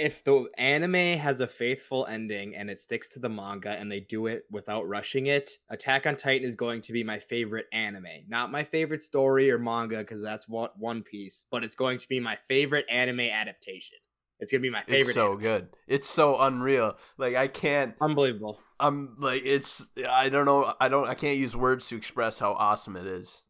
if 0.00 0.24
the 0.24 0.46
anime 0.56 1.18
has 1.18 1.40
a 1.40 1.46
faithful 1.46 2.06
ending 2.06 2.56
and 2.56 2.70
it 2.70 2.80
sticks 2.80 3.08
to 3.10 3.18
the 3.18 3.28
manga 3.28 3.70
and 3.70 3.92
they 3.92 4.00
do 4.00 4.26
it 4.26 4.44
without 4.50 4.88
rushing 4.88 5.26
it, 5.26 5.58
Attack 5.68 6.06
on 6.06 6.16
Titan 6.16 6.48
is 6.48 6.56
going 6.56 6.80
to 6.82 6.92
be 6.92 7.04
my 7.04 7.18
favorite 7.18 7.66
anime. 7.72 8.24
Not 8.26 8.50
my 8.50 8.64
favorite 8.64 9.02
story 9.02 9.50
or 9.50 9.58
manga 9.58 9.98
because 9.98 10.22
that's 10.22 10.48
what 10.48 10.78
One 10.78 11.02
Piece, 11.02 11.44
but 11.50 11.62
it's 11.62 11.74
going 11.74 11.98
to 11.98 12.08
be 12.08 12.18
my 12.18 12.36
favorite 12.48 12.86
anime 12.90 13.20
adaptation. 13.20 13.98
It's 14.40 14.50
gonna 14.50 14.62
be 14.62 14.70
my 14.70 14.82
favorite. 14.84 15.00
It's 15.00 15.14
so 15.14 15.32
anime. 15.32 15.40
good. 15.40 15.68
It's 15.86 16.08
so 16.08 16.38
unreal. 16.40 16.96
Like 17.18 17.34
I 17.34 17.46
can't. 17.46 17.94
unbelievable. 18.00 18.58
I'm 18.80 19.16
like 19.18 19.42
it's. 19.44 19.86
I 20.08 20.30
don't 20.30 20.46
know. 20.46 20.74
I 20.80 20.88
don't. 20.88 21.08
I 21.08 21.14
can't 21.14 21.38
use 21.38 21.54
words 21.54 21.88
to 21.88 21.96
express 21.96 22.38
how 22.38 22.52
awesome 22.52 22.96
it 22.96 23.06
is. 23.06 23.42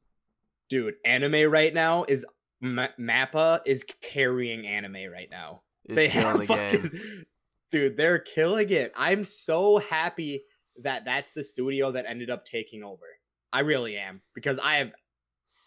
Dude, 0.68 0.94
anime 1.04 1.48
right 1.50 1.72
now 1.72 2.04
is 2.08 2.26
Ma- 2.60 2.88
Mappa 2.98 3.60
is 3.64 3.84
carrying 4.02 4.66
anime 4.66 5.10
right 5.12 5.28
now. 5.30 5.62
It's 5.90 5.96
they 5.96 6.08
have 6.08 6.38
the 6.38 6.46
game. 6.46 7.24
dude 7.70 7.96
they're 7.96 8.18
killing 8.18 8.70
it 8.70 8.92
i'm 8.96 9.24
so 9.24 9.78
happy 9.78 10.42
that 10.82 11.04
that's 11.04 11.32
the 11.32 11.44
studio 11.44 11.92
that 11.92 12.04
ended 12.08 12.30
up 12.30 12.44
taking 12.44 12.82
over 12.82 13.04
i 13.52 13.60
really 13.60 13.96
am 13.96 14.20
because 14.34 14.58
i 14.58 14.76
have 14.76 14.90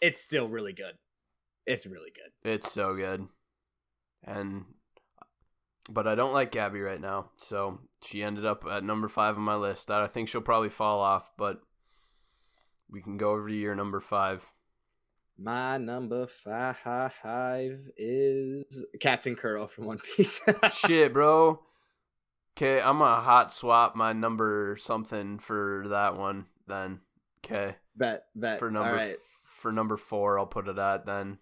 it's 0.02 0.20
still 0.22 0.48
really 0.50 0.74
good 0.74 0.94
it's 1.66 1.86
really 1.86 2.12
good 2.14 2.52
It's 2.52 2.70
so 2.72 2.94
good, 2.96 3.26
and 4.26 4.66
but 5.90 6.08
I 6.08 6.16
don't 6.16 6.34
like 6.34 6.52
Gabby 6.52 6.82
right 6.82 7.00
now. 7.00 7.30
So 7.38 7.80
she 8.04 8.22
ended 8.24 8.46
up 8.46 8.66
at 8.70 8.84
number 8.84 9.08
five 9.08 9.38
on 9.38 9.44
my 9.44 9.56
list. 9.56 9.90
I 9.92 10.08
think 10.08 10.28
she'll 10.28 10.42
probably 10.42 10.70
fall 10.70 11.00
off, 11.00 11.32
but 11.38 11.62
we 12.90 13.02
can 13.02 13.18
go 13.18 13.32
over 13.32 13.48
to 13.48 13.56
your 13.56 13.76
number 13.76 14.00
five. 14.02 14.52
My 15.38 15.78
number 15.78 16.28
five 16.28 17.80
is 17.98 18.86
Captain 19.00 19.36
Kuro 19.36 19.68
from 19.68 19.86
One 19.86 20.00
Piece. 20.00 20.40
Shit, 20.72 21.14
bro. 21.14 21.60
Okay, 22.56 22.80
I'm 22.80 23.00
gonna 23.00 23.22
hot 23.22 23.52
swap 23.52 23.96
my 23.96 24.14
number 24.14 24.78
something 24.80 25.40
for 25.40 25.86
that 25.90 26.18
one 26.18 26.46
then. 26.68 27.00
Okay. 27.44 27.76
Bet 27.96 28.26
bet. 28.36 28.60
For 28.60 28.70
number 28.70 28.90
All 28.90 28.96
right. 28.96 29.18
for 29.44 29.72
number 29.72 29.98
four, 29.98 30.38
I'll 30.38 30.46
put 30.46 30.68
it 30.68 30.78
at 30.78 31.06
then. 31.06 31.40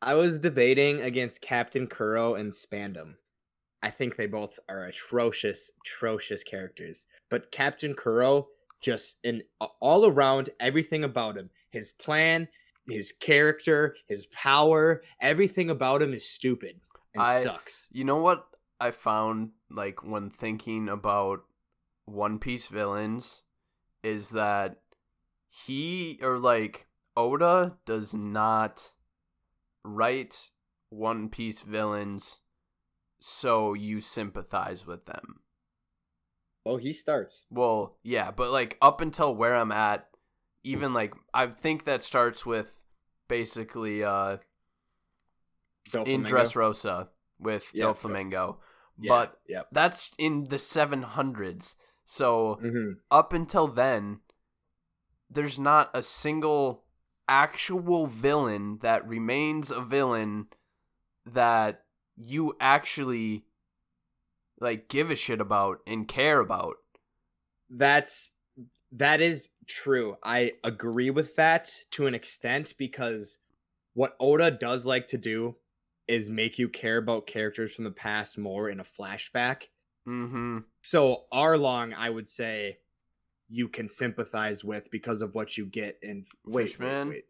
I 0.00 0.14
was 0.14 0.38
debating 0.38 1.02
against 1.02 1.40
Captain 1.40 1.86
Kuro 1.86 2.34
and 2.34 2.52
Spandam. 2.52 3.14
I 3.82 3.90
think 3.90 4.16
they 4.16 4.26
both 4.26 4.58
are 4.68 4.84
atrocious, 4.84 5.70
atrocious 5.84 6.42
characters. 6.42 7.06
But 7.28 7.50
Captain 7.50 7.94
Kuro, 7.94 8.48
just 8.80 9.16
in 9.24 9.42
all 9.80 10.06
around, 10.06 10.50
everything 10.60 11.04
about 11.04 11.36
him, 11.36 11.50
his 11.70 11.92
plan, 11.92 12.48
his 12.88 13.12
character, 13.20 13.96
his 14.08 14.26
power, 14.26 15.02
everything 15.20 15.70
about 15.70 16.02
him 16.02 16.14
is 16.14 16.28
stupid 16.28 16.80
and 17.14 17.22
I- 17.22 17.42
sucks. 17.42 17.86
You 17.90 18.04
know 18.04 18.16
what 18.16 18.46
I 18.80 18.90
found 18.90 19.50
like 19.70 20.04
when 20.04 20.30
thinking 20.30 20.88
about 20.88 21.44
One 22.04 22.38
Piece 22.38 22.68
villains 22.68 23.42
is 24.02 24.30
that 24.30 24.80
he 25.48 26.18
or 26.22 26.38
like 26.38 26.86
Oda 27.16 27.76
does 27.86 28.14
not 28.14 28.92
write 29.84 30.50
One 30.90 31.28
Piece 31.28 31.62
villains 31.62 32.40
so 33.18 33.72
you 33.74 34.00
sympathize 34.00 34.86
with 34.86 35.06
them. 35.06 35.40
Oh, 36.66 36.76
he 36.76 36.92
starts. 36.92 37.44
Well, 37.48 37.96
yeah, 38.02 38.30
but 38.30 38.50
like 38.50 38.76
up 38.82 39.00
until 39.00 39.34
where 39.34 39.54
I'm 39.54 39.72
at, 39.72 40.08
even 40.66 40.92
like 40.92 41.14
I 41.32 41.46
think 41.46 41.84
that 41.84 42.02
starts 42.02 42.44
with 42.44 42.82
basically 43.28 44.04
uh 44.04 44.38
in 45.94 46.22
Doflamingo. 46.22 46.28
Dressrosa 46.28 47.08
with 47.38 47.72
Yeah, 47.72 47.84
Doflamingo. 47.84 48.56
Yeah, 49.00 49.10
but 49.10 49.38
yep. 49.48 49.68
that's 49.72 50.10
in 50.18 50.44
the 50.44 50.58
700s. 50.58 51.76
So 52.04 52.58
hmm 52.60 52.92
up 53.10 53.32
until 53.32 53.68
then, 53.68 54.20
there's 55.30 55.58
not 55.58 55.90
a 55.94 56.02
single 56.02 56.84
actual 57.28 58.06
villain 58.06 58.78
that 58.82 59.06
remains 59.06 59.70
a 59.70 59.80
villain 59.80 60.46
that 61.26 61.82
you 62.16 62.56
actually 62.60 63.44
like 64.60 64.88
give 64.88 65.10
a 65.10 65.16
shit 65.16 65.40
about 65.40 65.80
and 65.86 66.08
care 66.08 66.40
about. 66.40 66.76
That's 67.70 68.30
that 68.92 69.20
is 69.20 69.48
true. 69.66 70.16
I 70.22 70.52
agree 70.64 71.10
with 71.10 71.36
that 71.36 71.74
to 71.92 72.06
an 72.06 72.14
extent 72.14 72.74
because 72.78 73.38
what 73.94 74.16
Oda 74.20 74.50
does 74.50 74.86
like 74.86 75.08
to 75.08 75.18
do 75.18 75.56
is 76.08 76.30
make 76.30 76.58
you 76.58 76.68
care 76.68 76.98
about 76.98 77.26
characters 77.26 77.74
from 77.74 77.84
the 77.84 77.90
past 77.90 78.38
more 78.38 78.70
in 78.70 78.80
a 78.80 78.84
flashback. 78.84 79.62
Mm-hmm. 80.06 80.58
So 80.82 81.24
Arlong, 81.32 81.92
I 81.96 82.10
would 82.10 82.28
say, 82.28 82.78
you 83.48 83.68
can 83.68 83.88
sympathize 83.88 84.64
with 84.64 84.90
because 84.90 85.22
of 85.22 85.34
what 85.34 85.56
you 85.56 85.66
get 85.66 85.98
in 86.02 86.24
wait, 86.44 86.68
Fishman? 86.68 87.08
Wait, 87.08 87.14
wait. 87.14 87.24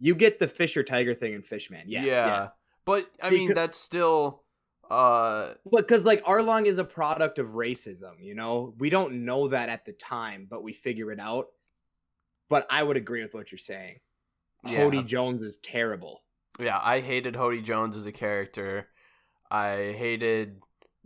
You 0.00 0.14
get 0.14 0.38
the 0.38 0.48
Fisher 0.48 0.82
Tiger 0.82 1.14
thing 1.14 1.34
in 1.34 1.42
Fishman, 1.42 1.84
yeah, 1.86 2.04
yeah. 2.04 2.48
But 2.84 3.10
I 3.22 3.30
See, 3.30 3.38
mean 3.38 3.54
that's 3.54 3.78
still 3.78 4.42
uh 4.90 5.54
But 5.70 5.86
because 5.86 6.04
like 6.04 6.24
Arlong 6.24 6.66
is 6.66 6.78
a 6.78 6.84
product 6.84 7.38
of 7.38 7.48
racism, 7.48 8.12
you 8.20 8.34
know, 8.34 8.74
we 8.78 8.90
don't 8.90 9.24
know 9.24 9.48
that 9.48 9.68
at 9.68 9.84
the 9.84 9.92
time, 9.92 10.46
but 10.48 10.62
we 10.62 10.72
figure 10.72 11.12
it 11.12 11.20
out. 11.20 11.48
But 12.48 12.66
I 12.70 12.82
would 12.82 12.96
agree 12.96 13.22
with 13.22 13.34
what 13.34 13.52
you're 13.52 13.58
saying. 13.58 13.98
Yeah. 14.64 14.80
Hody 14.80 15.06
Jones 15.06 15.42
is 15.42 15.58
terrible. 15.58 16.22
yeah, 16.58 16.80
I 16.82 17.00
hated 17.00 17.34
Hody 17.34 17.62
Jones 17.62 17.96
as 17.96 18.06
a 18.06 18.12
character. 18.12 18.88
I 19.50 19.94
hated 19.96 20.60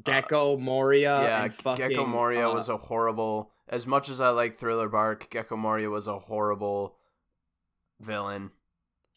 Gecko 0.04 0.56
Moria. 0.56 1.22
yeah, 1.22 1.44
and 1.44 1.54
fucking, 1.54 1.88
Gecko 1.90 2.06
Moria 2.06 2.48
uh, 2.48 2.54
was 2.54 2.68
a 2.68 2.76
horrible. 2.76 3.50
As 3.68 3.86
much 3.86 4.08
as 4.08 4.20
I 4.20 4.30
like 4.30 4.56
Thriller 4.56 4.88
Bark, 4.88 5.30
Gecko 5.30 5.56
Moria 5.56 5.90
was 5.90 6.08
a 6.08 6.18
horrible 6.18 6.96
villain. 8.00 8.50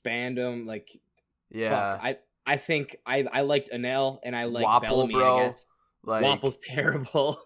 Spandam. 0.05 0.65
Like, 0.65 0.89
Yeah, 1.49 1.95
fuck, 1.95 2.03
I 2.03 2.17
I 2.45 2.57
think 2.57 2.97
I 3.05 3.25
I 3.31 3.41
liked 3.41 3.71
Enel 3.71 4.19
and 4.23 4.35
I 4.35 4.45
like 4.45 4.65
Wapol, 4.65 4.81
Bellamy. 4.81 5.13
bro. 5.13 5.37
I 5.39 5.47
guess 5.47 5.65
like 6.03 6.23
Wapol's 6.23 6.57
terrible. 6.67 7.39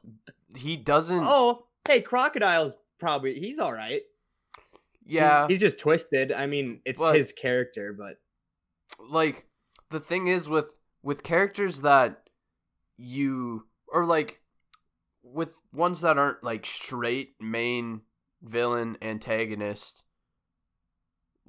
he 0.58 0.76
doesn't. 0.78 1.24
oh, 1.24 1.66
hey, 1.88 2.02
Crocodile's 2.02 2.74
probably 3.00 3.40
he's 3.40 3.60
all 3.60 3.74
right. 3.74 4.02
He- 5.06 5.16
yeah, 5.16 5.48
he's 5.48 5.60
just 5.60 5.80
twisted. 5.80 6.32
I 6.32 6.46
mean, 6.46 6.82
it's 6.86 7.00
But- 7.00 7.16
his 7.16 7.32
character, 7.32 7.94
but 7.98 8.18
like 9.10 9.48
the 9.90 10.00
thing 10.00 10.28
is 10.28 10.48
with 10.50 10.76
with 11.02 11.24
characters 11.24 11.82
that 11.82 12.30
you 12.98 13.66
or 13.88 14.06
like 14.06 14.42
with 15.24 15.54
ones 15.74 16.02
that 16.02 16.18
aren't 16.18 16.44
like 16.44 16.66
straight 16.66 17.36
main 17.40 18.02
villain 18.42 18.98
antagonist 19.02 20.04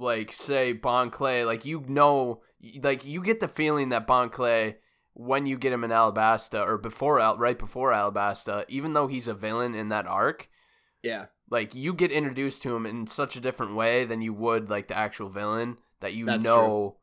like 0.01 0.32
say 0.32 0.72
Bon 0.72 1.11
Clay 1.11 1.44
like 1.44 1.64
you 1.64 1.84
know 1.86 2.42
like 2.82 3.05
you 3.05 3.22
get 3.22 3.40
the 3.40 3.48
feeling 3.48 3.90
that 3.90 4.07
Bon 4.07 4.30
Clay 4.30 4.76
when 5.14 5.46
you 5.46 5.59
get 5.59 5.72
him 5.72 5.84
in 5.84 5.90
Alabasta 5.90 6.66
or 6.66 6.78
before 6.78 7.20
Al 7.20 7.36
right 7.38 7.59
before 7.59 7.92
Alabasta 7.92 8.64
even 8.68 8.92
though 8.92 9.07
he's 9.07 9.28
a 9.28 9.34
villain 9.34 9.74
in 9.74 9.90
that 9.90 10.07
arc 10.07 10.48
yeah. 11.03 11.26
like 11.51 11.74
you 11.74 11.94
get 11.94 12.12
introduced 12.12 12.62
to 12.62 12.74
him 12.74 12.86
in 12.86 13.07
such 13.07 13.36
a 13.36 13.40
different 13.40 13.74
way 13.74 14.05
than 14.05 14.22
you 14.22 14.32
would 14.34 14.70
like 14.70 14.88
the 14.88 14.96
actual 14.96 15.28
villain 15.28 15.76
that 16.01 16.14
you 16.14 16.26
That's 16.26 16.42
know 16.42 16.96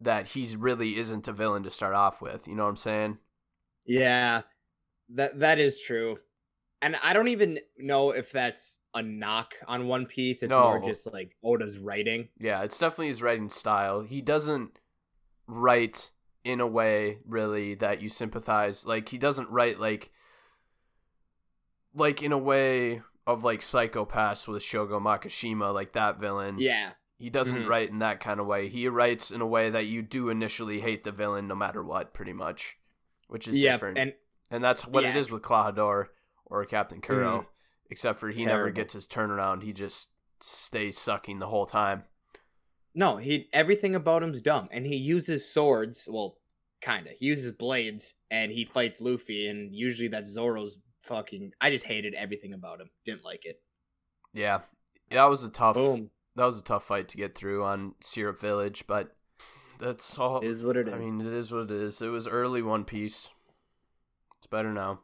that 0.00 0.28
he's 0.28 0.56
really 0.56 0.96
isn't 0.96 1.28
a 1.28 1.32
villain 1.32 1.64
to 1.64 1.70
start 1.70 1.94
off 1.94 2.22
with. 2.22 2.46
You 2.46 2.54
know 2.54 2.64
what 2.64 2.70
I'm 2.70 2.76
saying? 2.76 3.18
Yeah, 3.84 4.42
that 5.14 5.40
that 5.40 5.58
is 5.58 5.80
true, 5.80 6.18
and 6.82 6.96
I 7.02 7.12
don't 7.12 7.28
even 7.28 7.58
know 7.78 8.10
if 8.10 8.30
that's 8.30 8.77
a 8.98 9.02
knock 9.02 9.54
on 9.66 9.86
One 9.88 10.06
Piece. 10.06 10.42
It's 10.42 10.50
more 10.52 10.80
just 10.84 11.06
like 11.12 11.36
Oda's 11.42 11.78
writing. 11.78 12.28
Yeah, 12.38 12.62
it's 12.62 12.78
definitely 12.78 13.08
his 13.08 13.22
writing 13.22 13.48
style. 13.48 14.00
He 14.02 14.20
doesn't 14.20 14.80
write 15.46 16.10
in 16.44 16.60
a 16.60 16.66
way 16.66 17.18
really 17.26 17.74
that 17.76 18.00
you 18.02 18.08
sympathize. 18.08 18.84
Like 18.86 19.08
he 19.08 19.18
doesn't 19.18 19.50
write 19.50 19.78
like 19.80 20.10
like 21.94 22.22
in 22.22 22.32
a 22.32 22.38
way 22.38 23.02
of 23.26 23.44
like 23.44 23.60
psychopaths 23.60 24.46
with 24.48 24.62
Shogo 24.62 25.00
Makishima, 25.00 25.72
like 25.74 25.92
that 25.92 26.18
villain. 26.20 26.56
Yeah, 26.58 26.92
He 27.18 27.30
doesn't 27.30 27.64
Mhm. 27.64 27.68
write 27.68 27.88
in 27.90 27.98
that 27.98 28.20
kind 28.20 28.38
of 28.38 28.46
way. 28.46 28.68
He 28.68 28.86
writes 28.86 29.32
in 29.32 29.40
a 29.40 29.46
way 29.46 29.70
that 29.70 29.86
you 29.86 30.02
do 30.02 30.28
initially 30.28 30.80
hate 30.80 31.02
the 31.02 31.10
villain 31.10 31.48
no 31.48 31.56
matter 31.56 31.82
what, 31.82 32.14
pretty 32.14 32.32
much. 32.32 32.76
Which 33.26 33.48
is 33.48 33.58
yeah, 33.58 33.72
different. 33.72 33.98
and 33.98 34.14
And 34.50 34.62
that's 34.64 34.86
what 34.86 35.04
it 35.04 35.08
Yeah. 35.08 35.18
is 35.18 35.30
with 35.30 35.42
Klahadore 35.42 36.06
or 36.46 36.64
Captain 36.64 37.00
Kuro. 37.02 37.40
Mhm. 37.40 37.46
Except 37.90 38.18
for 38.18 38.28
he 38.28 38.44
never 38.44 38.70
gets 38.70 38.92
his 38.92 39.08
turnaround. 39.08 39.62
He 39.62 39.72
just 39.72 40.10
stays 40.40 40.98
sucking 40.98 41.38
the 41.38 41.48
whole 41.48 41.66
time. 41.66 42.04
no, 42.94 43.16
he 43.16 43.48
everything 43.52 43.94
about 43.94 44.22
him's 44.22 44.40
dumb, 44.40 44.68
and 44.70 44.86
he 44.86 44.96
uses 44.96 45.52
swords. 45.52 46.08
Well, 46.10 46.36
kinda. 46.80 47.10
He 47.18 47.26
uses 47.26 47.52
blades, 47.52 48.14
and 48.30 48.52
he 48.52 48.64
fights 48.64 49.00
Luffy, 49.00 49.48
and 49.48 49.74
usually 49.74 50.08
that's 50.08 50.30
Zoro's 50.30 50.76
fucking. 51.02 51.52
I 51.60 51.70
just 51.70 51.84
hated 51.84 52.14
everything 52.14 52.52
about 52.52 52.80
him. 52.80 52.90
Didn't 53.04 53.24
like 53.24 53.44
it. 53.44 53.60
Yeah. 54.32 54.60
That 55.10 55.24
was 55.24 55.42
a 55.42 55.48
tough 55.48 55.74
Boom 55.74 56.10
that 56.38 56.44
was 56.44 56.58
a 56.58 56.62
tough 56.62 56.84
fight 56.84 57.08
to 57.08 57.16
get 57.16 57.34
through 57.34 57.64
on 57.64 57.94
Syrup 58.00 58.40
Village, 58.40 58.84
but 58.86 59.14
that's 59.80 60.18
all 60.18 60.40
is 60.40 60.62
what 60.62 60.76
it 60.76 60.86
is. 60.86 60.94
I 60.94 60.98
mean, 60.98 61.20
it 61.20 61.32
is 61.32 61.52
what 61.52 61.62
it 61.62 61.70
is. 61.72 62.00
It 62.00 62.08
was 62.08 62.28
early 62.28 62.62
One 62.62 62.84
Piece. 62.84 63.28
It's 64.38 64.46
better 64.46 64.72
now. 64.72 65.00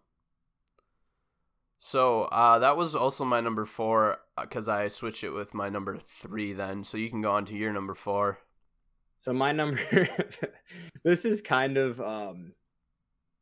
So, 1.86 2.22
uh, 2.22 2.60
that 2.60 2.78
was 2.78 2.94
also 2.94 3.26
my 3.26 3.42
number 3.42 3.66
four 3.66 4.16
because 4.40 4.70
I 4.70 4.88
switched 4.88 5.22
it 5.22 5.28
with 5.28 5.52
my 5.52 5.68
number 5.68 5.98
three 5.98 6.54
then. 6.54 6.82
So 6.82 6.96
you 6.96 7.10
can 7.10 7.20
go 7.20 7.32
on 7.32 7.44
to 7.44 7.54
your 7.54 7.74
number 7.74 7.94
four. 7.94 8.38
So 9.20 9.34
my 9.34 9.52
number 9.60 10.08
this 11.04 11.26
is 11.26 11.42
kind 11.42 11.76
of 11.76 12.00
um 12.00 12.54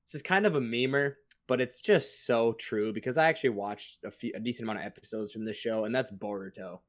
this 0.08 0.16
is 0.16 0.22
kind 0.22 0.44
of 0.44 0.56
a 0.56 0.60
memer, 0.60 1.14
but 1.46 1.60
it's 1.60 1.80
just 1.80 2.26
so 2.26 2.54
true 2.54 2.92
because 2.92 3.16
I 3.16 3.26
actually 3.26 3.50
watched 3.50 3.98
a 4.04 4.10
few 4.10 4.32
a 4.34 4.40
decent 4.40 4.64
amount 4.64 4.80
of 4.80 4.86
episodes 4.86 5.32
from 5.32 5.44
this 5.44 5.56
show 5.56 5.84
and 5.84 5.94
that's 5.94 6.10
Boruto. 6.10 6.80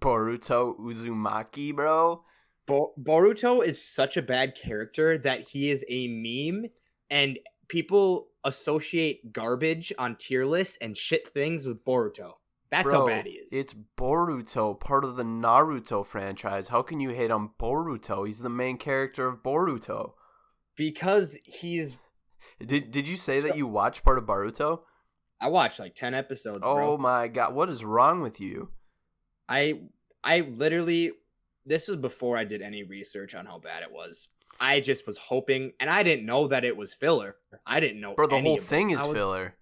Boruto 0.00 0.76
Uzumaki, 0.80 1.76
bro. 1.76 2.24
Bo- 2.66 2.94
Boruto 3.00 3.64
is 3.64 3.80
such 3.80 4.16
a 4.16 4.22
bad 4.22 4.56
character 4.56 5.16
that 5.18 5.42
he 5.42 5.70
is 5.70 5.84
a 5.88 6.08
meme 6.08 6.68
and 7.08 7.38
people 7.68 8.30
associate 8.48 9.32
garbage 9.32 9.92
on 9.98 10.16
tier 10.16 10.44
lists 10.44 10.76
and 10.80 10.96
shit 10.96 11.32
things 11.32 11.66
with 11.66 11.84
Boruto. 11.84 12.32
That's 12.70 12.90
how 12.90 13.06
bad 13.06 13.24
he 13.26 13.32
is. 13.32 13.52
It's 13.52 13.74
Boruto, 13.96 14.78
part 14.78 15.04
of 15.04 15.16
the 15.16 15.22
Naruto 15.22 16.04
franchise. 16.04 16.68
How 16.68 16.82
can 16.82 17.00
you 17.00 17.10
hate 17.10 17.30
on 17.30 17.50
Boruto? 17.58 18.26
He's 18.26 18.40
the 18.40 18.50
main 18.50 18.76
character 18.76 19.26
of 19.26 19.42
Boruto. 19.42 20.12
because 20.76 21.34
he's 21.44 21.96
Did 22.64 22.90
Did 22.90 23.08
you 23.08 23.16
say 23.16 23.40
that 23.40 23.56
you 23.56 23.66
watched 23.66 24.04
part 24.04 24.18
of 24.18 24.24
Boruto? 24.24 24.80
I 25.40 25.48
watched 25.48 25.78
like 25.78 25.94
ten 25.94 26.14
episodes, 26.14 26.60
Oh 26.62 26.74
bro. 26.74 26.98
my 26.98 27.28
god, 27.28 27.54
what 27.54 27.68
is 27.70 27.84
wrong 27.84 28.20
with 28.20 28.40
you? 28.40 28.70
I 29.48 29.80
I 30.22 30.40
literally 30.40 31.12
this 31.64 31.86
was 31.88 31.96
before 31.96 32.36
I 32.36 32.44
did 32.44 32.60
any 32.60 32.82
research 32.82 33.34
on 33.34 33.46
how 33.46 33.58
bad 33.58 33.82
it 33.82 33.92
was. 33.92 34.28
I 34.60 34.80
just 34.80 35.06
was 35.06 35.16
hoping, 35.18 35.72
and 35.80 35.88
I 35.88 36.02
didn't 36.02 36.26
know 36.26 36.48
that 36.48 36.64
it 36.64 36.76
was 36.76 36.92
filler. 36.92 37.36
I 37.66 37.80
didn't 37.80 38.00
know. 38.00 38.14
Bro, 38.14 38.26
the 38.28 38.40
whole 38.40 38.54
of 38.54 38.60
this. 38.60 38.68
thing 38.68 38.90
is 38.90 38.98
I 39.00 39.04
was- 39.06 39.12
filler. 39.16 39.54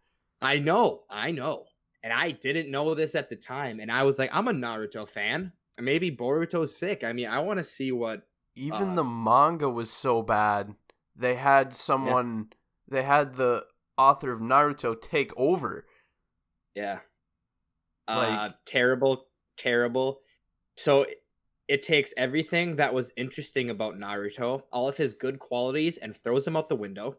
I 0.42 0.59
know, 0.59 1.05
I 1.11 1.30
know, 1.30 1.64
and 2.03 2.12
I 2.12 2.30
didn't 2.32 2.70
know 2.70 2.94
this 2.94 3.14
at 3.14 3.28
the 3.30 3.36
time. 3.36 3.80
And 3.80 3.90
I 3.90 4.03
was 4.03 4.18
like, 4.18 4.30
I'm 4.32 4.49
a 4.49 4.53
Naruto 4.53 5.09
fan. 5.09 5.53
Maybe 5.78 6.11
Boruto's 6.14 6.76
sick. 6.76 7.05
I 7.05 7.12
mean, 7.12 7.26
I 7.26 7.38
want 7.40 7.59
to 7.59 7.64
see 7.64 7.92
what. 7.92 8.22
Even 8.55 8.90
Uh, 8.90 8.94
the 8.97 9.05
manga 9.05 9.68
was 9.68 9.90
so 9.90 10.22
bad. 10.22 10.74
They 11.14 11.34
had 11.34 11.74
someone. 11.74 12.51
They 12.88 13.03
had 13.03 13.34
the 13.34 13.66
author 13.99 14.32
of 14.32 14.40
Naruto 14.40 15.01
take 15.01 15.32
over. 15.36 15.86
Yeah. 16.74 17.01
Uh, 18.09 18.16
Like- 18.16 18.55
terrible, 18.66 19.26
terrible. 19.57 20.20
So 20.76 21.07
it, 21.69 21.83
takes 21.83 22.12
everything 22.17 22.77
that 22.77 22.93
was 22.93 23.12
interesting 23.17 23.71
about 23.71 23.99
Naruto, 23.99 24.62
all 24.73 24.89
of 24.89 24.97
his 24.97 25.14
good 25.14 25.39
qualities, 25.39 25.99
and 25.99 26.17
throws 26.17 26.45
them 26.45 26.57
out 26.57 26.69
the 26.69 26.77
window. 26.77 27.17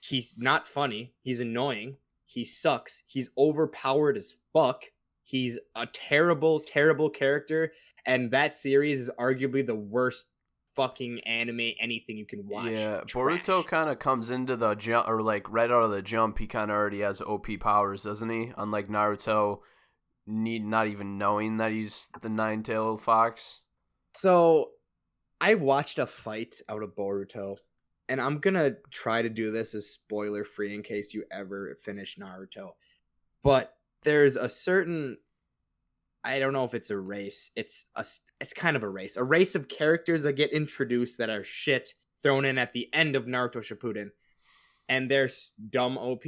He's 0.00 0.34
not 0.36 0.66
funny. 0.66 1.14
He's 1.22 1.40
annoying. 1.40 1.96
He 2.26 2.44
sucks. 2.44 3.02
He's 3.06 3.30
overpowered 3.38 4.16
as 4.16 4.34
fuck. 4.52 4.84
He's 5.24 5.58
a 5.74 5.86
terrible, 5.86 6.60
terrible 6.60 7.08
character. 7.08 7.72
And 8.06 8.30
that 8.32 8.54
series 8.54 9.00
is 9.00 9.10
arguably 9.18 9.66
the 9.66 9.74
worst 9.74 10.26
fucking 10.74 11.20
anime 11.20 11.70
anything 11.80 12.16
you 12.16 12.26
can 12.26 12.46
watch. 12.46 12.70
Yeah, 12.70 13.00
Trash. 13.06 13.12
Boruto 13.12 13.66
kind 13.66 13.88
of 13.88 13.98
comes 13.98 14.30
into 14.30 14.56
the 14.56 14.74
jump, 14.74 15.08
or 15.08 15.22
like 15.22 15.50
right 15.50 15.70
out 15.70 15.84
of 15.84 15.90
the 15.90 16.02
jump, 16.02 16.38
he 16.38 16.46
kind 16.46 16.70
of 16.70 16.76
already 16.76 17.00
has 17.00 17.20
OP 17.20 17.46
powers, 17.60 18.02
doesn't 18.02 18.28
he? 18.28 18.52
Unlike 18.56 18.88
Naruto, 18.88 19.60
need 20.26 20.64
not 20.64 20.86
even 20.86 21.18
knowing 21.18 21.58
that 21.58 21.72
he's 21.72 22.10
the 22.22 22.28
nine-tailed 22.28 23.02
fox. 23.02 23.60
So 24.16 24.70
I 25.40 25.54
watched 25.54 25.98
a 25.98 26.06
fight 26.06 26.60
out 26.68 26.82
of 26.82 26.94
Boruto, 26.94 27.56
and 28.08 28.20
I'm 28.20 28.38
gonna 28.38 28.72
try 28.90 29.22
to 29.22 29.28
do 29.28 29.50
this 29.50 29.74
as 29.74 29.90
spoiler 29.90 30.44
free 30.44 30.74
in 30.74 30.82
case 30.82 31.12
you 31.12 31.24
ever 31.30 31.76
finish 31.82 32.16
Naruto. 32.16 32.70
But 33.42 33.74
there's 34.04 34.36
a 34.36 34.48
certain 34.48 35.18
I 36.24 36.38
don't 36.38 36.54
know 36.54 36.64
if 36.64 36.72
it's 36.72 36.88
a 36.88 36.96
race. 36.96 37.50
It's 37.54 37.84
a 37.96 38.04
it's 38.40 38.54
kind 38.54 38.76
of 38.76 38.82
a 38.82 38.88
race. 38.88 39.16
A 39.16 39.24
race 39.24 39.54
of 39.54 39.68
characters 39.68 40.22
that 40.22 40.32
get 40.32 40.52
introduced 40.52 41.18
that 41.18 41.28
are 41.28 41.44
shit 41.44 41.92
thrown 42.22 42.46
in 42.46 42.56
at 42.56 42.72
the 42.72 42.88
end 42.94 43.14
of 43.14 43.26
Naruto 43.26 43.56
Shippuden. 43.56 44.08
And 44.88 45.10
they're 45.10 45.30
dumb 45.70 45.98
OP, 45.98 46.24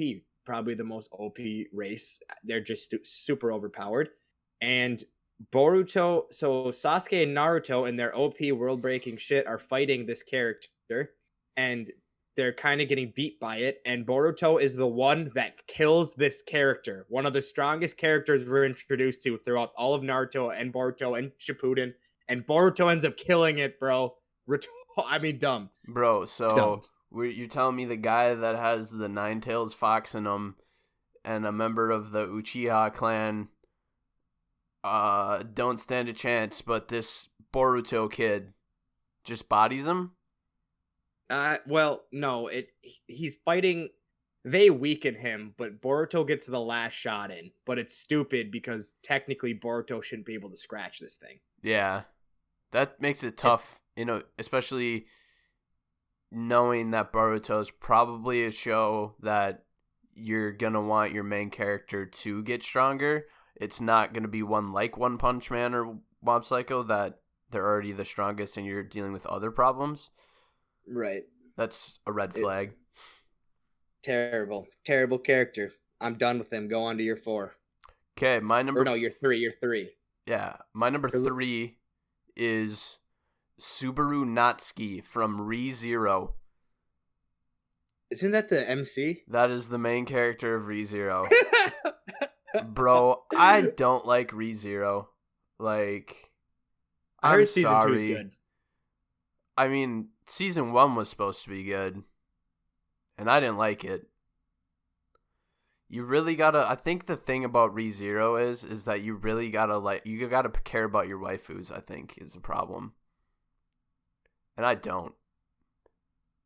probably 0.46 0.74
the 0.74 0.84
most 0.84 1.10
OP 1.12 1.38
race. 1.72 2.18
They're 2.44 2.60
just 2.60 2.84
stu- 2.84 3.04
super 3.04 3.52
overpowered. 3.52 4.08
And 4.62 5.02
Boruto, 5.52 6.24
so 6.30 6.66
Sasuke 6.66 7.22
and 7.22 7.36
Naruto 7.36 7.88
and 7.88 7.98
their 7.98 8.16
OP 8.16 8.36
world 8.52 8.80
breaking 8.80 9.18
shit 9.18 9.46
are 9.46 9.58
fighting 9.58 10.06
this 10.06 10.22
character 10.22 11.10
and 11.56 11.90
they're 12.36 12.52
kind 12.52 12.80
of 12.80 12.88
getting 12.88 13.12
beat 13.16 13.40
by 13.40 13.56
it. 13.56 13.78
And 13.86 14.06
Boruto 14.06 14.60
is 14.60 14.76
the 14.76 14.86
one 14.86 15.30
that 15.34 15.66
kills 15.66 16.14
this 16.14 16.42
character, 16.42 17.06
one 17.08 17.26
of 17.26 17.32
the 17.32 17.42
strongest 17.42 17.96
characters 17.96 18.46
we're 18.46 18.66
introduced 18.66 19.22
to 19.24 19.38
throughout 19.38 19.72
all 19.76 19.94
of 19.94 20.02
Naruto 20.02 20.58
and 20.58 20.72
Boruto 20.72 21.18
and 21.18 21.32
Shippuden. 21.40 21.92
And 22.28 22.46
Boruto 22.46 22.90
ends 22.90 23.04
up 23.04 23.16
killing 23.16 23.58
it, 23.58 23.78
bro. 23.78 24.14
Ret- 24.46 24.66
I 25.06 25.18
mean, 25.18 25.38
dumb. 25.38 25.70
Bro, 25.88 26.26
so 26.26 26.48
Dumb. 26.50 26.82
You're 27.24 27.48
telling 27.48 27.76
me 27.76 27.84
the 27.84 27.96
guy 27.96 28.34
that 28.34 28.56
has 28.56 28.90
the 28.90 29.08
nine-tails 29.08 29.74
fox 29.74 30.14
in 30.14 30.26
him, 30.26 30.56
and 31.24 31.46
a 31.46 31.52
member 31.52 31.90
of 31.90 32.12
the 32.12 32.26
Uchiha 32.26 32.92
clan, 32.94 33.48
uh, 34.84 35.42
don't 35.54 35.80
stand 35.80 36.08
a 36.08 36.12
chance, 36.12 36.62
but 36.62 36.88
this 36.88 37.28
Boruto 37.52 38.10
kid 38.10 38.52
just 39.24 39.48
bodies 39.48 39.86
him. 39.86 40.12
Uh, 41.28 41.56
well, 41.66 42.04
no, 42.12 42.46
it 42.46 42.68
he's 43.06 43.36
fighting. 43.44 43.88
They 44.44 44.70
weaken 44.70 45.16
him, 45.16 45.54
but 45.56 45.80
Boruto 45.80 46.24
gets 46.24 46.46
the 46.46 46.60
last 46.60 46.92
shot 46.92 47.32
in. 47.32 47.50
But 47.64 47.78
it's 47.78 47.98
stupid 47.98 48.52
because 48.52 48.94
technically 49.02 49.52
Boruto 49.54 50.00
shouldn't 50.00 50.26
be 50.26 50.34
able 50.34 50.50
to 50.50 50.56
scratch 50.56 51.00
this 51.00 51.14
thing. 51.14 51.40
Yeah, 51.62 52.02
that 52.70 53.00
makes 53.00 53.24
it 53.24 53.36
tough. 53.36 53.80
You 53.96 54.04
know, 54.04 54.22
especially 54.38 55.06
knowing 56.30 56.90
that 56.90 57.12
Boruto 57.12 57.60
is 57.62 57.70
probably 57.70 58.44
a 58.44 58.50
show 58.50 59.14
that 59.20 59.64
you're 60.14 60.52
gonna 60.52 60.80
want 60.82 61.12
your 61.12 61.24
main 61.24 61.50
character 61.50 62.06
to 62.06 62.42
get 62.42 62.62
stronger. 62.62 63.26
It's 63.54 63.80
not 63.80 64.12
gonna 64.14 64.28
be 64.28 64.42
one 64.42 64.72
like 64.72 64.96
One 64.96 65.18
Punch 65.18 65.50
Man 65.50 65.74
or 65.74 65.98
Mob 66.22 66.44
Psycho 66.44 66.82
that 66.84 67.20
they're 67.50 67.66
already 67.66 67.92
the 67.92 68.04
strongest 68.04 68.56
and 68.56 68.66
you're 68.66 68.82
dealing 68.82 69.12
with 69.12 69.26
other 69.26 69.50
problems. 69.50 70.10
Right. 70.88 71.22
That's 71.56 72.00
a 72.06 72.12
red 72.12 72.36
It- 72.36 72.40
flag. 72.40 72.72
Terrible, 74.02 74.66
terrible 74.84 75.18
character. 75.18 75.72
I'm 76.00 76.16
done 76.16 76.38
with 76.38 76.52
him. 76.52 76.68
Go 76.68 76.82
on 76.84 76.96
to 76.98 77.02
your 77.02 77.16
four. 77.16 77.56
Okay, 78.16 78.38
my 78.40 78.62
number. 78.62 78.82
Or 78.82 78.84
no, 78.84 78.94
you're 78.94 79.10
three. 79.10 79.38
You're 79.38 79.52
three. 79.52 79.90
Yeah, 80.26 80.56
my 80.72 80.90
number 80.90 81.08
three 81.08 81.78
is 82.36 82.98
Subaru 83.60 84.24
Natsuki 84.24 85.04
from 85.04 85.40
Re 85.40 85.70
Zero. 85.70 86.34
Isn't 88.10 88.32
that 88.32 88.48
the 88.48 88.68
MC? 88.68 89.22
That 89.28 89.50
is 89.50 89.68
the 89.68 89.78
main 89.78 90.04
character 90.04 90.54
of 90.54 90.66
Re 90.66 90.84
Zero. 90.84 91.28
Bro, 92.68 93.22
I 93.34 93.62
don't 93.62 94.06
like 94.06 94.32
Re 94.32 94.52
Zero. 94.52 95.08
Like, 95.58 96.30
I 97.22 97.32
I'm 97.32 97.40
heard 97.40 97.48
season 97.48 97.72
two 97.72 97.80
sorry. 97.80 98.12
is 98.12 98.18
good. 98.18 98.30
I 99.56 99.68
mean, 99.68 100.08
season 100.26 100.72
one 100.72 100.94
was 100.94 101.08
supposed 101.08 101.42
to 101.44 101.50
be 101.50 101.64
good, 101.64 102.02
and 103.18 103.30
I 103.30 103.40
didn't 103.40 103.56
like 103.58 103.84
it. 103.84 104.06
You 105.88 106.04
really 106.04 106.36
gotta. 106.36 106.68
I 106.68 106.74
think 106.74 107.06
the 107.06 107.16
thing 107.16 107.44
about 107.44 107.74
Re 107.74 107.90
Zero 107.90 108.36
is, 108.36 108.64
is 108.64 108.84
that 108.84 109.02
you 109.02 109.14
really 109.14 109.50
gotta 109.50 109.78
like, 109.78 110.04
you 110.04 110.26
gotta 110.28 110.50
care 110.50 110.84
about 110.84 111.08
your 111.08 111.18
waifus. 111.18 111.72
I 111.72 111.80
think 111.80 112.18
is 112.18 112.34
the 112.34 112.40
problem, 112.40 112.92
and 114.56 114.64
I 114.66 114.74
don't. 114.74 115.14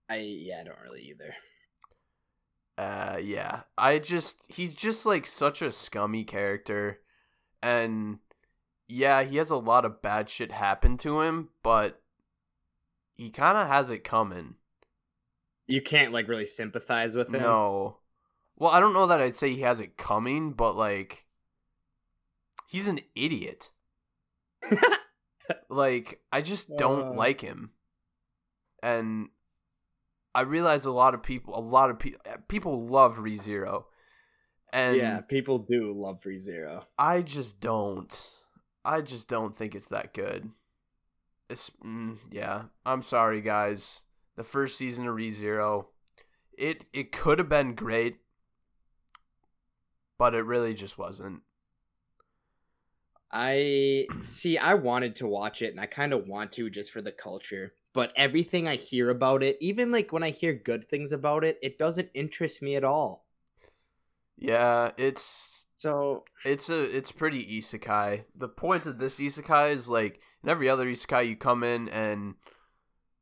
I 0.08 0.16
yeah, 0.16 0.60
I 0.60 0.64
don't 0.64 0.80
really 0.82 1.02
either. 1.02 1.34
Uh, 2.78 3.18
yeah. 3.18 3.60
I 3.76 3.98
just 3.98 4.44
he's 4.48 4.74
just 4.74 5.06
like 5.06 5.26
such 5.26 5.62
a 5.62 5.70
scummy 5.72 6.24
character, 6.24 7.00
and 7.62 8.18
yeah, 8.88 9.22
he 9.22 9.36
has 9.36 9.50
a 9.50 9.56
lot 9.56 9.84
of 9.84 10.02
bad 10.02 10.28
shit 10.30 10.50
happen 10.50 10.96
to 10.98 11.20
him, 11.20 11.50
but 11.62 12.00
he 13.14 13.30
kind 13.30 13.58
of 13.58 13.68
has 13.68 13.90
it 13.90 14.02
coming. 14.02 14.54
You 15.66 15.80
can't 15.82 16.12
like 16.12 16.26
really 16.26 16.46
sympathize 16.46 17.14
with 17.14 17.28
him. 17.32 17.42
No, 17.42 17.98
well, 18.56 18.70
I 18.72 18.80
don't 18.80 18.94
know 18.94 19.06
that 19.06 19.20
I'd 19.20 19.36
say 19.36 19.54
he 19.54 19.60
has 19.60 19.78
it 19.78 19.96
coming, 19.96 20.52
but 20.52 20.74
like, 20.74 21.26
he's 22.66 22.88
an 22.88 23.00
idiot. 23.14 23.70
Like, 25.68 26.20
I 26.30 26.42
just 26.42 26.76
don't 26.76 27.08
Uh. 27.08 27.12
like 27.12 27.40
him, 27.40 27.70
and 28.82 29.28
I 30.34 30.42
realize 30.42 30.84
a 30.84 30.92
lot 30.92 31.14
of 31.14 31.22
people, 31.22 31.58
a 31.58 31.60
lot 31.60 31.90
of 31.90 31.98
people, 31.98 32.20
people 32.48 32.86
love 32.86 33.18
ReZero, 33.18 33.84
and 34.72 34.96
yeah, 34.96 35.20
people 35.20 35.58
do 35.58 35.92
love 35.96 36.20
ReZero. 36.24 36.84
I 36.98 37.22
just 37.22 37.60
don't. 37.60 38.30
I 38.84 39.00
just 39.00 39.28
don't 39.28 39.56
think 39.56 39.74
it's 39.74 39.86
that 39.86 40.14
good. 40.14 40.50
It's 41.48 41.70
mm, 41.84 42.18
yeah. 42.30 42.64
I'm 42.86 43.02
sorry, 43.02 43.40
guys. 43.40 44.02
The 44.36 44.44
first 44.44 44.78
season 44.78 45.06
of 45.08 45.16
ReZero, 45.16 45.86
it 46.56 46.84
it 46.92 47.12
could 47.12 47.38
have 47.38 47.48
been 47.48 47.74
great, 47.74 48.18
but 50.16 50.34
it 50.34 50.44
really 50.44 50.74
just 50.74 50.96
wasn't. 50.96 51.42
I 53.32 54.06
see. 54.24 54.58
I 54.58 54.74
wanted 54.74 55.16
to 55.16 55.26
watch 55.26 55.62
it, 55.62 55.70
and 55.70 55.80
I 55.80 55.86
kind 55.86 56.12
of 56.12 56.26
want 56.26 56.52
to 56.52 56.70
just 56.70 56.92
for 56.92 57.02
the 57.02 57.12
culture. 57.12 57.74
But 57.92 58.12
everything 58.16 58.66
I 58.68 58.76
hear 58.76 59.10
about 59.10 59.42
it, 59.44 59.56
even 59.60 59.92
like 59.92 60.12
when 60.12 60.22
I 60.24 60.30
hear 60.30 60.52
good 60.54 60.88
things 60.88 61.12
about 61.12 61.44
it, 61.44 61.58
it 61.62 61.78
doesn't 61.78 62.10
interest 62.14 62.62
me 62.62 62.76
at 62.76 62.84
all. 62.84 63.26
Yeah, 64.36 64.92
it's 64.96 65.66
So 65.78 66.24
it's 66.44 66.70
a 66.70 66.82
it's 66.84 67.12
pretty 67.12 67.60
isekai. 67.60 68.24
The 68.36 68.48
point 68.48 68.86
of 68.86 68.98
this 68.98 69.18
isekai 69.20 69.72
is 69.74 69.88
like 69.88 70.20
in 70.42 70.48
every 70.48 70.68
other 70.68 70.86
isekai 70.86 71.28
you 71.28 71.36
come 71.36 71.64
in 71.64 71.88
and 71.90 72.36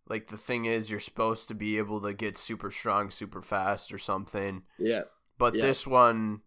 like 0.09 0.29
the 0.29 0.39
thing 0.39 0.67
is 0.67 0.91
you're 0.91 1.01
supposed 1.01 1.49
to 1.49 1.55
be 1.55 1.79
able 1.79 2.01
to 2.03 2.15
get 2.15 2.39
super 2.39 2.71
strong 2.71 3.11
super 3.11 3.43
fast 3.43 3.93
or 3.93 3.99
something. 3.99 4.63
yeah, 4.79 5.03
But 5.39 5.55
Yeah. 5.55 5.61
this 5.61 5.87
one, 5.87 6.43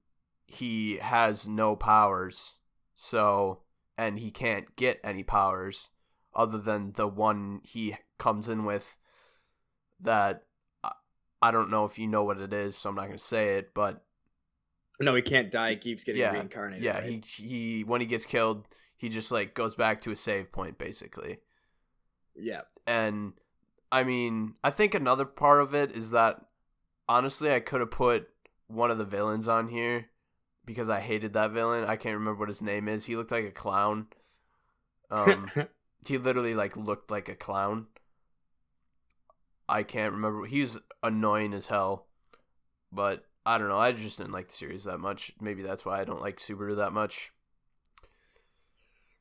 he 0.47 0.97
has 0.97 1.47
no 1.47 1.75
powers. 1.75 2.55
So, 2.95 3.63
and 3.97 4.19
he 4.19 4.31
can't 4.31 4.75
get 4.75 4.99
any 5.03 5.23
powers 5.23 5.89
other 6.35 6.57
than 6.59 6.93
the 6.93 7.07
one 7.07 7.61
he 7.63 7.97
comes 8.21 8.47
in 8.49 8.65
with 8.65 8.97
that 10.01 10.43
I, 11.41 11.51
don't 11.51 11.69
know 11.71 11.85
if 11.85 11.97
you 11.97 12.07
know 12.07 12.23
what 12.23 12.39
it 12.39 12.53
is, 12.53 12.77
so 12.77 12.89
I'm 12.89 12.95
not 12.95 13.07
gonna 13.07 13.17
say 13.17 13.57
it, 13.57 13.73
but 13.73 14.03
No, 14.99 15.15
he 15.15 15.21
can't 15.21 15.51
die. 15.51 15.71
He 15.71 15.77
keeps 15.77 16.03
getting 16.03 16.21
Yeah, 16.21 16.31
reincarnated. 16.31 16.83
yeah, 16.83 17.01
right? 17.01 17.09
he 17.09 17.23
he 17.43 17.83
when 17.83 18.01
he 18.01 18.07
gets 18.07 18.25
killed, 18.25 18.67
he 18.97 19.09
just 19.09 19.31
like 19.31 19.53
goes 19.53 19.75
back 19.75 20.01
to 20.01 20.11
a 20.11 20.15
save 20.15 20.51
point 20.51 20.77
basically. 20.77 21.39
yeah. 22.35 22.61
And 22.87 23.33
I 23.91 24.03
mean, 24.03 24.55
I 24.63 24.71
think 24.71 24.95
another 24.95 25.25
part 25.25 25.61
of 25.61 25.73
it 25.75 25.91
is 25.91 26.11
that 26.11 26.41
honestly, 27.09 27.53
I 27.53 27.59
could 27.61 27.81
have 27.81 27.91
put 27.91 28.29
one 28.67 28.91
of 28.91 28.97
the 28.99 29.05
villains 29.05 29.47
on 29.47 29.69
here 29.69 30.07
because 30.65 30.89
I 30.89 31.01
hated 31.01 31.33
that 31.33 31.51
villain. 31.51 31.85
I 31.85 31.97
can't 31.97 32.17
remember 32.17 32.39
what 32.41 32.49
his 32.49 32.61
name 32.63 32.87
is. 32.87 33.05
He 33.05 33.15
looked 33.17 33.31
like 33.31 33.45
a 33.45 33.51
clown. 33.51 34.07
Um, 35.11 35.53
he 36.05 36.17
literally 36.17 36.55
like 36.55 36.75
looked 36.77 37.11
like 37.11 37.29
a 37.29 37.35
clown. 37.35 37.87
I 39.71 39.83
can't 39.83 40.13
remember. 40.13 40.45
He 40.45 40.61
was 40.61 40.77
annoying 41.01 41.53
as 41.53 41.65
hell, 41.65 42.05
but 42.91 43.23
I 43.45 43.57
don't 43.57 43.69
know. 43.69 43.79
I 43.79 43.91
just 43.93 44.17
didn't 44.17 44.33
like 44.33 44.49
the 44.49 44.53
series 44.53 44.83
that 44.83 44.99
much. 44.99 45.31
Maybe 45.39 45.63
that's 45.63 45.85
why 45.85 45.99
I 45.99 46.03
don't 46.03 46.21
like 46.21 46.39
Subaru 46.39 46.75
that 46.77 46.91
much. 46.93 47.31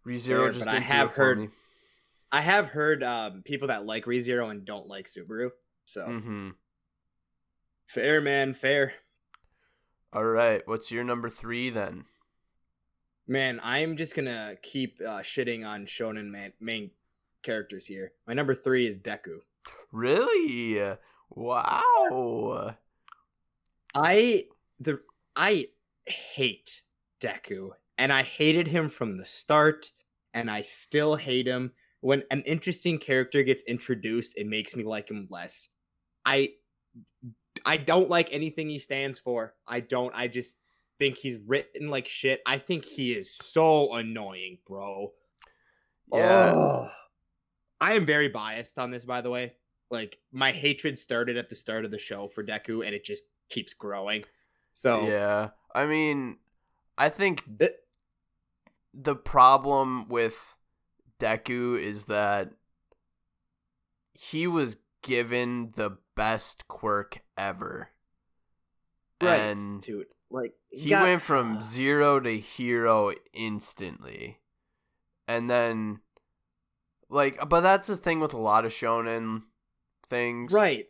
ReZero 0.06 0.26
Fair, 0.26 0.50
just 0.50 0.64
but 0.66 0.74
I 0.74 0.80
have 0.80 1.14
heard-. 1.14 1.50
I 2.32 2.40
have 2.40 2.66
heard 2.66 3.02
um, 3.02 3.42
people 3.44 3.68
that 3.68 3.84
like 3.86 4.04
ReZero 4.06 4.50
and 4.50 4.64
don't 4.64 4.86
like 4.86 5.08
Subaru. 5.08 5.50
So 5.84 6.02
Mm-hmm. 6.02 6.50
fair, 7.88 8.20
man, 8.20 8.54
fair. 8.54 8.92
All 10.12 10.24
right, 10.24 10.62
what's 10.66 10.90
your 10.90 11.04
number 11.04 11.28
three 11.28 11.70
then? 11.70 12.04
Man, 13.28 13.60
I'm 13.62 13.96
just 13.96 14.14
gonna 14.16 14.54
keep 14.62 15.00
uh, 15.00 15.20
shitting 15.20 15.64
on 15.66 15.86
shonen 15.86 16.30
man- 16.30 16.52
main 16.60 16.90
characters 17.42 17.86
here. 17.86 18.12
My 18.26 18.34
number 18.34 18.54
three 18.54 18.88
is 18.88 18.98
Deku. 18.98 19.38
Really? 19.92 20.96
Wow. 21.30 22.74
I 23.94 24.44
the 24.78 25.00
I 25.36 25.68
hate 26.06 26.82
Deku, 27.20 27.70
and 27.98 28.12
I 28.12 28.22
hated 28.22 28.66
him 28.66 28.88
from 28.88 29.16
the 29.16 29.24
start, 29.24 29.90
and 30.34 30.50
I 30.50 30.62
still 30.62 31.16
hate 31.16 31.46
him. 31.46 31.72
When 32.00 32.22
an 32.30 32.42
interesting 32.42 32.98
character 32.98 33.42
gets 33.42 33.62
introduced, 33.64 34.34
it 34.36 34.46
makes 34.46 34.74
me 34.74 34.84
like 34.84 35.10
him 35.10 35.28
less. 35.30 35.68
I 36.24 36.50
I 37.64 37.76
don't 37.76 38.08
like 38.08 38.28
anything 38.32 38.68
he 38.68 38.78
stands 38.78 39.18
for. 39.18 39.54
I 39.66 39.80
don't. 39.80 40.14
I 40.14 40.28
just 40.28 40.56
think 40.98 41.16
he's 41.16 41.38
written 41.46 41.88
like 41.88 42.06
shit. 42.08 42.40
I 42.46 42.58
think 42.58 42.84
he 42.84 43.12
is 43.12 43.34
so 43.34 43.94
annoying, 43.94 44.58
bro. 44.66 45.12
Yeah. 46.12 46.88
I 47.80 47.94
am 47.94 48.04
very 48.04 48.28
biased 48.28 48.78
on 48.78 48.90
this, 48.90 49.04
by 49.04 49.20
the 49.20 49.30
way. 49.30 49.54
Like 49.90 50.18
my 50.32 50.52
hatred 50.52 50.98
started 50.98 51.36
at 51.36 51.48
the 51.48 51.56
start 51.56 51.84
of 51.84 51.90
the 51.90 51.98
show 51.98 52.28
for 52.28 52.44
Deku, 52.44 52.84
and 52.86 52.94
it 52.94 53.04
just 53.04 53.24
keeps 53.48 53.74
growing. 53.74 54.24
So 54.72 55.06
Yeah. 55.06 55.50
I 55.74 55.86
mean, 55.86 56.38
I 56.96 57.08
think 57.08 57.44
It- 57.58 57.86
the 58.94 59.16
problem 59.16 60.08
with 60.08 60.56
Deku 61.18 61.78
is 61.80 62.06
that 62.06 62.52
he 64.14 64.46
was 64.46 64.76
given 65.02 65.72
the 65.76 65.98
best 66.14 66.68
quirk 66.68 67.22
ever. 67.36 67.90
right, 69.22 69.36
And 69.40 69.82
dude. 69.82 70.06
Like 70.30 70.54
he 70.70 70.90
got- 70.90 71.02
went 71.02 71.22
from 71.22 71.60
zero 71.62 72.20
to 72.20 72.38
hero 72.38 73.12
instantly. 73.32 74.40
And 75.26 75.48
then 75.50 76.00
like 77.08 77.38
but 77.48 77.60
that's 77.62 77.88
the 77.88 77.96
thing 77.96 78.20
with 78.20 78.32
a 78.34 78.38
lot 78.38 78.64
of 78.64 78.72
shonen 78.72 79.42
things. 80.10 80.52
right. 80.52 80.86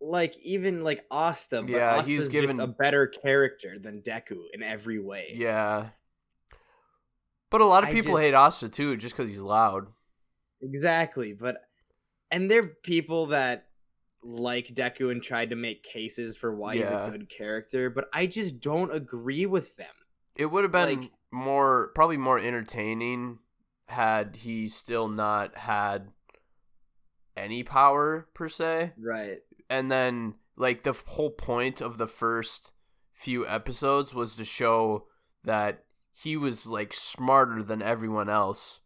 Like 0.00 0.36
even 0.42 0.82
like 0.82 1.04
Asta, 1.10 1.62
but 1.62 1.70
Yeah, 1.70 1.96
Asta's 1.96 2.08
he's 2.08 2.28
given- 2.28 2.56
just 2.56 2.68
a 2.68 2.72
better 2.72 3.06
character 3.06 3.78
than 3.78 4.02
Deku 4.02 4.36
in 4.52 4.62
every 4.62 4.98
way. 4.98 5.32
Yeah. 5.34 5.90
But 7.50 7.60
a 7.60 7.66
lot 7.66 7.84
of 7.84 7.90
I 7.90 7.92
people 7.92 8.12
just- 8.14 8.22
hate 8.22 8.34
Asta 8.34 8.68
too 8.68 8.96
just 8.96 9.14
cuz 9.16 9.28
he's 9.28 9.40
loud. 9.40 9.86
Exactly, 10.60 11.32
but 11.32 11.56
and 12.30 12.50
there 12.50 12.62
are 12.62 12.66
people 12.82 13.26
that 13.28 13.68
like 14.24 14.68
Deku 14.68 15.10
and 15.10 15.22
tried 15.22 15.50
to 15.50 15.56
make 15.56 15.82
cases 15.82 16.36
for 16.36 16.54
why 16.54 16.74
Yeah. 16.74 16.84
he's 17.06 17.08
a 17.14 17.18
good 17.18 17.28
character, 17.28 17.90
but 17.90 18.08
I 18.12 18.26
just 18.26 18.60
don't 18.60 18.94
agree 18.94 19.46
with 19.46 19.76
them. 19.76 19.94
It 20.36 20.46
would 20.46 20.64
have 20.64 20.72
been 20.72 21.00
Like- 21.00 21.10
more 21.30 21.92
probably 21.94 22.16
more 22.16 22.38
entertaining 22.38 23.38
had 23.86 24.36
he 24.36 24.68
still 24.68 25.08
not 25.08 25.56
had 25.56 26.12
any 27.36 27.62
power 27.62 28.28
per 28.34 28.48
se. 28.48 28.92
Right. 28.98 29.38
And 29.70 29.90
then 29.90 30.34
like 30.56 30.82
the 30.82 30.92
whole 31.06 31.30
point 31.30 31.80
of 31.80 31.98
the 31.98 32.06
first 32.06 32.72
few 33.12 33.46
episodes 33.46 34.14
was 34.14 34.36
to 34.36 34.44
show 34.44 35.06
that 35.44 35.84
he 36.12 36.36
was 36.36 36.66
like 36.66 36.92
smarter 36.92 37.62
than 37.62 37.82
everyone 37.82 38.28
else. 38.28 38.80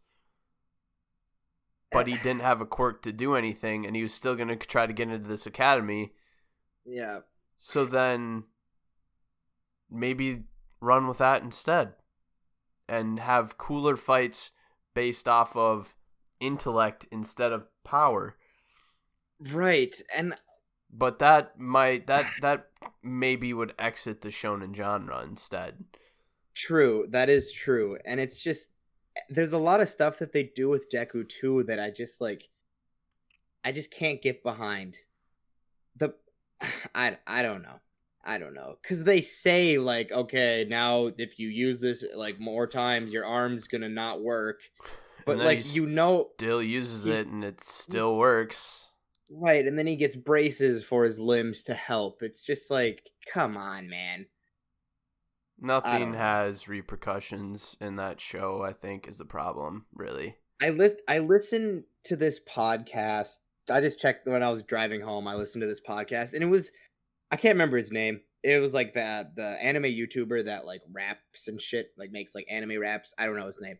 But 1.91 2.07
he 2.07 2.15
didn't 2.17 2.41
have 2.41 2.59
a 2.59 2.65
quirk 2.65 3.01
to 3.03 3.13
do 3.13 3.35
anything 3.35 3.85
and 3.85 3.95
he 3.95 4.03
was 4.03 4.13
still 4.13 4.35
going 4.35 4.49
to 4.49 4.55
try 4.57 4.85
to 4.85 4.93
get 4.93 5.09
into 5.09 5.27
this 5.27 5.45
academy. 5.45 6.13
Yeah. 6.85 7.19
So 7.57 7.85
then 7.85 8.43
maybe 9.89 10.43
run 10.81 11.07
with 11.07 11.19
that 11.19 11.41
instead 11.41 11.93
and 12.87 13.19
have 13.19 13.57
cooler 13.57 13.95
fights 13.95 14.51
based 14.93 15.27
off 15.27 15.55
of 15.55 15.95
intellect 16.39 17.07
instead 17.11 17.51
of 17.51 17.67
power. 17.83 18.36
Right. 19.39 19.95
And 20.15 20.35
But 20.91 21.19
that 21.19 21.59
might 21.59 22.07
that 22.07 22.25
that 22.41 22.67
maybe 23.03 23.53
would 23.53 23.73
exit 23.77 24.21
the 24.21 24.29
shonen 24.29 24.75
genre 24.75 25.21
instead. 25.23 25.85
True, 26.55 27.07
that 27.09 27.29
is 27.29 27.51
true. 27.51 27.97
And 28.05 28.19
it's 28.19 28.41
just 28.41 28.69
there's 29.29 29.53
a 29.53 29.57
lot 29.57 29.81
of 29.81 29.89
stuff 29.89 30.19
that 30.19 30.31
they 30.31 30.51
do 30.55 30.69
with 30.69 30.91
Deku 30.91 31.27
too 31.27 31.63
that 31.67 31.79
I 31.79 31.91
just 31.91 32.21
like 32.21 32.49
I 33.63 33.71
just 33.71 33.91
can't 33.91 34.21
get 34.21 34.43
behind. 34.43 34.97
The 35.97 36.13
I 36.95 37.17
I 37.27 37.41
don't 37.41 37.61
know. 37.61 37.79
I 38.25 38.37
don't 38.39 38.53
know. 38.53 38.77
Cuz 38.83 39.03
they 39.03 39.21
say 39.21 39.77
like 39.77 40.11
okay, 40.11 40.65
now 40.67 41.07
if 41.17 41.37
you 41.37 41.49
use 41.49 41.79
this 41.79 42.03
like 42.15 42.39
more 42.39 42.67
times 42.67 43.11
your 43.11 43.25
arm's 43.25 43.67
going 43.67 43.81
to 43.81 43.89
not 43.89 44.21
work. 44.21 44.61
But 45.25 45.39
like 45.39 45.75
you 45.75 45.85
know 45.85 46.29
still 46.35 46.63
uses 46.63 47.05
it 47.05 47.27
and 47.27 47.43
it 47.43 47.59
still 47.59 48.15
works. 48.15 48.86
Right 49.33 49.65
and 49.65 49.77
then 49.77 49.87
he 49.87 49.95
gets 49.95 50.15
braces 50.15 50.83
for 50.83 51.03
his 51.03 51.19
limbs 51.19 51.63
to 51.63 51.73
help. 51.73 52.21
It's 52.21 52.41
just 52.41 52.71
like 52.71 53.01
come 53.31 53.57
on, 53.57 53.89
man. 53.89 54.25
Nothing 55.59 56.13
has 56.13 56.67
repercussions 56.67 57.77
in 57.81 57.95
that 57.95 58.21
show, 58.21 58.61
I 58.61 58.73
think, 58.73 59.07
is 59.07 59.17
the 59.17 59.25
problem, 59.25 59.85
really. 59.93 60.37
I 60.61 60.69
list 60.69 60.97
I 61.07 61.19
listened 61.19 61.83
to 62.05 62.15
this 62.15 62.39
podcast. 62.39 63.39
I 63.69 63.81
just 63.81 63.99
checked 63.99 64.27
when 64.27 64.43
I 64.43 64.49
was 64.49 64.63
driving 64.63 65.01
home. 65.01 65.27
I 65.27 65.35
listened 65.35 65.61
to 65.61 65.67
this 65.67 65.81
podcast, 65.81 66.33
and 66.33 66.43
it 66.43 66.47
was 66.47 66.69
I 67.31 67.35
can't 67.35 67.55
remember 67.55 67.77
his 67.77 67.91
name. 67.91 68.21
It 68.43 68.59
was 68.59 68.73
like 68.73 68.93
the 68.93 69.29
the 69.35 69.57
anime 69.61 69.83
YouTuber 69.83 70.45
that 70.45 70.65
like 70.65 70.81
raps 70.91 71.47
and 71.47 71.61
shit, 71.61 71.87
like 71.97 72.11
makes 72.11 72.35
like 72.35 72.47
anime 72.49 72.79
raps. 72.79 73.13
I 73.17 73.25
don't 73.25 73.37
know 73.37 73.47
his 73.47 73.59
name, 73.59 73.77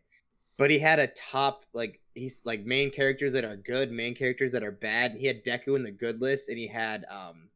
but 0.58 0.70
he 0.70 0.80
had 0.80 1.00
a 1.00 1.08
top 1.08 1.66
like 1.74 2.00
he's 2.16 2.42
like 2.46 2.66
main 2.66 2.92
characters 2.92 3.34
that 3.34 3.46
are 3.46 3.56
good, 3.56 3.92
main 3.92 4.16
characters 4.16 4.52
that 4.54 4.64
are 4.64 4.72
bad. 4.72 5.14
He 5.18 5.28
had 5.28 5.44
Deku 5.46 5.76
in 5.76 5.84
the 5.84 5.92
good 5.92 6.22
list, 6.22 6.50
and 6.50 6.58
he 6.58 6.68
had 6.68 7.06
um 7.12 7.50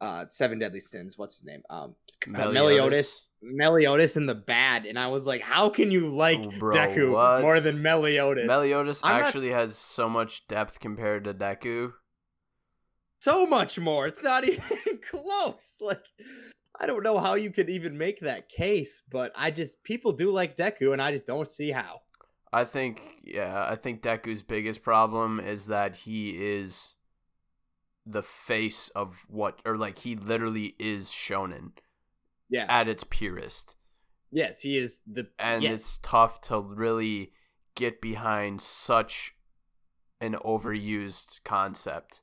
uh 0.00 0.26
Seven 0.30 0.58
Deadly 0.58 0.80
Sins. 0.80 1.16
What's 1.16 1.36
his 1.36 1.44
name? 1.44 1.62
Um 1.70 1.94
Meliodas. 2.26 3.22
Meliodas 3.42 4.16
in 4.16 4.24
the 4.26 4.34
bad, 4.34 4.86
and 4.86 4.98
I 4.98 5.08
was 5.08 5.26
like, 5.26 5.42
how 5.42 5.68
can 5.68 5.90
you 5.90 6.08
like 6.08 6.38
Oh, 6.42 6.50
bro, 6.58 6.74
Deku 6.74 7.12
what? 7.12 7.42
more 7.42 7.60
than 7.60 7.82
Meliodas? 7.82 8.46
Meliodas 8.46 9.02
I'm 9.04 9.20
not- 9.20 9.26
actually 9.26 9.50
has 9.50 9.76
so 9.76 10.08
much 10.08 10.46
depth 10.48 10.80
compared 10.80 11.24
to 11.24 11.34
Deku. 11.34 11.92
so 13.18 13.46
much 13.46 13.78
more. 13.78 14.06
It's 14.06 14.22
not 14.22 14.44
even 14.48 14.62
close. 15.10 15.76
Like 15.80 16.00
I 16.78 16.86
don't 16.86 17.02
know 17.02 17.18
how 17.18 17.34
you 17.34 17.50
could 17.50 17.70
even 17.70 17.96
make 17.96 18.20
that 18.20 18.48
case, 18.48 19.02
but 19.10 19.32
I 19.34 19.50
just 19.50 19.82
people 19.82 20.12
do 20.12 20.30
like 20.30 20.56
Deku 20.56 20.92
and 20.92 21.00
I 21.00 21.12
just 21.12 21.26
don't 21.26 21.50
see 21.50 21.70
how. 21.70 22.00
I 22.52 22.64
think, 22.64 23.02
yeah, 23.24 23.66
I 23.68 23.76
think 23.76 24.02
Deku's 24.02 24.42
biggest 24.42 24.82
problem 24.82 25.40
is 25.40 25.66
that 25.66 25.96
he 25.96 26.30
is 26.30 26.94
the 28.04 28.22
face 28.22 28.88
of 28.90 29.24
what, 29.28 29.60
or 29.64 29.76
like 29.76 29.98
he 29.98 30.14
literally 30.16 30.74
is 30.78 31.08
shonen 31.08 31.72
Yeah. 32.48 32.66
at 32.68 32.88
its 32.88 33.04
purest. 33.04 33.76
yes, 34.30 34.60
he 34.60 34.76
is 34.76 35.00
the 35.06 35.26
And 35.38 35.62
yes. 35.62 35.80
it's 35.80 35.98
tough 36.02 36.40
to 36.42 36.60
really 36.60 37.32
get 37.74 38.00
behind 38.00 38.60
such 38.60 39.34
an 40.20 40.34
overused 40.34 41.42
concept. 41.44 42.22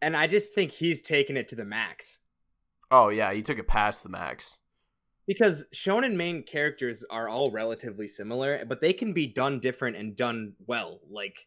and 0.00 0.16
I 0.16 0.26
just 0.26 0.52
think 0.52 0.72
he's 0.72 1.00
taken 1.02 1.36
it 1.36 1.48
to 1.48 1.56
the 1.56 1.64
max. 1.64 2.18
Oh, 2.92 3.08
yeah, 3.08 3.32
he 3.32 3.42
took 3.42 3.58
it 3.58 3.66
past 3.66 4.02
the 4.02 4.10
max. 4.10 4.60
Because 5.26 5.64
shonen 5.74 6.14
main 6.14 6.42
characters 6.42 7.04
are 7.08 7.28
all 7.28 7.50
relatively 7.50 8.06
similar, 8.06 8.64
but 8.68 8.80
they 8.80 8.92
can 8.92 9.12
be 9.12 9.26
done 9.26 9.60
different 9.60 9.96
and 9.96 10.14
done 10.16 10.52
well. 10.66 11.00
Like 11.10 11.46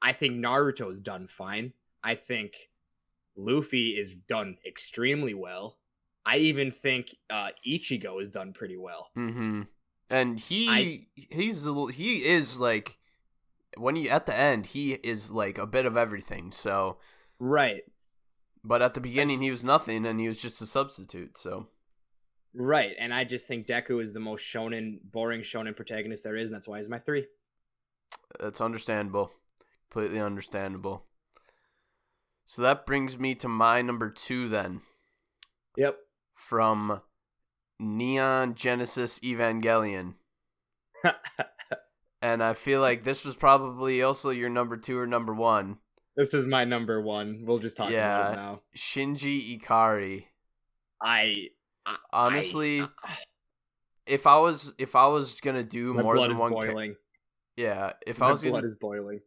I 0.00 0.12
think 0.12 0.34
Naruto's 0.36 1.00
done 1.00 1.26
fine. 1.26 1.72
I 2.04 2.14
think 2.14 2.52
Luffy 3.36 3.90
is 3.90 4.14
done 4.28 4.56
extremely 4.66 5.34
well. 5.34 5.78
I 6.24 6.36
even 6.36 6.70
think 6.70 7.16
uh, 7.30 7.48
Ichigo 7.66 8.22
is 8.22 8.30
done 8.30 8.52
pretty 8.52 8.76
well. 8.76 9.08
Mm-hmm. 9.16 9.62
And 10.10 10.38
he 10.38 10.68
I- 10.68 11.06
he's 11.14 11.64
a 11.64 11.68
little- 11.68 11.86
he 11.88 12.24
is 12.24 12.58
like 12.58 12.98
when 13.76 13.96
he 13.96 14.10
at 14.10 14.26
the 14.26 14.34
end 14.34 14.66
he 14.66 14.92
is 14.92 15.30
like 15.30 15.58
a 15.58 15.66
bit 15.66 15.86
of 15.86 15.96
everything. 15.96 16.52
So, 16.52 16.98
Right, 17.38 17.82
but 18.64 18.82
at 18.82 18.94
the 18.94 19.00
beginning 19.00 19.38
That's- 19.38 19.44
he 19.44 19.50
was 19.50 19.64
nothing 19.64 20.06
and 20.06 20.20
he 20.20 20.28
was 20.28 20.38
just 20.38 20.62
a 20.62 20.66
substitute. 20.66 21.38
So 21.38 21.68
right. 22.54 22.92
And 22.98 23.12
I 23.12 23.24
just 23.24 23.46
think 23.46 23.66
Deku 23.66 24.02
is 24.02 24.12
the 24.12 24.20
most 24.20 24.44
shonen, 24.44 24.98
boring 25.04 25.42
shonen 25.42 25.76
protagonist 25.76 26.24
there 26.24 26.36
is, 26.36 26.50
and 26.50 26.54
that's 26.54 26.68
why 26.68 26.78
he's 26.78 26.88
my 26.88 26.98
three. 26.98 27.26
That's 28.38 28.60
understandable. 28.60 29.30
Completely 29.90 30.20
understandable. 30.20 31.04
So 32.46 32.62
that 32.62 32.86
brings 32.86 33.18
me 33.18 33.34
to 33.36 33.48
my 33.48 33.82
number 33.82 34.10
two 34.10 34.48
then. 34.48 34.82
Yep. 35.76 35.98
From 36.34 37.00
Neon 37.78 38.54
Genesis 38.54 39.20
Evangelion. 39.20 40.14
And 42.22 42.42
I 42.42 42.52
feel 42.52 42.80
like 42.80 43.02
this 43.02 43.24
was 43.24 43.34
probably 43.34 44.02
also 44.02 44.30
your 44.30 44.50
number 44.50 44.76
two 44.76 44.98
or 44.98 45.06
number 45.06 45.34
one. 45.34 45.78
This 46.16 46.34
is 46.34 46.46
my 46.46 46.64
number 46.64 47.00
one. 47.00 47.44
We'll 47.46 47.58
just 47.58 47.76
talk 47.76 47.90
about 47.90 48.32
it 48.32 48.36
now. 48.36 48.60
Shinji 48.76 49.60
Ikari. 49.60 50.24
I 51.02 51.48
I- 51.86 51.96
Honestly, 52.12 52.82
I- 52.82 52.88
if 54.06 54.26
I 54.26 54.38
was 54.38 54.74
if 54.78 54.96
I 54.96 55.06
was 55.06 55.40
gonna 55.40 55.62
do 55.62 55.94
more 55.94 56.18
than 56.18 56.36
one 56.36 56.52
boiling. 56.52 56.96
yeah, 57.56 57.92
if 58.06 58.18
my 58.20 58.28
I 58.28 58.30
was 58.32 58.42
blood 58.42 58.52
gonna 58.62 58.68
is 58.72 58.78
boiling. 58.80 59.20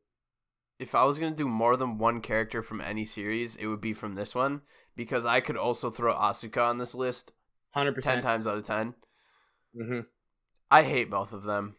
if 0.80 0.94
I 0.96 1.04
was 1.06 1.18
gonna 1.20 1.36
do 1.36 1.48
more 1.48 1.78
than 1.78 1.98
one 1.98 2.22
character 2.22 2.62
from 2.62 2.82
any 2.82 3.06
series, 3.06 3.56
it 3.56 3.66
would 3.68 3.82
be 3.82 3.94
from 3.94 4.16
this 4.16 4.36
one 4.36 4.62
because 4.96 5.26
I 5.26 5.40
could 5.42 5.58
also 5.58 5.90
throw 5.90 6.14
Asuka 6.14 6.68
on 6.68 6.78
this 6.78 6.94
list 6.94 7.32
Hundred 7.72 7.96
percent. 7.96 8.16
ten 8.22 8.24
times 8.24 8.46
out 8.48 8.58
of 8.58 8.64
10 8.66 8.94
Mm-hmm. 9.76 10.00
I 10.70 10.84
hate 10.84 11.10
both 11.10 11.34
of 11.34 11.44
them, 11.44 11.76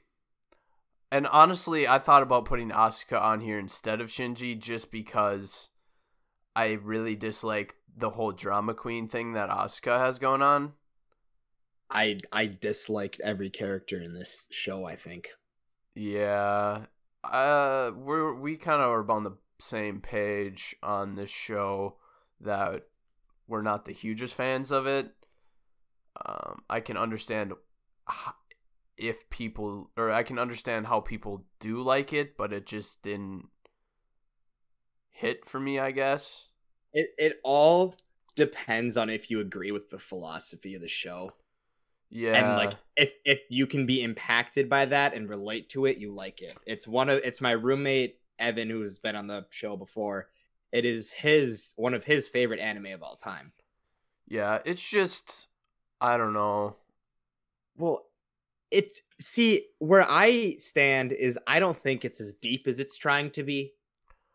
and 1.14 1.28
honestly, 1.28 1.86
I 1.86 2.00
thought 2.00 2.24
about 2.24 2.44
putting 2.44 2.70
Asuka 2.70 3.22
on 3.22 3.40
here 3.40 3.56
instead 3.56 4.00
of 4.00 4.08
Shinji 4.08 4.58
just 4.58 4.90
because 4.90 5.68
I 6.56 6.72
really 6.72 7.14
dislike 7.14 7.76
the 7.96 8.10
whole 8.10 8.32
drama 8.32 8.74
queen 8.74 9.06
thing 9.06 9.34
that 9.34 9.48
Asuka 9.48 9.96
has 10.00 10.18
going 10.18 10.42
on. 10.42 10.72
I 11.88 12.18
I 12.32 12.46
disliked 12.46 13.20
every 13.22 13.48
character 13.48 14.02
in 14.02 14.12
this 14.12 14.48
show. 14.50 14.86
I 14.86 14.96
think. 14.96 15.28
Yeah. 15.94 16.86
Uh 17.22 17.92
we're 17.96 18.34
we 18.34 18.56
kind 18.56 18.82
of 18.82 18.90
are 18.90 19.08
on 19.08 19.22
the 19.22 19.36
same 19.60 20.00
page 20.00 20.74
on 20.82 21.14
this 21.14 21.30
show 21.30 21.94
that 22.40 22.88
we're 23.46 23.62
not 23.62 23.84
the 23.84 23.92
hugest 23.92 24.34
fans 24.34 24.72
of 24.72 24.88
it. 24.88 25.12
Um 26.26 26.62
I 26.68 26.80
can 26.80 26.96
understand 26.96 27.52
if 28.96 29.28
people 29.30 29.90
or 29.96 30.10
I 30.10 30.22
can 30.22 30.38
understand 30.38 30.86
how 30.86 31.00
people 31.00 31.44
do 31.60 31.82
like 31.82 32.12
it, 32.12 32.36
but 32.36 32.52
it 32.52 32.66
just 32.66 33.02
didn't 33.02 33.48
hit 35.10 35.44
for 35.44 35.60
me, 35.60 35.78
I 35.78 35.90
guess. 35.90 36.48
It 36.92 37.08
it 37.18 37.40
all 37.44 37.94
depends 38.36 38.96
on 38.96 39.10
if 39.10 39.30
you 39.30 39.40
agree 39.40 39.72
with 39.72 39.90
the 39.90 39.98
philosophy 39.98 40.74
of 40.74 40.82
the 40.82 40.88
show. 40.88 41.32
Yeah. 42.10 42.34
and 42.34 42.56
like 42.56 42.74
if 42.96 43.10
if 43.24 43.40
you 43.48 43.66
can 43.66 43.86
be 43.86 44.00
impacted 44.02 44.68
by 44.68 44.84
that 44.84 45.14
and 45.14 45.28
relate 45.28 45.70
to 45.70 45.86
it 45.86 45.96
you 45.96 46.14
like 46.14 46.42
it 46.42 46.56
it's 46.64 46.86
one 46.86 47.08
of 47.08 47.18
it's 47.24 47.40
my 47.40 47.50
roommate 47.52 48.20
evan 48.38 48.70
who's 48.70 49.00
been 49.00 49.16
on 49.16 49.26
the 49.26 49.46
show 49.50 49.76
before 49.76 50.28
it 50.70 50.84
is 50.84 51.10
his 51.10 51.72
one 51.74 51.92
of 51.92 52.04
his 52.04 52.28
favorite 52.28 52.60
anime 52.60 52.86
of 52.86 53.02
all 53.02 53.16
time 53.16 53.50
yeah, 54.26 54.58
it's 54.64 54.86
just 54.86 55.48
I 56.00 56.16
don't 56.16 56.32
know. 56.32 56.76
well 57.76 58.03
it 58.74 58.98
see 59.20 59.66
where 59.78 60.04
i 60.10 60.54
stand 60.58 61.12
is 61.12 61.38
i 61.46 61.58
don't 61.60 61.78
think 61.78 62.04
it's 62.04 62.20
as 62.20 62.34
deep 62.42 62.66
as 62.66 62.78
it's 62.80 62.96
trying 62.98 63.30
to 63.30 63.42
be 63.42 63.72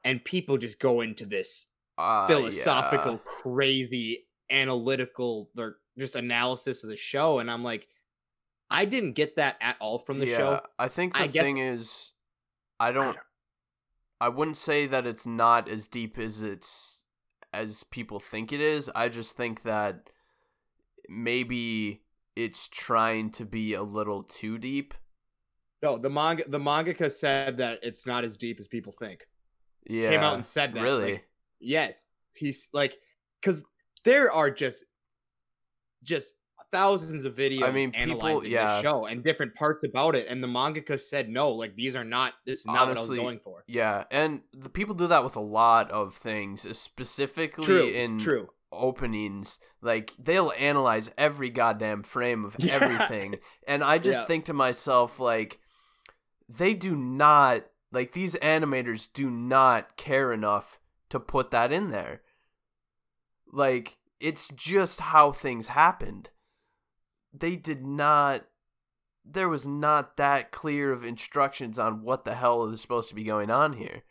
and 0.05 0.23
people 0.23 0.57
just 0.57 0.79
go 0.79 1.01
into 1.01 1.25
this 1.25 1.67
Uh, 1.97 2.25
philosophical 2.27 3.13
yeah. 3.13 3.19
crazy 3.41 4.25
analytical 4.49 5.49
or 5.57 5.77
just 5.97 6.15
analysis 6.15 6.83
of 6.83 6.89
the 6.89 6.95
show 6.95 7.39
and 7.39 7.51
i'm 7.51 7.63
like 7.63 7.87
i 8.71 8.85
didn't 8.85 9.13
get 9.13 9.35
that 9.35 9.55
at 9.61 9.75
all 9.81 9.99
from 9.99 10.19
the 10.19 10.27
yeah, 10.27 10.37
show 10.37 10.61
I 10.79 10.87
think 10.87 11.13
the 11.13 11.23
I 11.23 11.27
guess- 11.27 11.43
thing 11.43 11.57
is, 11.57 12.13
I 12.79 12.91
don't, 12.91 13.15
don't- 13.15 13.17
I 14.21 14.29
wouldn't 14.29 14.57
say 14.57 14.85
that 14.87 15.05
it's 15.07 15.25
not 15.25 15.67
as 15.69 15.87
deep 15.87 16.17
as 16.17 16.43
it's 16.43 17.01
as 17.53 17.83
people 17.85 18.19
think 18.19 18.51
it 18.53 18.61
is. 18.61 18.89
I 18.93 19.09
just 19.09 19.35
think 19.35 19.63
that 19.63 20.09
maybe 21.07 22.01
it's 22.43 22.67
trying 22.69 23.31
to 23.31 23.45
be 23.45 23.73
a 23.73 23.83
little 23.83 24.23
too 24.23 24.57
deep. 24.57 24.93
No, 25.81 25.97
the 25.97 26.09
manga 26.09 26.43
the 26.47 26.59
mangaka 26.59 27.11
said 27.11 27.57
that 27.57 27.79
it's 27.83 28.05
not 28.05 28.23
as 28.23 28.37
deep 28.37 28.59
as 28.59 28.67
people 28.67 28.93
think. 28.93 29.25
Yeah, 29.87 30.09
Came 30.11 30.21
out 30.21 30.35
and 30.35 30.45
said 30.45 30.73
that. 30.73 30.81
really. 30.81 31.13
like, 31.13 31.27
yes, 31.59 32.01
he's 32.33 32.69
like, 32.73 32.97
because 33.41 33.63
there 34.03 34.31
are 34.31 34.51
just, 34.51 34.83
just 36.03 36.27
thousands 36.71 37.25
of 37.25 37.35
videos. 37.35 37.63
I 37.63 37.71
mean, 37.71 37.91
people- 37.91 38.25
analyzing 38.27 38.51
yeah. 38.51 38.75
this 38.75 38.83
show 38.83 39.05
and 39.05 39.23
different 39.23 39.55
parts 39.55 39.83
about 39.83 40.15
it, 40.15 40.27
and 40.29 40.43
the 40.43 40.47
mangaka 40.47 40.99
said 40.99 41.29
no, 41.29 41.51
like 41.51 41.75
these 41.75 41.95
are 41.95 42.03
not. 42.03 42.33
This 42.45 42.59
is 42.59 42.65
not 42.65 42.89
what 42.89 42.97
I 42.97 43.01
was 43.01 43.09
going 43.09 43.39
for. 43.39 43.63
yeah, 43.67 44.03
and 44.11 44.41
the 44.53 44.69
people 44.69 44.95
do 44.95 45.07
that 45.07 45.23
with 45.23 45.35
a 45.35 45.41
lot 45.41 45.89
of 45.91 46.13
things, 46.13 46.77
specifically 46.77 47.65
True, 47.65 47.87
in 47.87 48.19
true. 48.19 48.49
Openings 48.71 49.59
like 49.81 50.13
they'll 50.19 50.51
analyze 50.57 51.09
every 51.17 51.49
goddamn 51.49 52.03
frame 52.03 52.45
of 52.45 52.55
Yeah. 52.59 52.73
everything 52.73 53.35
and 53.67 53.83
i 53.83 53.97
just 53.97 54.19
Yeah. 54.21 54.25
think 54.25 54.45
to 54.45 54.53
myself 54.53 55.19
like 55.19 55.59
they 56.47 56.73
do 56.73 56.95
not 56.95 57.65
like 57.91 58.11
these 58.13 58.35
animators 58.35 59.09
do 59.11 59.29
not 59.29 59.97
care 59.97 60.31
enough 60.31 60.79
to 61.09 61.19
put 61.19 61.49
that 61.51 61.71
in 61.71 61.89
there 61.89 62.21
like 63.51 63.97
it's 64.19 64.49
just 64.49 64.99
how 64.99 65.31
things 65.31 65.67
happened 65.67 66.29
they 67.33 67.55
did 67.55 67.83
not 67.85 68.45
there 69.25 69.49
was 69.49 69.65
not 69.65 70.17
that 70.17 70.51
clear 70.51 70.91
of 70.91 71.03
instructions 71.03 71.77
on 71.79 72.01
what 72.03 72.23
the 72.25 72.35
hell 72.35 72.65
is 72.69 72.81
supposed 72.81 73.09
to 73.09 73.15
be 73.15 73.23
going 73.23 73.49
on 73.49 73.73
here 73.73 74.03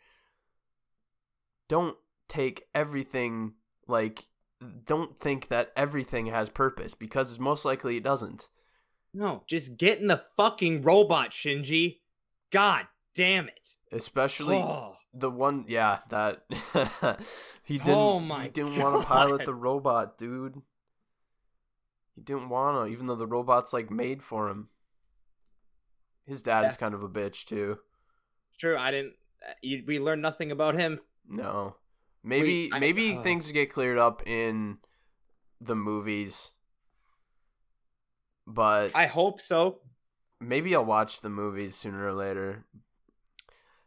don't 1.67 1.95
take 2.27 2.63
everything 2.73 3.53
like 3.87 4.25
don't 4.85 5.17
think 5.17 5.47
that 5.47 5.71
everything 5.75 6.27
has 6.27 6.49
purpose 6.49 6.93
because 6.93 7.39
most 7.39 7.63
likely 7.65 7.97
it 7.97 8.03
doesn't. 8.03 8.49
No, 9.13 9.43
just 9.47 9.77
get 9.77 9.99
in 9.99 10.07
the 10.07 10.23
fucking 10.37 10.81
robot, 10.83 11.31
Shinji. 11.31 11.99
God 12.51 12.85
damn 13.15 13.47
it. 13.47 13.69
Especially 13.91 14.57
Oh, 14.57 14.95
the 15.13 15.29
one 15.31 15.65
yeah, 15.67 15.99
that 16.09 16.43
he 17.63 17.77
didn't 17.77 17.89
Oh 17.95 18.19
my 18.19 18.43
he 18.43 18.49
didn't 18.49 18.77
want 18.79 19.01
to 19.01 19.07
pilot 19.07 19.45
the 19.45 19.53
robot, 19.53 20.17
dude. 20.17 20.61
He 22.15 22.21
didn't 22.21 22.49
want 22.49 22.87
to 22.87 22.91
even 22.93 23.07
though 23.07 23.15
the 23.15 23.25
robot's 23.27 23.73
like 23.73 23.89
made 23.89 24.21
for 24.21 24.49
him. 24.49 24.69
His 26.25 26.43
dad 26.43 26.65
is 26.65 26.77
kind 26.77 26.93
of 26.93 27.01
a 27.01 27.09
bitch 27.09 27.45
too. 27.45 27.79
true. 28.59 28.77
I 28.77 28.91
didn't. 28.91 29.13
uh, 29.47 29.53
You, 29.63 29.83
we 29.87 29.99
learned 29.99 30.21
nothing 30.21 30.51
about 30.51 30.75
him. 30.75 30.99
No. 31.27 31.75
Maybe 32.23 32.69
I- 32.73 32.79
maybe 32.79 33.15
uh. 33.15 33.21
things 33.21 33.51
get 33.51 33.71
cleared 33.71 33.97
up 33.97 34.21
in 34.27 34.77
the 35.61 35.75
movies. 35.75 36.51
But 38.47 38.91
I 38.95 39.05
hope 39.05 39.41
so. 39.41 39.79
maybe 40.39 40.75
I'll 40.75 40.85
watch 40.85 41.21
the 41.21 41.29
movies 41.29 41.75
sooner 41.75 42.05
or 42.05 42.13
later. 42.13 42.65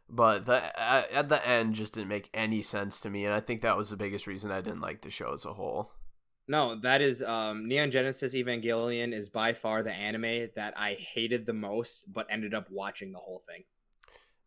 But 0.09 0.45
the 0.45 0.79
at, 0.79 1.11
at 1.11 1.29
the 1.29 1.45
end 1.47 1.73
just 1.75 1.93
didn't 1.95 2.09
make 2.09 2.29
any 2.33 2.61
sense 2.61 2.99
to 3.01 3.09
me, 3.09 3.25
and 3.25 3.33
I 3.33 3.39
think 3.39 3.61
that 3.61 3.77
was 3.77 3.89
the 3.89 3.97
biggest 3.97 4.27
reason 4.27 4.51
I 4.51 4.61
didn't 4.61 4.81
like 4.81 5.01
the 5.01 5.09
show 5.09 5.33
as 5.33 5.45
a 5.45 5.53
whole. 5.53 5.91
No, 6.47 6.79
that 6.81 7.01
is 7.01 7.23
um 7.23 7.67
Neon 7.67 7.89
Genesis 7.91 8.33
Evangelion 8.33 9.13
is 9.13 9.29
by 9.29 9.53
far 9.53 9.81
the 9.81 9.91
anime 9.91 10.49
that 10.55 10.77
I 10.77 10.95
hated 11.13 11.45
the 11.45 11.53
most, 11.53 12.03
but 12.11 12.27
ended 12.29 12.53
up 12.53 12.69
watching 12.69 13.11
the 13.11 13.19
whole 13.19 13.41
thing. 13.47 13.63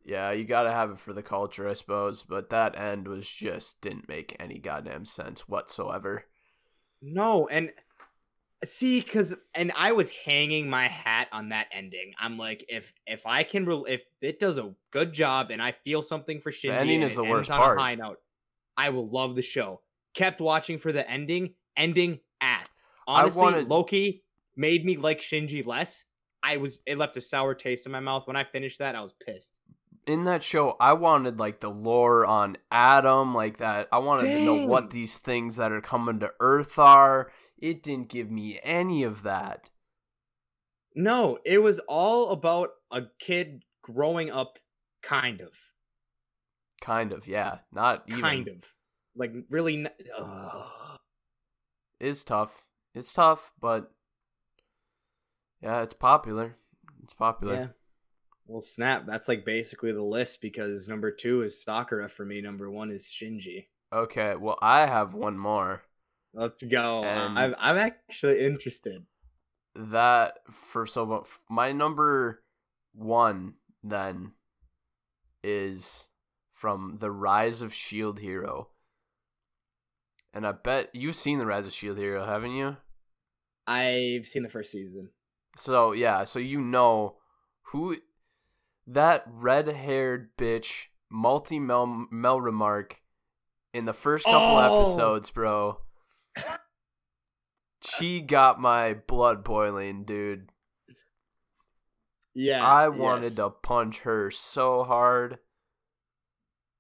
Yeah, 0.07 0.31
you 0.31 0.45
gotta 0.45 0.71
have 0.71 0.91
it 0.93 1.01
for 1.01 1.13
the 1.13 1.23
culture, 1.23 1.69
I 1.69 1.73
suppose. 1.73 2.23
But 2.23 2.51
that 2.51 2.79
end 2.79 3.09
was 3.09 3.29
just 3.29 3.81
didn't 3.81 4.09
make 4.09 4.37
any 4.39 4.59
goddamn 4.59 5.05
sense 5.05 5.49
whatsoever. 5.49 6.25
No, 7.03 7.49
and 7.49 7.73
see, 8.65 9.03
cause 9.03 9.35
and 9.53 9.73
I 9.77 9.91
was 9.93 10.09
hanging 10.11 10.71
my 10.71 10.87
hat 10.87 11.27
on 11.33 11.49
that 11.49 11.67
ending. 11.73 12.13
I'm 12.21 12.39
like, 12.39 12.65
if 12.69 12.93
if 13.07 13.27
I 13.27 13.43
can, 13.43 13.67
re- 13.67 13.83
if 13.89 14.03
it 14.21 14.39
does 14.39 14.59
a 14.59 14.73
good 14.93 15.13
job, 15.13 15.51
and 15.51 15.61
I 15.61 15.73
feel 15.85 16.03
something 16.03 16.41
for 16.41 16.53
Shinji, 16.53 16.71
ending 16.79 17.03
is 17.03 17.17
the 17.17 17.25
worst 17.25 17.51
on 17.51 17.59
part. 17.59 17.79
A 17.79 17.81
high 17.83 17.95
note, 17.97 18.19
I 18.77 18.91
will 18.91 19.09
love 19.09 19.35
the 19.35 19.43
show. 19.43 19.81
Kept 20.15 20.41
watching 20.41 20.79
for 20.79 20.93
the 20.93 21.09
ending. 21.11 21.55
Ending 21.77 22.21
ass. 22.41 22.69
I 23.09 23.23
Honestly, 23.23 23.43
wanted- 23.43 23.69
Loki 23.69 24.23
made 24.57 24.85
me 24.85 24.97
like 24.97 25.21
Shinji 25.21 25.67
less. 25.67 26.05
I 26.45 26.59
was 26.59 26.79
it 26.87 26.97
left 26.97 27.17
a 27.17 27.21
sour 27.21 27.55
taste 27.55 27.87
in 27.87 27.93
my 27.93 27.99
mouth 28.01 28.27
when 28.29 28.37
I 28.37 28.45
finished 28.45 28.79
that. 28.79 28.95
I 28.95 29.01
was 29.03 29.13
pissed. 29.15 29.53
In 30.07 30.25
that 30.25 30.43
show, 30.43 30.77
I 30.79 30.93
wanted 30.93 31.39
like 31.39 31.61
the 31.61 31.71
lore 31.71 32.25
on 32.25 32.57
Adam, 32.71 33.35
like 33.35 33.59
that. 33.59 33.89
I 33.91 33.99
wanted 33.99 34.29
to 34.29 34.41
know 34.41 34.67
what 34.67 34.91
these 34.91 35.19
things 35.19 35.57
that 35.57 35.73
are 35.73 35.81
coming 35.81 36.21
to 36.21 36.33
Earth 36.41 36.79
are. 36.79 37.31
It 37.59 37.83
didn't 37.83 38.09
give 38.09 38.31
me 38.31 38.61
any 38.63 39.03
of 39.03 39.23
that. 39.25 39.71
No, 40.95 41.39
it 41.45 41.59
was 41.59 41.81
all 41.89 42.31
about 42.31 42.71
a 42.91 43.03
kid 43.19 43.65
growing 43.83 44.31
up, 44.31 44.59
kind 45.03 45.41
of, 45.41 45.53
Kind 46.81 47.13
of, 47.13 47.27
yeah. 47.27 47.59
Not 47.73 48.05
even. 48.07 48.21
kind 48.21 48.49
of, 48.49 48.63
like 49.17 49.33
really. 49.51 49.87
It's 51.99 52.25
tough. 52.25 52.65
It's 52.95 53.13
tough, 53.13 53.53
but 53.61 53.91
yeah, 55.63 55.83
it's 55.83 55.95
popular. 55.95 56.57
It's 57.03 57.15
popular. 57.15 57.55
Yeah. 57.55 57.67
Well, 58.47 58.63
snap. 58.63 59.07
That's 59.07 59.29
like 59.29 59.45
basically 59.45 59.93
the 59.93 60.03
list 60.03 60.41
because 60.41 60.89
number 60.89 61.11
two 61.11 61.43
is 61.43 61.63
Sakura 61.63 62.09
for 62.09 62.25
me. 62.25 62.41
Number 62.41 62.71
one 62.71 62.91
is 62.91 63.05
Shinji. 63.05 63.67
Okay, 63.93 64.35
well, 64.37 64.59
I 64.61 64.87
have 64.87 65.15
one 65.15 65.39
more. 65.39 65.83
Let's 66.33 66.63
go. 66.63 67.03
And- 67.03 67.39
I'm 67.39 67.55
I'm 67.59 67.77
actually 67.77 68.45
interested. 68.45 69.05
That 69.75 70.39
for 70.53 70.87
so 70.87 71.27
my 71.51 71.73
number 71.73 72.43
one 72.95 73.55
then 73.83 74.33
is 75.45 76.09
from 76.55 76.97
the 76.99 77.11
Rise 77.11 77.61
of 77.61 77.75
Shield 77.75 78.19
Hero. 78.19 78.69
And 80.33 80.47
I 80.47 80.53
bet 80.53 80.91
you've 80.95 81.15
seen 81.15 81.39
the 81.39 81.47
Rise 81.47 81.67
of 81.67 81.73
Shield 81.73 81.99
Hero, 81.99 82.25
haven't 82.25 82.53
you? 82.53 82.77
I've 83.67 84.27
seen 84.27 84.43
the 84.43 84.49
first 84.49 84.73
season. 84.73 85.11
So 85.57 85.93
yeah, 85.93 86.25
so 86.25 86.39
you 86.39 86.61
know 86.61 87.17
who 87.63 87.97
that 88.87 89.25
red-haired 89.27 90.37
bitch, 90.37 90.85
Malty 91.13 91.61
Mel 91.61 92.07
Melromarc 92.13 92.93
in 93.73 93.85
the 93.85 93.93
first 93.93 94.25
couple 94.25 94.57
Oh! 94.57 94.83
episodes, 94.83 95.31
bro. 95.31 95.81
She 97.83 98.21
got 98.21 98.61
my 98.61 98.95
blood 98.95 99.45
boiling, 99.45 100.05
dude. 100.05 100.51
Yeah. 102.35 102.67
I 102.67 102.89
wanted 102.89 103.25
yes. 103.25 103.37
to 103.37 103.51
punch 103.51 104.01
her 104.01 104.31
so 104.31 104.83
hard. 104.83 105.39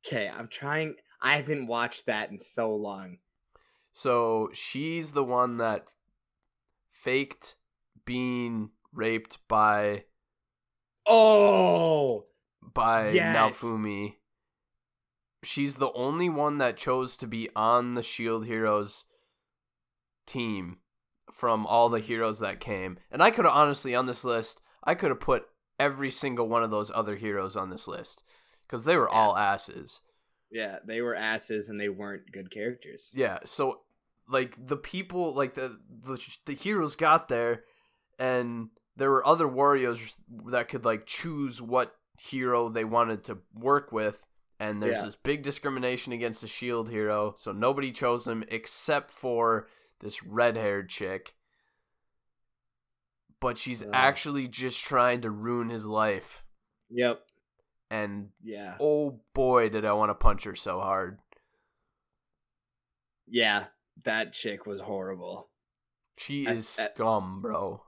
Okay, 0.04 0.28
I'm 0.28 0.48
trying. 0.48 0.96
I 1.22 1.36
haven't 1.36 1.66
watched 1.66 2.06
that 2.06 2.30
in 2.30 2.38
so 2.38 2.74
long. 2.74 3.18
So 3.92 4.50
she's 4.52 5.12
the 5.12 5.24
one 5.24 5.58
that 5.58 5.86
faked 6.92 7.56
being 8.04 8.70
raped 8.92 9.38
by 9.48 10.04
Oh, 11.06 12.26
by 12.74 13.10
Yes. 13.10 13.36
Naofumi. 13.36 14.16
She's 15.42 15.76
the 15.76 15.92
only 15.92 16.28
one 16.28 16.58
that 16.58 16.76
chose 16.76 17.16
to 17.18 17.26
be 17.26 17.48
on 17.54 17.94
the 17.94 18.02
Shield 18.02 18.46
Heroes 18.46 19.04
team 20.26 20.78
from 21.30 21.66
all 21.66 21.88
the 21.88 22.00
heroes 22.00 22.40
that 22.40 22.58
came. 22.60 22.98
And 23.10 23.22
I 23.22 23.30
could 23.30 23.44
have 23.44 23.54
honestly 23.54 23.94
on 23.94 24.06
this 24.06 24.24
list, 24.24 24.60
I 24.82 24.94
could 24.94 25.10
have 25.10 25.20
put 25.20 25.46
every 25.78 26.10
single 26.10 26.48
one 26.48 26.62
of 26.62 26.70
those 26.70 26.90
other 26.94 27.16
heroes 27.16 27.54
on 27.56 27.70
this 27.70 27.86
list 27.86 28.22
cuz 28.68 28.84
they 28.84 28.96
were 28.96 29.08
Yeah. 29.10 29.16
all 29.18 29.36
asses. 29.36 30.00
yeah. 30.50 30.78
They 30.84 31.02
were 31.02 31.14
asses 31.14 31.68
and 31.68 31.78
they 31.78 31.88
weren't 31.90 32.32
good 32.32 32.50
characters. 32.50 33.10
Yeah, 33.14 33.38
so 33.44 33.82
like 34.28 34.56
the 34.66 34.76
people 34.76 35.32
like 35.34 35.54
the 35.54 35.78
the, 35.88 36.36
the 36.46 36.54
heroes 36.54 36.96
got 36.96 37.28
there 37.28 37.64
and 38.18 38.70
there 38.96 39.10
were 39.10 39.26
other 39.26 39.46
warriors 39.46 40.16
that 40.46 40.68
could 40.68 40.84
like 40.84 41.06
choose 41.06 41.60
what 41.60 41.94
hero 42.18 42.68
they 42.68 42.84
wanted 42.84 43.24
to 43.24 43.38
work 43.54 43.92
with 43.92 44.26
and 44.58 44.82
there's 44.82 44.96
Yeah. 44.98 45.04
this 45.04 45.16
big 45.16 45.42
discrimination 45.42 46.12
against 46.14 46.40
the 46.40 46.48
shield 46.48 46.88
hero 46.90 47.34
so 47.36 47.52
nobody 47.52 47.92
chose 47.92 48.26
him 48.26 48.42
except 48.48 49.10
for 49.10 49.68
this 50.00 50.22
red-haired 50.22 50.88
chick 50.88 51.34
but 53.40 53.58
she's 53.58 53.82
Ugh. 53.82 53.90
actually 53.92 54.48
just 54.48 54.82
trying 54.82 55.20
to 55.22 55.30
ruin 55.30 55.68
his 55.68 55.86
life 55.86 56.42
Yep. 56.90 57.20
and 57.90 58.30
Yeah. 58.42 58.76
oh 58.80 59.20
boy 59.34 59.68
did 59.68 59.84
i 59.84 59.92
want 59.92 60.08
to 60.10 60.14
punch 60.14 60.44
her 60.44 60.54
so 60.54 60.80
hard 60.80 61.18
Yeah. 63.28 63.64
That 64.04 64.32
chick 64.34 64.66
was 64.66 64.80
horrible. 64.80 65.48
She 66.18 66.46
is 66.46 66.68
scum 66.68 67.42
bro 67.42 67.82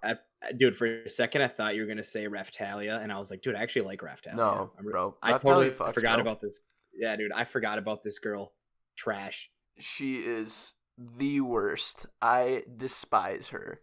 dude, 0.57 0.76
for 0.76 0.87
a 0.87 1.09
second, 1.09 1.43
I 1.43 1.49
thought 1.49 1.74
you 1.74 1.83
were 1.83 1.89
gonna 1.89 2.05
say 2.05 2.26
Raphtalia, 2.26 3.03
and 3.03 3.12
I 3.12 3.18
was 3.18 3.31
like, 3.31 3.43
dude, 3.43 3.55
I 3.55 3.62
actually 3.62 3.83
like 3.83 4.01
Raphtalia. 4.01 4.37
no 4.37 4.70
I'm 4.79 4.85
bro 4.85 5.16
I 5.22 5.33
totally 5.33 5.70
fucks, 5.70 5.95
forgot 5.95 6.16
bro. 6.16 6.22
about 6.22 6.41
this. 6.41 6.61
Yeah, 6.95 7.16
dude, 7.16 7.33
I 7.33 7.45
forgot 7.45 7.79
about 7.79 8.03
this 8.03 8.18
girl. 8.18 8.53
Trash. 8.97 9.51
she 9.79 10.16
is 10.16 10.74
the 11.16 11.41
worst. 11.41 12.07
I 12.20 12.64
despise 12.76 13.49
her. 13.49 13.81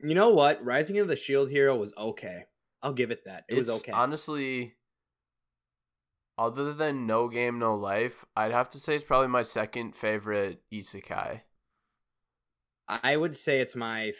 You 0.00 0.14
know 0.14 0.30
what? 0.30 0.64
Rising 0.64 0.98
of 0.98 1.08
the 1.08 1.16
Shield 1.16 1.50
Hero 1.50 1.76
was 1.76 1.92
okay. 1.98 2.44
I'll 2.82 2.94
give 2.94 3.10
it 3.10 3.24
that. 3.26 3.44
It 3.48 3.54
was 3.56 3.68
okay. 3.68 3.92
Honestly, 3.92 4.74
other 6.38 6.72
than 6.72 7.06
No 7.06 7.28
Game 7.28 7.58
No 7.58 7.74
Life, 7.76 8.24
I'd 8.34 8.52
have 8.52 8.70
to 8.70 8.78
say 8.78 8.96
it's 8.96 9.04
probably 9.04 9.28
my 9.28 9.42
second 9.42 9.94
favorite 9.94 10.62
isekai. 10.72 11.42
I 12.88 13.16
would 13.16 13.36
say 13.36 13.60
it's 13.60 13.74
my. 13.76 14.12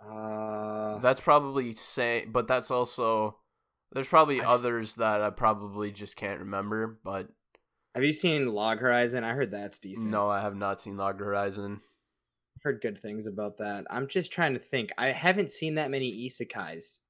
Uh, 0.00 0.98
That's 0.98 1.20
probably 1.20 1.74
say, 1.74 2.24
but 2.26 2.46
that's 2.46 2.70
also 2.70 3.36
there's 3.92 4.08
probably 4.08 4.40
I've 4.40 4.48
others 4.48 4.94
that 4.96 5.20
I 5.22 5.30
probably 5.30 5.90
just 5.90 6.16
can't 6.16 6.40
remember. 6.40 6.98
But 7.04 7.28
have 7.94 8.04
you 8.04 8.12
seen 8.12 8.46
Log 8.46 8.78
Horizon? 8.78 9.24
I 9.24 9.32
heard 9.32 9.50
that's 9.50 9.78
decent. 9.78 10.08
no, 10.10 10.28
I 10.30 10.40
have 10.40 10.54
not 10.56 10.80
seen 10.80 10.96
Log 10.96 11.18
Horizon. 11.18 11.80
I've 12.56 12.62
heard 12.62 12.80
good 12.80 13.00
things 13.02 13.26
about 13.26 13.58
that. 13.58 13.84
I'm 13.90 14.08
just 14.08 14.32
trying 14.32 14.54
to 14.54 14.60
think. 14.60 14.90
I 14.98 15.08
haven't 15.08 15.52
seen 15.52 15.74
that 15.76 15.90
many 15.90 16.28
isekais. 16.28 17.00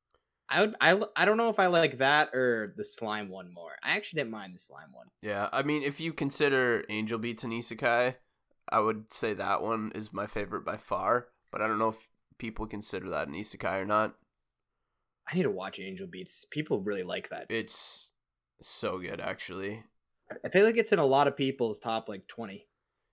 I 0.49 0.61
would. 0.63 0.75
I. 0.81 0.99
I 1.15 1.25
don't 1.27 1.37
know 1.37 1.51
if 1.51 1.59
I 1.59 1.67
like 1.67 1.99
that 1.99 2.35
or 2.35 2.73
the 2.77 2.85
slime 2.85 3.29
one 3.29 3.53
more. 3.53 3.73
I 3.83 3.97
actually 3.97 4.21
didn't 4.21 4.33
mind 4.33 4.55
the 4.55 4.59
slime 4.61 4.93
one. 4.93 5.09
Yeah, 5.21 5.49
I 5.53 5.63
mean, 5.63 5.83
if 5.83 6.01
you 6.01 6.13
consider 6.15 6.85
Angel 6.89 7.19
Beats 7.19 7.45
an 7.45 7.51
isekai, 7.51 8.15
I 8.71 8.81
would 8.81 9.13
say 9.13 9.35
that 9.35 9.63
one 9.63 9.93
is 9.95 10.13
my 10.13 10.27
favorite 10.27 10.65
by 10.65 10.77
far. 10.77 11.29
But 11.51 11.63
I 11.63 11.67
don't 11.67 11.79
know 11.79 11.89
if 11.89 12.09
people 12.39 12.67
consider 12.67 13.09
that 13.11 13.29
an 13.29 13.35
isekai 13.35 13.81
or 13.81 13.87
not. 13.87 14.15
I 15.31 15.37
need 15.37 15.43
to 15.45 15.51
watch 15.51 15.79
Angel 15.79 16.07
Beats. 16.07 16.47
People 16.51 16.81
really 16.81 17.03
like 17.03 17.29
that. 17.31 17.47
It's 17.51 18.11
so 18.61 18.99
good, 18.99 19.21
actually. 19.21 19.83
I 20.45 20.49
feel 20.51 20.65
like 20.65 20.77
it's 20.77 20.93
in 20.93 20.99
a 20.99 21.07
lot 21.07 21.27
of 21.29 21.37
people's 21.37 21.79
top 21.79 22.09
like 22.09 22.27
twenty. 22.29 22.67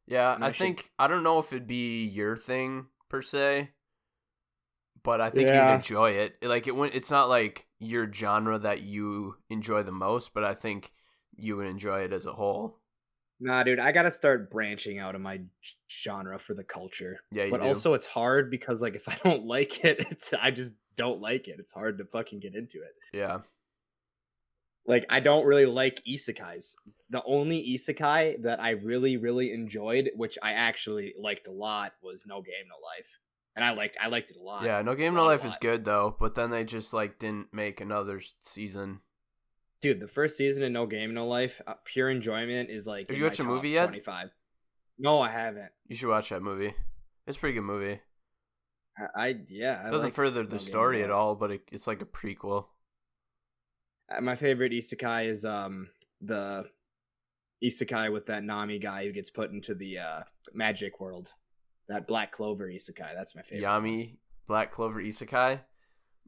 Yeah, 0.07 0.35
And 0.35 0.43
I 0.43 0.47
I 0.47 0.51
should- 0.51 0.59
think 0.59 0.91
I 0.99 1.07
don't 1.07 1.23
know 1.23 1.39
if 1.39 1.51
it'd 1.51 1.65
be 1.67 2.05
your 2.05 2.35
thing 2.37 2.87
per 3.09 3.21
se, 3.21 3.71
but 5.03 5.21
I 5.21 5.29
think 5.29 5.47
Yeah. 5.47 5.69
you'd 5.71 5.75
enjoy 5.77 6.11
it. 6.11 6.37
Like 6.43 6.67
it, 6.67 6.75
wouldn't- 6.75 6.95
it's 6.95 7.11
not 7.11 7.29
like 7.29 7.67
your 7.79 8.11
genre 8.11 8.59
that 8.59 8.81
you 8.81 9.37
enjoy 9.49 9.83
the 9.83 9.91
most, 9.91 10.33
but 10.33 10.43
I 10.43 10.53
think 10.53 10.93
you 11.37 11.57
would 11.57 11.67
enjoy 11.67 12.01
it 12.01 12.13
as 12.13 12.25
a 12.25 12.33
whole. 12.33 12.79
Nah, 13.39 13.63
dude, 13.63 13.79
I 13.79 13.91
gotta 13.91 14.11
start 14.11 14.49
branching 14.49 14.99
out 14.99 15.13
of 15.15 15.21
my 15.21 15.41
genre 16.03 16.39
for 16.39 16.53
the 16.53 16.63
culture. 16.63 17.19
Yeah, 17.31 17.45
you 17.45 17.51
but 17.51 17.61
do. 17.61 17.67
also, 17.67 17.93
it's 17.93 18.05
hard 18.05 18.49
because 18.49 18.81
like 18.81 18.95
if 18.95 19.07
I 19.09 19.17
don't 19.23 19.45
like 19.45 19.83
it, 19.83 20.07
it's 20.09 20.33
I 20.33 20.51
just 20.51 20.73
don't 20.95 21.19
like 21.21 21.47
it. 21.47 21.57
It's 21.59 21.71
hard 21.73 21.97
to 21.97 22.05
fucking 22.05 22.39
get 22.39 22.55
into 22.55 22.77
it. 22.77 22.93
yeah, 23.13 23.39
Like 24.87 25.05
I 25.09 25.19
don't 25.19 25.45
really 25.45 25.65
like 25.65 26.01
isekais. 26.07 26.75
The 27.09 27.21
only 27.25 27.61
isekai 27.75 28.43
that 28.43 28.61
I 28.61 28.71
really 28.71 29.17
really 29.17 29.51
enjoyed, 29.51 30.11
which 30.15 30.37
I 30.41 30.51
actually 30.53 31.13
liked 31.19 31.47
a 31.47 31.51
lot, 31.51 31.93
was 32.01 32.23
No 32.25 32.41
Game 32.41 32.67
No 32.69 32.75
Life, 32.75 33.07
and 33.57 33.65
I 33.65 33.71
liked 33.73 33.97
I 34.01 34.07
liked 34.07 34.31
it 34.31 34.37
a 34.37 34.43
lot. 34.43 34.63
yeah. 34.63 34.81
No 34.81 34.95
Game 34.95 35.13
No 35.13 35.25
Life 35.25 35.43
is 35.43 35.57
good 35.59 35.83
though, 35.83 36.15
but 36.19 36.35
then 36.35 36.51
they 36.51 36.63
just 36.63 36.93
like 36.93 37.19
didn't 37.19 37.53
make 37.53 37.81
another 37.81 38.21
season. 38.39 39.01
Dude. 39.81 39.99
The 39.99 40.07
first 40.07 40.37
season 40.37 40.63
of 40.63 40.71
No 40.71 40.85
Game 40.85 41.13
No 41.13 41.27
Life, 41.27 41.61
uh, 41.67 41.73
pure 41.83 42.09
enjoyment 42.09 42.69
is 42.69 42.87
like. 42.87 43.09
Have 43.09 43.17
you 43.17 43.23
watched 43.23 43.37
top 43.37 43.47
movie 43.47 43.69
yet? 43.69 43.87
Twenty-five. 43.87 44.29
No, 44.97 45.19
I 45.21 45.29
haven't. 45.29 45.69
You 45.87 45.95
should 45.95 46.09
watch 46.09 46.29
that 46.29 46.41
movie. 46.41 46.73
It's 47.27 47.37
a 47.37 47.39
pretty 47.39 47.55
good 47.55 47.63
movie. 47.63 47.99
I, 48.97 49.21
I 49.27 49.35
yeah. 49.49 49.87
It 49.87 49.91
doesn't 49.91 50.07
like 50.07 50.13
further 50.13 50.43
the 50.43 50.55
No 50.55 50.57
story 50.57 51.03
at 51.03 51.11
all, 51.11 51.35
but 51.35 51.51
it, 51.51 51.61
it's 51.71 51.87
like 51.87 52.01
a 52.01 52.05
prequel. 52.05 52.65
Uh, 54.15 54.21
My 54.21 54.35
favorite 54.35 54.71
isekai 54.71 55.27
is 55.29 55.43
um 55.43 55.89
the 56.21 56.65
isekai 57.63 58.11
with 58.11 58.27
that 58.27 58.43
Yami 58.43 58.81
guy 58.81 59.05
who 59.05 59.11
gets 59.11 59.29
put 59.29 59.51
into 59.51 59.75
the 59.75 59.97
uh 59.97 60.19
magic 60.53 60.99
world. 60.99 61.33
That 61.89 62.07
Black 62.07 62.31
Clover 62.31 62.67
isekai. 62.67 63.13
That's 63.15 63.35
my 63.35 63.41
favorite. 63.41 63.65
Yami 63.65 64.17
Black 64.47 64.71
Clover 64.71 65.01
Isekai, 65.01 65.59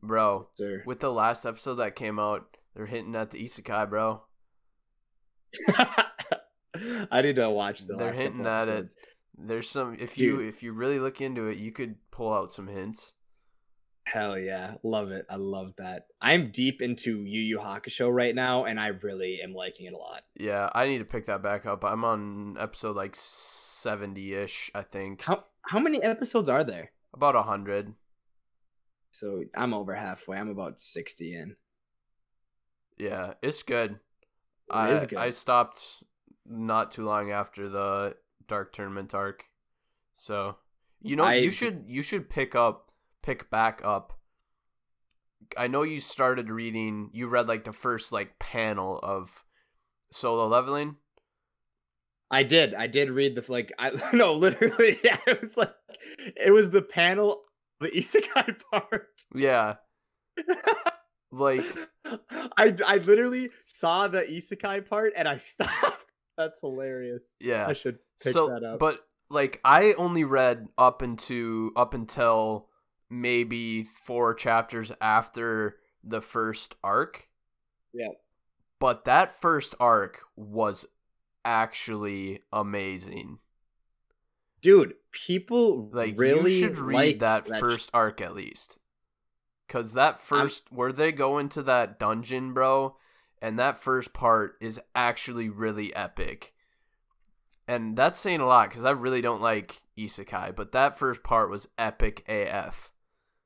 bro. 0.01 0.47
Sir. 0.55 0.83
With 0.85 0.99
the 0.99 1.11
last 1.11 1.45
episode 1.45 1.75
that 1.75 1.95
came 1.95 2.19
out, 2.19 2.57
they're 2.77 2.85
hinting 2.85 3.15
at 3.15 3.31
the 3.31 3.43
Isekai, 3.43 3.89
bro. 3.89 4.21
I 7.11 7.23
need 7.23 7.37
to 7.37 7.49
watch 7.49 7.79
the 7.79 7.95
They're 7.95 8.13
hinting 8.13 8.45
at 8.45 8.67
it. 8.67 8.93
There's 9.35 9.67
some 9.67 9.97
if 9.99 10.19
you 10.19 10.41
if 10.41 10.61
you 10.61 10.73
really 10.73 10.99
look 10.99 11.19
into 11.19 11.47
it, 11.47 11.57
you 11.57 11.71
could 11.71 11.95
pull 12.11 12.31
out 12.31 12.53
some 12.53 12.67
hints. 12.67 13.13
Hell 14.03 14.37
yeah, 14.37 14.75
love 14.83 15.09
it. 15.09 15.25
I 15.27 15.37
love 15.37 15.73
that. 15.79 16.05
I'm 16.21 16.51
deep 16.51 16.81
into 16.83 17.23
Yu 17.23 17.41
Yu 17.41 17.57
Hakusho 17.57 18.13
right 18.13 18.35
now, 18.35 18.65
and 18.65 18.79
I 18.79 18.87
really 18.87 19.39
am 19.43 19.55
liking 19.55 19.87
it 19.87 19.93
a 19.93 19.97
lot. 19.97 20.21
Yeah, 20.39 20.69
I 20.73 20.87
need 20.87 20.99
to 20.99 21.05
pick 21.05 21.25
that 21.25 21.41
back 21.41 21.65
up. 21.65 21.83
I'm 21.83 22.05
on 22.05 22.57
episode 22.59 22.95
like 22.95 23.15
seventy 23.15 24.35
ish, 24.35 24.69
I 24.75 24.83
think. 24.83 25.23
How 25.23 25.45
how 25.63 25.79
many 25.79 26.01
episodes 26.03 26.47
are 26.47 26.63
there? 26.63 26.91
About 27.11 27.35
a 27.35 27.41
hundred. 27.41 27.95
So 29.11 29.45
I'm 29.55 29.73
over 29.73 29.95
halfway. 29.95 30.37
I'm 30.37 30.49
about 30.49 30.79
sixty 30.79 31.35
in. 31.35 31.55
Yeah, 32.97 33.33
it's 33.41 33.63
good. 33.63 33.91
It 33.91 33.99
I 34.71 34.93
is 34.93 35.05
good. 35.05 35.19
I 35.19 35.29
stopped 35.29 36.03
not 36.45 36.91
too 36.91 37.05
long 37.05 37.31
after 37.31 37.69
the 37.69 38.15
Dark 38.47 38.73
Tournament 38.73 39.13
arc. 39.13 39.43
So, 40.15 40.55
you 41.01 41.15
know, 41.15 41.23
I- 41.23 41.35
you 41.35 41.51
should 41.51 41.85
you 41.87 42.01
should 42.01 42.29
pick 42.29 42.55
up 42.55 42.91
pick 43.21 43.49
back 43.49 43.81
up. 43.83 44.13
I 45.55 45.67
know 45.67 45.83
you 45.83 45.99
started 45.99 46.49
reading, 46.49 47.09
you 47.13 47.27
read 47.27 47.47
like 47.47 47.63
the 47.63 47.71
first 47.73 48.11
like 48.11 48.37
panel 48.39 48.99
of 49.01 49.43
solo 50.11 50.47
leveling. 50.47 50.95
I 52.29 52.43
did. 52.43 52.73
I 52.73 52.87
did 52.87 53.09
read 53.09 53.35
the 53.35 53.45
like. 53.51 53.71
I 53.79 53.91
no, 54.13 54.33
literally. 54.33 54.99
Yeah, 55.03 55.17
it 55.27 55.39
was 55.41 55.55
like 55.55 55.73
it 56.35 56.51
was 56.51 56.71
the 56.71 56.81
panel, 56.81 57.43
the 57.79 57.87
isekai 57.89 58.59
part. 58.71 59.07
Yeah. 59.35 59.75
Like 61.31 61.65
I 62.57 62.75
I 62.85 62.97
literally 62.97 63.49
saw 63.65 64.07
the 64.07 64.21
isekai 64.21 64.87
part 64.87 65.13
and 65.15 65.27
I 65.27 65.37
stopped. 65.51 66.05
That's 66.37 66.59
hilarious. 66.59 67.35
yeah. 67.39 67.67
I 67.67 67.73
should 67.73 67.99
pick 68.21 68.33
so 68.33 68.47
that 68.49 68.63
up. 68.63 68.79
but 68.79 69.05
like 69.29 69.59
I 69.65 69.93
only 69.97 70.23
read 70.23 70.67
up 70.77 71.01
into 71.01 71.71
up 71.75 71.93
until 71.93 72.67
maybe 73.09 73.83
four 73.83 74.33
chapters 74.33 74.91
after 75.01 75.77
the 76.03 76.21
first 76.21 76.75
arc. 76.83 77.27
Yeah. 77.93 78.09
But 78.79 79.05
that 79.05 79.41
first 79.41 79.73
arc 79.79 80.19
was 80.35 80.85
actually 81.43 82.41
amazing. 82.53 83.39
dude, 84.61 84.93
people 85.11 85.89
Like 85.91 86.13
really 86.17 86.53
you 86.53 86.59
should 86.59 86.77
read 86.77 87.21
that, 87.21 87.47
sh- 87.47 87.59
first 87.59 87.89
arc 87.93 88.21
at 88.21 88.35
least. 88.35 88.77
Cause 89.69 89.93
that 89.93 90.19
1st 90.19 90.61
where 90.69 90.93
they 90.93 91.11
go 91.11 91.37
into 91.39 91.61
that 91.63 91.99
dungeon, 91.99 92.53
bro, 92.53 92.95
and 93.41 93.59
that 93.59 93.77
first 93.81 94.13
part 94.13 94.55
is 94.61 94.79
actually 94.95 95.49
really 95.49 95.93
epic. 95.95 96.53
And 97.67 97.97
that's 97.97 98.17
saying 98.19 98.39
a 98.39 98.45
lot 98.47 98.69
because 98.69 98.85
I 98.85 98.91
really 98.91 99.19
don't 99.21 99.41
like 99.41 99.81
isekai, 99.97 100.55
but 100.55 100.71
that 100.71 100.97
first 100.97 101.21
part 101.21 101.49
was 101.49 101.67
epic 101.77 102.23
AF. 102.29 102.91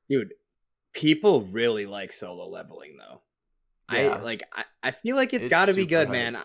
dude. 0.08 0.32
People 0.94 1.42
really 1.46 1.86
like 1.86 2.12
solo 2.12 2.46
leveling 2.48 2.96
though. 2.98 3.22
Yeah. 3.90 4.16
I 4.16 4.20
like. 4.20 4.42
I, 4.54 4.64
I 4.82 4.90
feel 4.90 5.16
like 5.16 5.32
it's 5.32 5.46
It's 5.46 5.50
got 5.50 5.66
to 5.66 5.72
be 5.74 5.86
good, 5.86 6.08
hype. 6.08 6.12
man. 6.12 6.38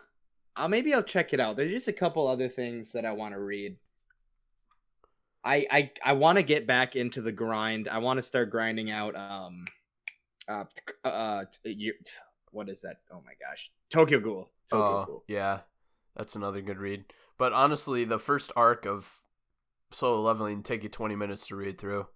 I'll 0.55 0.69
maybe 0.69 0.93
I'll 0.93 1.03
check 1.03 1.34
it 1.34 1.39
out. 1.41 1.57
There's 1.57 1.71
just 1.71 1.89
a 1.89 1.93
couple 1.93 2.28
other 2.28 2.47
things 2.49 2.93
that 2.93 3.05
I 3.05 3.11
want 3.11 3.34
to 3.34 3.39
read. 3.39 3.75
I 5.48 5.66
I 5.72 5.91
I 6.04 6.14
want 6.14 6.38
to 6.38 6.43
get 6.43 6.68
back 6.68 6.95
into 6.95 7.22
the 7.22 7.32
grind. 7.32 7.88
I 7.88 8.00
want 8.00 8.18
to 8.18 8.24
start 8.24 8.50
grinding 8.52 8.91
out. 8.91 9.16
Um, 9.16 9.66
uh, 10.48 10.64
uh, 11.04 11.45
t- 11.64 11.72
you, 11.74 11.93
what 12.52 12.70
is 12.70 12.82
that? 12.82 12.98
Oh 13.12 13.22
my 13.26 13.34
gosh, 13.39 13.70
Tokyo 13.89 14.20
Ghoul. 14.20 14.50
Tokyo 14.70 15.02
Oh, 15.02 15.06
Ghoul. 15.06 15.24
yeah, 15.28 15.60
that's 16.16 16.36
another 16.36 16.62
good 16.62 16.78
read. 16.78 17.06
But 17.38 17.54
honestly, 17.54 18.04
the 18.04 18.20
first 18.20 18.52
arc 18.56 18.86
of 18.86 19.10
solo 19.91 20.22
leveling 20.22 20.64
take 20.64 20.84
you 20.84 20.89
20 20.89 21.16
minutes 21.16 21.48
to 21.48 21.56
read 21.56 21.78
through. 21.78 22.08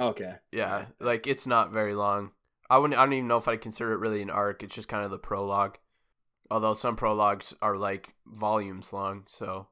Okay. 0.00 0.34
Yeah, 0.50 0.86
like 1.00 1.26
it's 1.26 1.46
not 1.46 1.70
very 1.72 1.94
long. 1.94 2.32
I 2.68 2.78
wouldn't. 2.78 2.98
I 2.98 3.04
don't 3.04 3.12
even 3.12 3.28
know 3.28 3.36
if 3.36 3.48
I 3.48 3.56
consider 3.56 3.92
it 3.92 3.98
really 3.98 4.22
an 4.22 4.30
arc. 4.30 4.62
It's 4.62 4.74
just 4.74 4.88
kind 4.88 5.04
of 5.04 5.10
the 5.10 5.18
prologue. 5.18 5.78
Although 6.50 6.74
some 6.74 6.96
prologues 6.96 7.54
are 7.62 7.76
like 7.76 8.14
volumes 8.26 8.92
long, 8.92 9.24
so 9.28 9.68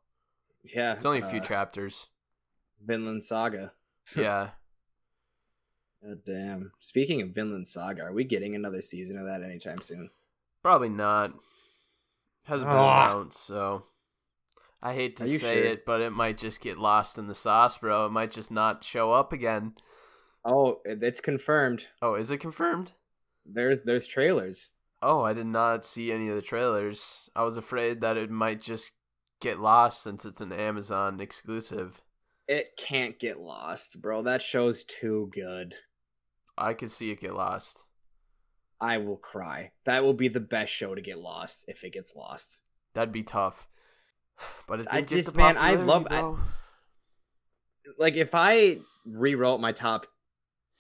Yeah. 0.65 0.95
it's 0.95 1.05
only 1.05 1.19
a 1.21 1.27
few 1.27 1.41
uh, 1.41 1.45
chapters. 1.45 2.09
Vinland 2.85 3.23
Saga. 3.23 3.73
Yeah, 4.17 4.51
God 6.03 6.19
damn. 6.27 6.73
Speaking 6.81 7.23
of 7.23 7.29
Vinland 7.29 7.67
Saga, 7.69 8.03
are 8.03 8.13
we 8.13 8.25
getting 8.25 8.57
another 8.57 8.83
season 8.83 9.17
of 9.19 9.27
that 9.27 9.43
anytime 9.43 9.81
soon? 9.83 10.11
probably 10.63 10.89
not. 10.89 11.33
Hasn't 12.45 12.71
been 12.71 12.79
announced, 12.79 13.45
so 13.47 13.85
I 14.83 14.95
hate 14.95 15.17
to 15.19 15.29
say 15.29 15.39
sure? 15.39 15.73
it, 15.73 15.85
but 15.85 16.01
it 16.01 16.11
might 16.11 16.39
just 16.39 16.61
get 16.61 16.79
lost 16.79 17.19
in 17.19 17.29
the 17.29 17.35
sauce, 17.35 17.79
bro. 17.79 18.07
It 18.07 18.13
might 18.13 18.31
just 18.31 18.51
not 18.51 18.83
show 18.83 19.13
up 19.13 19.33
again. 19.33 19.75
Oh, 20.45 20.81
it's 20.85 21.21
confirmed. 21.21 21.85
Oh, 22.01 22.15
is 22.15 22.31
it 22.31 22.39
confirmed? 22.39 22.93
There's 23.45 23.83
there's 23.85 24.07
trailers. 24.07 24.71
Oh, 25.03 25.23
I 25.23 25.35
did 25.35 25.47
not 25.47 25.85
see 25.85 26.13
any 26.13 26.29
of 26.29 26.37
the 26.37 26.43
trailers. 26.43 27.31
I 27.37 27.43
was 27.43 27.57
afraid 27.57 28.01
that 28.01 28.17
it 28.17 28.31
might 28.31 28.61
just 28.61 28.93
get 29.41 29.61
lost 29.61 30.03
since 30.03 30.25
it's 30.25 30.41
an 30.41 30.53
Amazon 30.53 31.21
exclusive. 31.21 32.01
It 32.51 32.77
can't 32.77 33.17
get 33.17 33.39
lost, 33.39 34.03
bro. 34.03 34.25
That 34.25 34.43
show's 34.43 34.83
too 34.83 35.31
good. 35.33 35.73
I 36.59 36.75
could 36.75 36.91
see 36.91 37.13
it 37.13 37.21
get 37.21 37.33
lost. 37.33 37.79
I 38.81 38.99
will 38.99 39.19
cry. 39.19 39.71
That 39.85 40.03
will 40.03 40.15
be 40.15 40.27
the 40.27 40.41
best 40.41 40.73
show 40.73 40.97
to 40.97 41.01
get 41.01 41.21
lost 41.21 41.65
if 41.69 41.85
it 41.85 41.93
gets 41.93 42.17
lost. 42.17 42.59
That'd 42.95 43.13
be 43.13 43.23
tough. 43.23 43.69
But 44.67 44.81
it 44.81 44.89
I 44.91 45.03
just- 45.03 45.37
man, 45.37 45.57
I 45.57 45.77
love- 45.77 46.07
bro. 46.07 46.41
Like 47.99 48.15
if 48.15 48.31
I 48.35 48.79
rewrote 49.07 49.61
my 49.61 49.71
top 49.71 50.09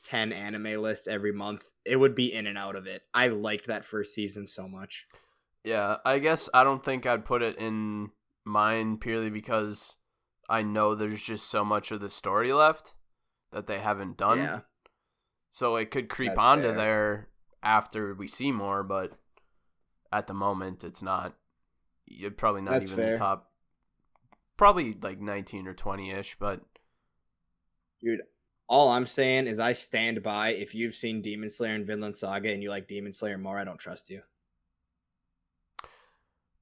10 0.06 0.32
anime 0.32 0.82
list 0.82 1.06
every 1.06 1.32
month, 1.32 1.62
it 1.84 1.94
would 1.94 2.16
be 2.16 2.32
in 2.34 2.48
and 2.48 2.58
out 2.58 2.74
of 2.74 2.88
it. 2.88 3.02
I 3.14 3.28
liked 3.28 3.68
that 3.68 3.84
first 3.84 4.12
season 4.12 4.48
so 4.48 4.66
much. 4.66 5.06
Yeah, 5.62 5.98
I 6.04 6.18
guess 6.18 6.48
I 6.52 6.64
don't 6.64 6.84
think 6.84 7.06
I'd 7.06 7.24
put 7.24 7.42
it 7.42 7.58
in 7.58 8.10
mine 8.44 8.96
purely 8.96 9.30
because 9.30 9.96
I 10.51 10.62
know 10.62 10.94
there's 10.94 11.22
just 11.22 11.48
so 11.48 11.64
much 11.64 11.92
of 11.92 12.01
the 12.01 12.11
story 12.11 12.53
left 12.53 12.92
that 13.53 13.68
they 13.68 13.78
haven't 13.78 14.16
done. 14.16 14.38
Yeah. 14.38 14.61
So 15.53 15.76
it 15.76 15.90
could 15.90 16.09
creep 16.09 16.32
That's 16.34 16.40
onto 16.40 16.68
fair. 16.68 16.74
there 16.74 17.28
after 17.62 18.14
we 18.14 18.26
see 18.26 18.51
more, 18.53 18.82
but 18.82 19.12
at 20.12 20.26
the 20.26 20.34
moment 20.34 20.82
it's 20.84 21.03
not. 21.03 21.34
You're 22.07 22.32
probably 22.32 22.62
not 22.62 22.72
That's 22.72 22.90
even 22.90 22.96
fair. 22.96 23.12
the 23.12 23.18
top. 23.18 23.51
Probably 24.57 24.92
like 25.01 25.20
19 25.20 25.68
or 25.68 25.74
20 25.74 26.11
ish, 26.11 26.36
but 26.38 26.61
Dude, 28.03 28.22
all 28.68 28.88
I'm 28.90 29.07
saying 29.07 29.46
is 29.46 29.59
I 29.61 29.72
stand 29.72 30.22
by 30.22 30.51
if 30.51 30.74
you've 30.74 30.94
seen 30.96 31.22
Demon 31.22 31.51
Slayer 31.51 31.74
and 31.74 31.86
Vinland 31.86 32.16
Saga 32.16 32.51
and 32.51 32.62
you 32.62 32.70
like 32.70 32.88
Demon 32.88 33.12
Slayer 33.12 33.38
more, 33.38 33.59
I 33.59 33.64
don't 33.64 33.78
trust 33.78 34.11
you. 34.11 34.22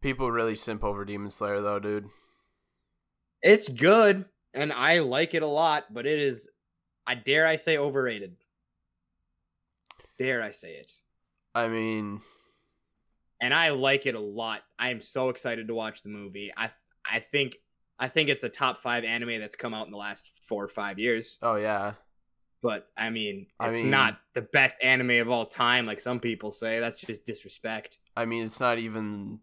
people 0.01 0.31
really 0.31 0.57
simp 0.57 0.85
over 0.85 1.05
Demon 1.05 1.31
Slayer 1.31 1.61
though, 1.61 1.79
dude. 1.79 2.09
It's 3.43 3.69
good 3.69 4.25
and 4.55 4.73
I 4.73 5.01
like 5.01 5.35
it 5.35 5.43
a 5.43 5.47
lot, 5.47 5.93
but 5.93 6.07
it 6.07 6.19
is 6.19 6.49
I 7.07 7.15
dare 7.15 7.47
I 7.47 7.57
say 7.57 7.79
overrated. 7.79 8.37
Dare 10.19 10.43
I 10.43 10.51
say 10.51 10.73
it. 10.75 10.93
I 11.55 11.69
mean, 11.69 12.21
And 13.41 13.55
I 13.55 13.71
like 13.71 14.07
it 14.07 14.15
a 14.15 14.21
lot. 14.21 14.63
I 14.79 14.91
am 14.91 15.01
so 15.01 15.29
excited 15.29 15.69
to 15.69 15.75
watch 15.75 16.03
the 16.03 16.09
movie. 16.09 16.53
I 16.57 16.71
I 17.11 17.21
think 17.21 17.57
I 18.01 18.09
think 18.09 18.29
it's 18.29 18.45
a 18.45 18.49
top 18.49 18.81
5 18.81 19.05
anime 19.05 19.41
that's 19.41 19.57
come 19.57 19.75
out 19.75 19.87
in 19.87 19.93
the 19.93 19.99
last 19.99 20.31
4 20.47 20.65
or 20.65 20.69
5 20.69 20.99
years. 20.99 21.39
oh 21.43 21.57
yeah. 21.57 21.95
But 22.61 22.89
I 22.97 23.11
mean, 23.11 23.43
it's 23.43 23.51
I 23.61 23.71
mean- 23.71 23.91
not 23.91 24.19
the 24.35 24.43
best 24.43 24.75
anime 24.83 25.13
of 25.21 25.31
all 25.31 25.47
time 25.47 25.87
like 25.87 26.01
some 26.01 26.19
people 26.21 26.51
say. 26.53 26.81
That's 26.81 26.99
just 26.99 27.25
disrespect. 27.25 27.99
I 28.17 28.25
mean, 28.25 28.45
it's 28.45 28.59
not 28.61 28.79
even 28.79 29.39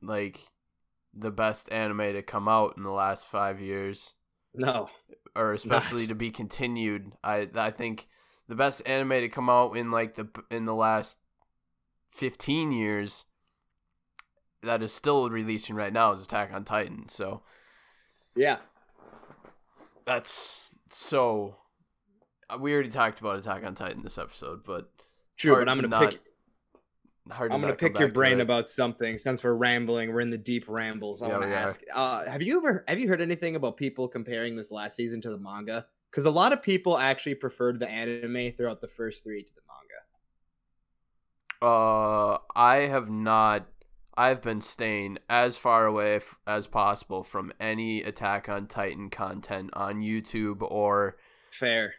like 0.00 0.40
the 1.14 1.30
best 1.30 1.70
anime 1.70 2.12
to 2.14 2.22
come 2.22 2.48
out 2.48 2.74
in 2.76 2.82
the 2.82 2.90
last 2.90 3.26
five 3.26 3.60
years, 3.60 4.14
No. 4.54 4.88
or 5.36 5.52
especially 5.52 6.06
to 6.06 6.14
be 6.14 6.30
continued. 6.30 7.12
I 7.22 7.48
I 7.54 7.70
think 7.70 8.08
the 8.48 8.54
best 8.54 8.82
anime 8.86 9.10
to 9.20 9.28
come 9.28 9.48
out 9.50 9.76
in 9.76 9.90
like 9.90 10.14
the 10.14 10.28
in 10.50 10.64
the 10.64 10.74
last 10.74 11.18
fifteen 12.10 12.72
years 12.72 13.24
that 14.62 14.82
is 14.82 14.92
still 14.92 15.28
releasing 15.28 15.74
right 15.76 15.92
now 15.92 16.12
is 16.12 16.22
Attack 16.22 16.52
on 16.52 16.64
Titan. 16.64 17.08
So 17.08 17.42
Yeah. 18.34 18.58
that's 20.04 20.70
so. 20.90 21.56
We 22.60 22.74
already 22.74 22.90
talked 22.90 23.20
about 23.20 23.38
Attack 23.38 23.64
on 23.64 23.74
Titan 23.74 24.02
this 24.02 24.18
episode, 24.18 24.62
but 24.64 24.90
True, 25.36 25.54
but 25.56 25.68
I'm 25.68 25.76
gonna 25.76 25.88
not- 25.88 26.10
pick 26.10 26.20
hard 27.30 27.50
to 27.50 27.54
I'm 27.54 27.60
gonna 27.60 27.74
pick 27.74 27.98
your 27.98 28.08
brain 28.08 28.40
about 28.40 28.68
something. 28.68 29.18
Since 29.18 29.44
we're 29.44 29.54
rambling, 29.54 30.12
we're 30.12 30.20
in 30.20 30.30
the 30.30 30.38
deep 30.38 30.64
rambles. 30.68 31.22
I 31.22 31.28
Yeah, 31.28 31.38
want 31.38 31.50
to 31.50 31.56
ask: 31.56 31.80
uh, 31.94 32.24
Have 32.30 32.42
you 32.42 32.58
ever 32.58 32.84
have 32.88 32.98
you 32.98 33.08
heard 33.08 33.20
anything 33.20 33.56
about 33.56 33.76
people 33.76 34.08
comparing 34.08 34.56
this 34.56 34.70
last 34.70 34.96
season 34.96 35.20
to 35.22 35.30
the 35.30 35.38
manga? 35.38 35.86
Because 36.10 36.24
a 36.26 36.30
lot 36.30 36.52
of 36.52 36.62
people 36.62 36.98
actually 36.98 37.34
preferred 37.36 37.78
the 37.78 37.88
anime 37.88 38.52
throughout 38.52 38.80
the 38.80 38.88
first 38.88 39.24
three 39.24 39.42
to 39.42 39.50
the 39.54 39.60
manga. 41.60 41.72
Uh, 41.74 42.38
I 42.54 42.86
have 42.88 43.10
not. 43.10 43.66
I've 44.14 44.42
been 44.42 44.60
staying 44.60 45.18
as 45.30 45.56
far 45.56 45.86
away 45.86 46.16
f- 46.16 46.38
as 46.46 46.66
possible 46.66 47.22
from 47.22 47.50
any 47.58 48.02
Attack 48.02 48.48
on 48.48 48.66
Titan 48.66 49.08
content 49.08 49.70
on 49.72 50.02
YouTube 50.02 50.60
or 50.60 51.16
Fair. 51.50 51.94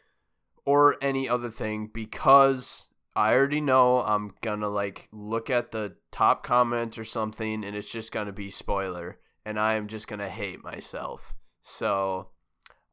or 0.63 0.97
any 1.01 1.27
other 1.27 1.49
thing 1.49 1.87
because 1.91 2.87
I 3.15 3.33
already 3.33 3.61
know 3.61 4.01
I'm 4.01 4.33
gonna 4.41 4.69
like 4.69 5.07
look 5.11 5.49
at 5.49 5.71
the 5.71 5.95
top 6.11 6.43
comment 6.43 6.97
or 6.97 7.03
something 7.05 7.63
and 7.63 7.75
it's 7.75 7.91
just 7.91 8.11
gonna 8.11 8.31
be 8.33 8.49
spoiler 8.49 9.19
and 9.45 9.59
I 9.59 9.75
am 9.75 9.87
just 9.87 10.07
gonna 10.07 10.29
hate 10.29 10.63
myself. 10.63 11.33
So 11.61 12.29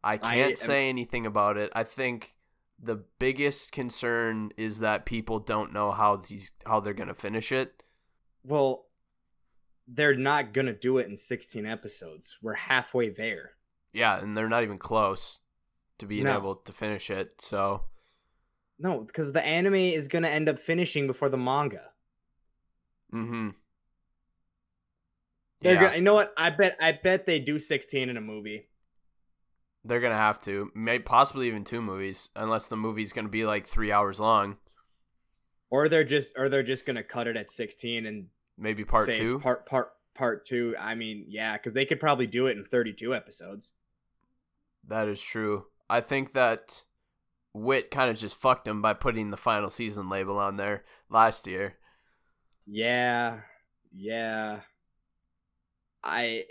I 0.05 0.19
can't 0.19 0.51
am- 0.53 0.57
say 0.57 0.89
anything 0.89 1.27
about 1.27 1.57
it. 1.57 1.71
I 1.75 1.85
think 1.85 2.35
the 2.83 3.05
biggest 3.19 3.73
concern 3.73 4.51
is 4.57 4.81
that 4.81 5.05
people 5.07 5.39
don't 5.39 5.73
know 5.73 5.93
how 5.93 6.17
these 6.17 6.53
how 6.67 6.81
they're 6.81 6.95
gonna 6.95 7.15
finish 7.15 7.53
it. 7.53 7.83
Well, 8.45 8.87
they're 9.87 10.15
not 10.15 10.53
gonna 10.53 10.73
do 10.75 10.99
it 10.99 11.09
in 11.09 11.17
16 11.17 11.67
episodes. 11.67 12.37
We're 12.43 12.55
halfway 12.55 13.11
there. 13.11 13.53
Yeah, 13.93 14.19
and 14.21 14.37
they're 14.37 14.49
not 14.49 14.63
even 14.63 14.79
close 14.79 15.41
to 15.99 16.07
being 16.07 16.25
No. 16.25 16.37
able 16.37 16.55
to 16.57 16.73
finish 16.73 17.11
it. 17.11 17.41
So 17.41 17.85
No, 18.81 19.01
because 19.01 19.32
the 19.32 19.44
anime 19.47 19.74
is 19.74 20.09
gonna 20.09 20.28
end 20.28 20.48
up 20.48 20.59
finishing 20.59 21.07
before 21.07 21.28
the 21.28 21.36
manga. 21.36 21.90
mm-hmm. 23.12 23.51
They're 25.61 25.74
yeah, 25.74 25.81
gonna, 25.81 25.97
you 25.97 26.02
know 26.02 26.15
what? 26.15 26.32
I 26.36 26.51
bet 26.51 26.77
I 26.81 26.93
bet 26.93 27.27
they 27.27 27.39
do 27.39 27.59
16 27.59 28.09
in 28.09 28.16
a 28.16 28.20
movie. 28.20 28.69
they're 29.85 30.01
gonna 30.01 30.16
have 30.16 30.40
to. 30.43 30.70
May 30.74 30.98
possibly 30.98 31.48
even 31.48 31.65
two 31.65 31.82
movies, 31.82 32.31
unless 32.36 32.66
the 32.69 32.77
movie's 32.77 33.12
gonna 33.12 33.28
be 33.28 33.44
like 33.44 33.66
three 33.66 33.93
hours 33.93 34.19
long. 34.20 34.57
Or 35.70 35.89
they're 35.89 36.05
just 36.05 36.32
or 36.36 36.48
they're 36.48 36.62
just 36.62 36.86
gonna 36.86 37.02
cut 37.05 37.27
it 37.28 37.36
at 37.36 37.51
16 37.51 38.07
and 38.07 38.27
Maybe 38.59 38.85
part 38.85 39.09
two. 39.09 39.39
part 39.40 39.66
part 39.66 39.93
part 40.15 40.44
two. 40.47 40.74
I 40.78 40.94
mean, 40.94 41.24
yeah, 41.28 41.57
because 41.57 41.74
they 41.74 41.85
could 41.85 42.01
probably 42.01 42.27
do 42.27 42.47
it 42.47 42.57
in 42.57 42.65
32 42.65 43.15
episodes. 43.15 43.73
That 44.89 45.09
is 45.09 45.20
true. 45.20 45.66
I 45.89 46.01
think 46.01 46.32
that 46.32 46.82
Wit 47.53 47.91
kind 47.91 48.11
of 48.11 48.19
just 48.19 48.41
fucked 48.41 48.69
him 48.69 48.81
by 48.83 48.95
putting 48.95 49.31
the 49.31 49.37
final 49.37 49.71
season 49.71 50.09
label 50.09 50.39
on 50.39 50.57
there 50.57 50.85
last 51.09 51.47
year. 51.47 51.75
Yeah, 52.67 53.41
yeah. 53.93 54.61
I, 56.03 56.45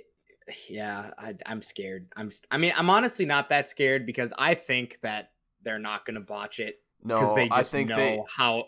yeah, 0.68 1.12
I, 1.18 1.36
I'm 1.46 1.62
scared. 1.62 2.08
I'm. 2.16 2.32
I 2.52 2.58
mean, 2.58 2.74
I'm 2.76 2.90
honestly 2.90 3.26
not 3.26 3.50
that 3.50 3.70
scared 3.70 4.06
because 4.06 4.34
I 4.38 4.56
think 4.56 5.00
that 5.02 5.32
they're 5.64 5.80
not 5.80 6.06
gonna 6.06 6.20
botch 6.20 6.60
it 6.60 6.82
because 7.02 7.30
No, 7.30 7.36
they 7.36 7.48
just 7.48 7.60
I 7.60 7.64
think 7.64 7.90
know 7.90 7.96
they. 7.96 8.20
how 8.36 8.66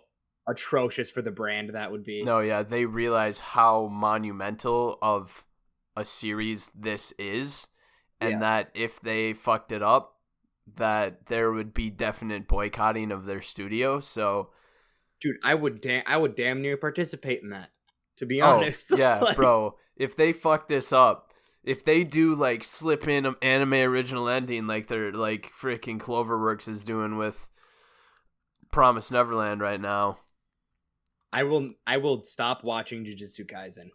atrocious 0.48 1.10
for 1.10 1.22
the 1.22 1.32
brand 1.32 1.72
that 1.74 1.91
would 1.91 2.03
be. 2.03 2.24
No, 2.24 2.40
yeah, 2.40 2.64
they 2.64 2.86
realize 2.86 3.40
how 3.40 3.88
monumental 3.88 4.98
of 5.02 5.45
a 5.95 6.06
series 6.06 6.70
this 6.70 7.12
is, 7.20 7.68
and 8.20 8.32
Yeah. 8.32 8.40
that 8.40 8.72
if 8.74 8.99
they 9.02 9.34
fucked 9.34 9.72
it 9.72 9.84
up, 9.84 10.10
that 10.76 11.27
there 11.27 11.52
would 11.52 11.73
be 11.73 11.89
definite 11.89 12.48
boycotting 12.48 13.11
of 13.11 13.26
their 13.26 13.41
studio. 13.41 13.99
So, 13.99 14.49
dude, 15.22 15.38
I 15.43 15.56
would 15.56 15.81
damn, 15.81 16.03
I 16.06 16.18
would 16.18 16.35
damn 16.35 16.61
near 16.61 16.77
participate 16.77 17.41
in 17.41 17.49
that. 17.49 17.69
To 18.18 18.26
be 18.26 18.41
oh 18.41 18.57
honest, 18.57 18.85
yeah, 18.95 19.19
Like, 19.19 19.35
bro, 19.35 19.76
if 19.95 20.15
they 20.15 20.34
fuck 20.34 20.68
this 20.68 20.91
up, 20.93 21.31
if 21.64 21.84
they 21.84 22.03
do 22.03 22.35
like 22.35 22.64
slip 22.64 23.07
in 23.07 23.26
an 23.26 23.35
anime 23.41 23.73
original 23.73 24.30
ending 24.30 24.68
like 24.68 24.88
they're 24.88 25.11
like 25.11 25.52
freaking 25.60 25.99
Cloverworks 25.99 26.68
is 26.68 26.84
doing 26.84 27.18
with 27.18 27.49
Promise 28.72 29.11
Neverland 29.11 29.61
right 29.61 29.81
now, 29.81 30.19
I 31.34 31.43
will, 31.43 31.72
I 31.88 31.98
will 31.98 32.23
stop 32.23 32.64
watching 32.64 33.06
Jujutsu 33.06 33.49
Kaisen. 33.49 33.89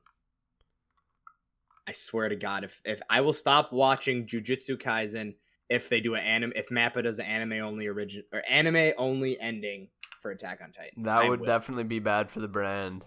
I 1.89 1.93
swear 1.93 2.29
to 2.29 2.37
God, 2.37 2.65
if 2.65 2.81
if 2.85 3.01
I 3.09 3.21
will 3.21 3.33
stop 3.33 3.73
watching 3.73 4.27
Jujutsu 4.27 4.77
Kaisen 4.81 5.35
if 5.69 5.89
they 5.89 6.01
do 6.01 6.15
an 6.15 6.23
anime, 6.23 6.53
if 6.57 6.69
Mappa 6.69 7.03
does 7.03 7.19
an 7.19 7.25
anime 7.27 7.65
only 7.65 7.87
origin 7.89 8.23
or 8.33 8.43
anime 8.49 8.93
only 8.99 9.39
ending 9.41 9.89
for 10.23 10.31
Attack 10.31 10.61
on 10.63 10.73
Titan, 10.73 11.03
that 11.05 11.19
I 11.19 11.29
would 11.29 11.41
will. 11.41 11.47
definitely 11.47 11.85
be 11.85 11.99
bad 11.99 12.31
for 12.31 12.41
the 12.41 12.49
brand. 12.49 13.07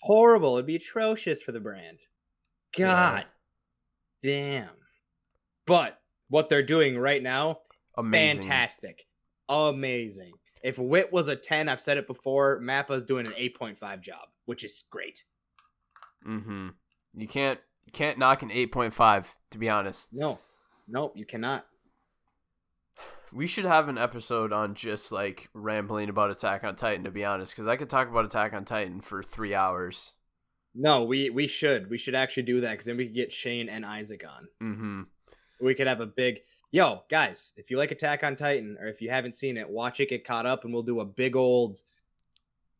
horrible. 0.00 0.56
It'd 0.56 0.66
be 0.66 0.76
atrocious 0.76 1.42
for 1.42 1.52
the 1.52 1.60
brand. 1.60 1.98
Yeah. 2.76 2.86
God 2.86 3.26
damn. 4.22 4.70
But 5.66 5.98
what 6.28 6.48
they're 6.48 6.62
doing 6.62 6.98
right 6.98 7.22
now, 7.22 7.58
Amazing. 7.96 8.42
fantastic. 8.42 9.06
Amazing. 9.48 10.32
If 10.62 10.78
Wit 10.78 11.12
was 11.12 11.28
a 11.28 11.36
10, 11.36 11.68
I've 11.68 11.80
said 11.80 11.98
it 11.98 12.06
before, 12.06 12.60
Mappa's 12.60 13.04
doing 13.04 13.26
an 13.26 13.32
8.5 13.34 14.00
job, 14.00 14.28
which 14.46 14.64
is 14.64 14.84
great. 14.90 15.22
Mm-hmm. 16.26 16.68
You 17.14 17.28
can't 17.28 17.58
you 17.84 17.92
can't 17.92 18.16
knock 18.18 18.42
an 18.42 18.50
eight 18.52 18.70
point 18.72 18.94
five, 18.94 19.34
to 19.50 19.58
be 19.58 19.68
honest. 19.68 20.12
No. 20.12 20.38
Nope, 20.88 21.12
you 21.16 21.26
cannot. 21.26 21.66
We 23.32 23.46
should 23.46 23.64
have 23.64 23.88
an 23.88 23.98
episode 23.98 24.52
on 24.52 24.74
just 24.74 25.10
like 25.10 25.48
rambling 25.54 26.08
about 26.08 26.30
Attack 26.30 26.64
on 26.64 26.76
Titan, 26.76 27.04
to 27.04 27.10
be 27.10 27.24
honest, 27.24 27.54
because 27.54 27.66
I 27.66 27.76
could 27.76 27.88
talk 27.88 28.08
about 28.08 28.24
Attack 28.24 28.52
on 28.52 28.64
Titan 28.64 29.00
for 29.00 29.22
three 29.22 29.54
hours. 29.54 30.12
No, 30.74 31.04
we 31.04 31.30
we 31.30 31.46
should. 31.46 31.90
We 31.90 31.98
should 31.98 32.14
actually 32.14 32.44
do 32.44 32.60
that 32.62 32.72
because 32.72 32.86
then 32.86 32.96
we 32.96 33.06
could 33.06 33.14
get 33.14 33.32
Shane 33.32 33.68
and 33.68 33.84
Isaac 33.84 34.24
on. 34.26 34.48
Mm-hmm. 34.62 35.02
We 35.64 35.74
could 35.74 35.86
have 35.86 36.00
a 36.00 36.06
big 36.06 36.40
yo, 36.72 37.02
guys, 37.08 37.52
if 37.56 37.70
you 37.70 37.78
like 37.78 37.92
Attack 37.92 38.24
on 38.24 38.34
Titan, 38.34 38.76
or 38.80 38.88
if 38.88 39.00
you 39.00 39.10
haven't 39.10 39.36
seen 39.36 39.56
it, 39.56 39.68
watch 39.68 40.00
it 40.00 40.08
get 40.08 40.26
caught 40.26 40.46
up 40.46 40.64
and 40.64 40.72
we'll 40.72 40.82
do 40.82 41.00
a 41.00 41.04
big 41.04 41.36
old 41.36 41.80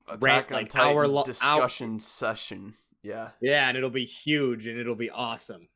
Attack 0.08 0.22
Rant, 0.22 0.52
on 0.52 0.58
like, 0.58 0.68
Titan 0.70 0.96
hour 0.96 1.06
lo- 1.06 1.20
hour- 1.20 1.24
discussion 1.24 2.00
session. 2.00 2.74
Yeah. 3.02 3.28
Yeah, 3.40 3.68
and 3.68 3.76
it'll 3.76 3.90
be 3.90 4.04
huge 4.04 4.66
and 4.66 4.78
it'll 4.78 4.96
be 4.96 5.10
awesome. 5.10 5.68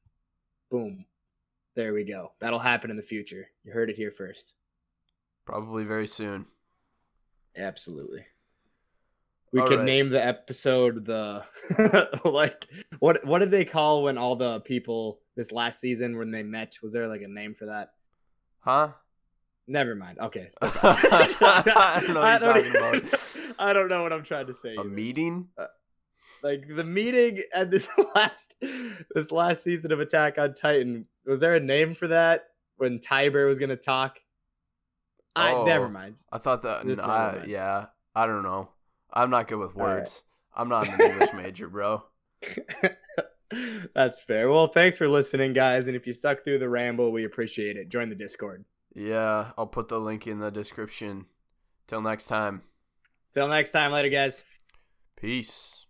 Boom. 0.71 1.05
There 1.77 1.93
we 1.93 2.05
go. 2.05 2.33
That'll 2.41 2.59
happen 2.59 2.91
in 2.91 2.97
the 2.97 3.03
future. 3.03 3.49
You 3.63 3.73
heard 3.73 3.91
it 3.91 3.97
here 3.97 4.11
first. 4.11 4.55
Probably 5.47 5.85
very 5.85 6.07
soon. 6.07 6.47
Absolutely. 7.57 8.25
We 9.53 9.61
All 9.61 9.69
could 9.69 9.79
right. 9.79 9.85
name 9.87 10.11
the 10.11 10.25
episode 10.25 11.07
the 11.07 11.43
like 12.25 12.67
what 12.99 13.25
what 13.25 13.39
did 13.39 13.51
they 13.51 13.65
call 13.65 14.03
when 14.03 14.19
all 14.19 14.37
the 14.37 14.61
people 14.61 15.21
this 15.37 15.53
last 15.53 15.81
season 15.81 16.19
when 16.19 16.31
they 16.31 16.43
met? 16.43 16.77
Was 16.83 16.93
there 16.93 17.09
like 17.09 17.23
a 17.23 17.29
name 17.29 17.55
for 17.55 17.67
that? 17.67 17.93
Huh? 18.61 18.89
Never 19.69 19.95
mind. 19.95 20.19
Okay. 20.19 20.51
I 20.63 22.03
don't 22.05 22.15
know 22.15 22.21
what 22.21 22.43
you're 22.43 22.53
talking 22.53 22.67
even- 22.67 22.77
about. 23.07 23.21
I 23.59 23.73
don't 23.73 23.89
know 23.89 24.03
what 24.03 24.13
I'm 24.13 24.25
trying 24.25 24.49
to 24.49 24.55
say. 24.55 24.71
A 24.75 24.81
either. 24.81 24.85
meeting? 24.89 25.49
Uh, 25.57 25.67
like 26.43 26.65
the 26.69 26.85
meeting 26.85 27.41
at 27.55 27.71
this 27.71 27.87
last 28.15 28.55
this 29.15 29.31
last 29.31 29.63
season 29.63 29.93
of 29.93 30.01
Attack 30.01 30.39
on 30.39 30.55
Titan. 30.55 31.07
Was 31.25 31.41
there 31.41 31.55
a 31.55 31.61
name 31.61 31.95
for 31.95 32.09
that 32.09 32.49
when 32.77 32.99
Tybur 32.99 33.49
was 33.49 33.59
gonna 33.61 33.77
talk? 33.77 34.19
I 35.37 35.53
Oh. 35.53 35.65
never 35.65 35.89
mind. 35.89 36.17
I 36.33 36.39
thought 36.39 36.63
that. 36.63 36.81
N- 36.87 36.99
I- 36.99 37.45
yeah. 37.45 37.87
I 38.15 38.27
don't 38.27 38.43
know. 38.43 38.71
I'm 39.13 39.31
not 39.31 39.47
good 39.49 39.59
with 39.59 39.77
All 39.77 39.83
right. 39.87 39.99
words. 40.01 40.25
I'm 40.55 40.69
not 40.69 40.89
an 40.89 41.01
English 41.01 41.33
major, 41.35 41.69
bro. 41.69 42.03
That's 43.95 44.21
fair. 44.21 44.51
Well, 44.51 44.69
thanks 44.69 44.99
for 44.99 45.09
listening, 45.09 45.53
guys. 45.53 45.87
And 45.87 45.95
if 45.97 46.07
you 46.07 46.13
stuck 46.13 46.43
through 46.43 46.59
the 46.59 46.69
ramble, 46.69 47.13
we 47.13 47.25
appreciate 47.25 47.77
it. 47.77 47.89
Join 47.89 48.09
the 48.09 48.15
Discord. 48.15 48.65
Yeah, 48.95 49.53
I'll 49.57 49.67
put 49.67 49.89
the 49.89 50.01
link 50.01 50.27
in 50.27 50.39
the 50.41 50.51
description. 50.51 51.27
Till 51.87 52.01
next 52.01 52.25
time. 52.27 52.63
Till 53.35 53.47
next 53.49 53.71
time, 53.71 53.93
later, 53.93 54.09
guys. 54.09 54.43
Peace. 55.17 55.86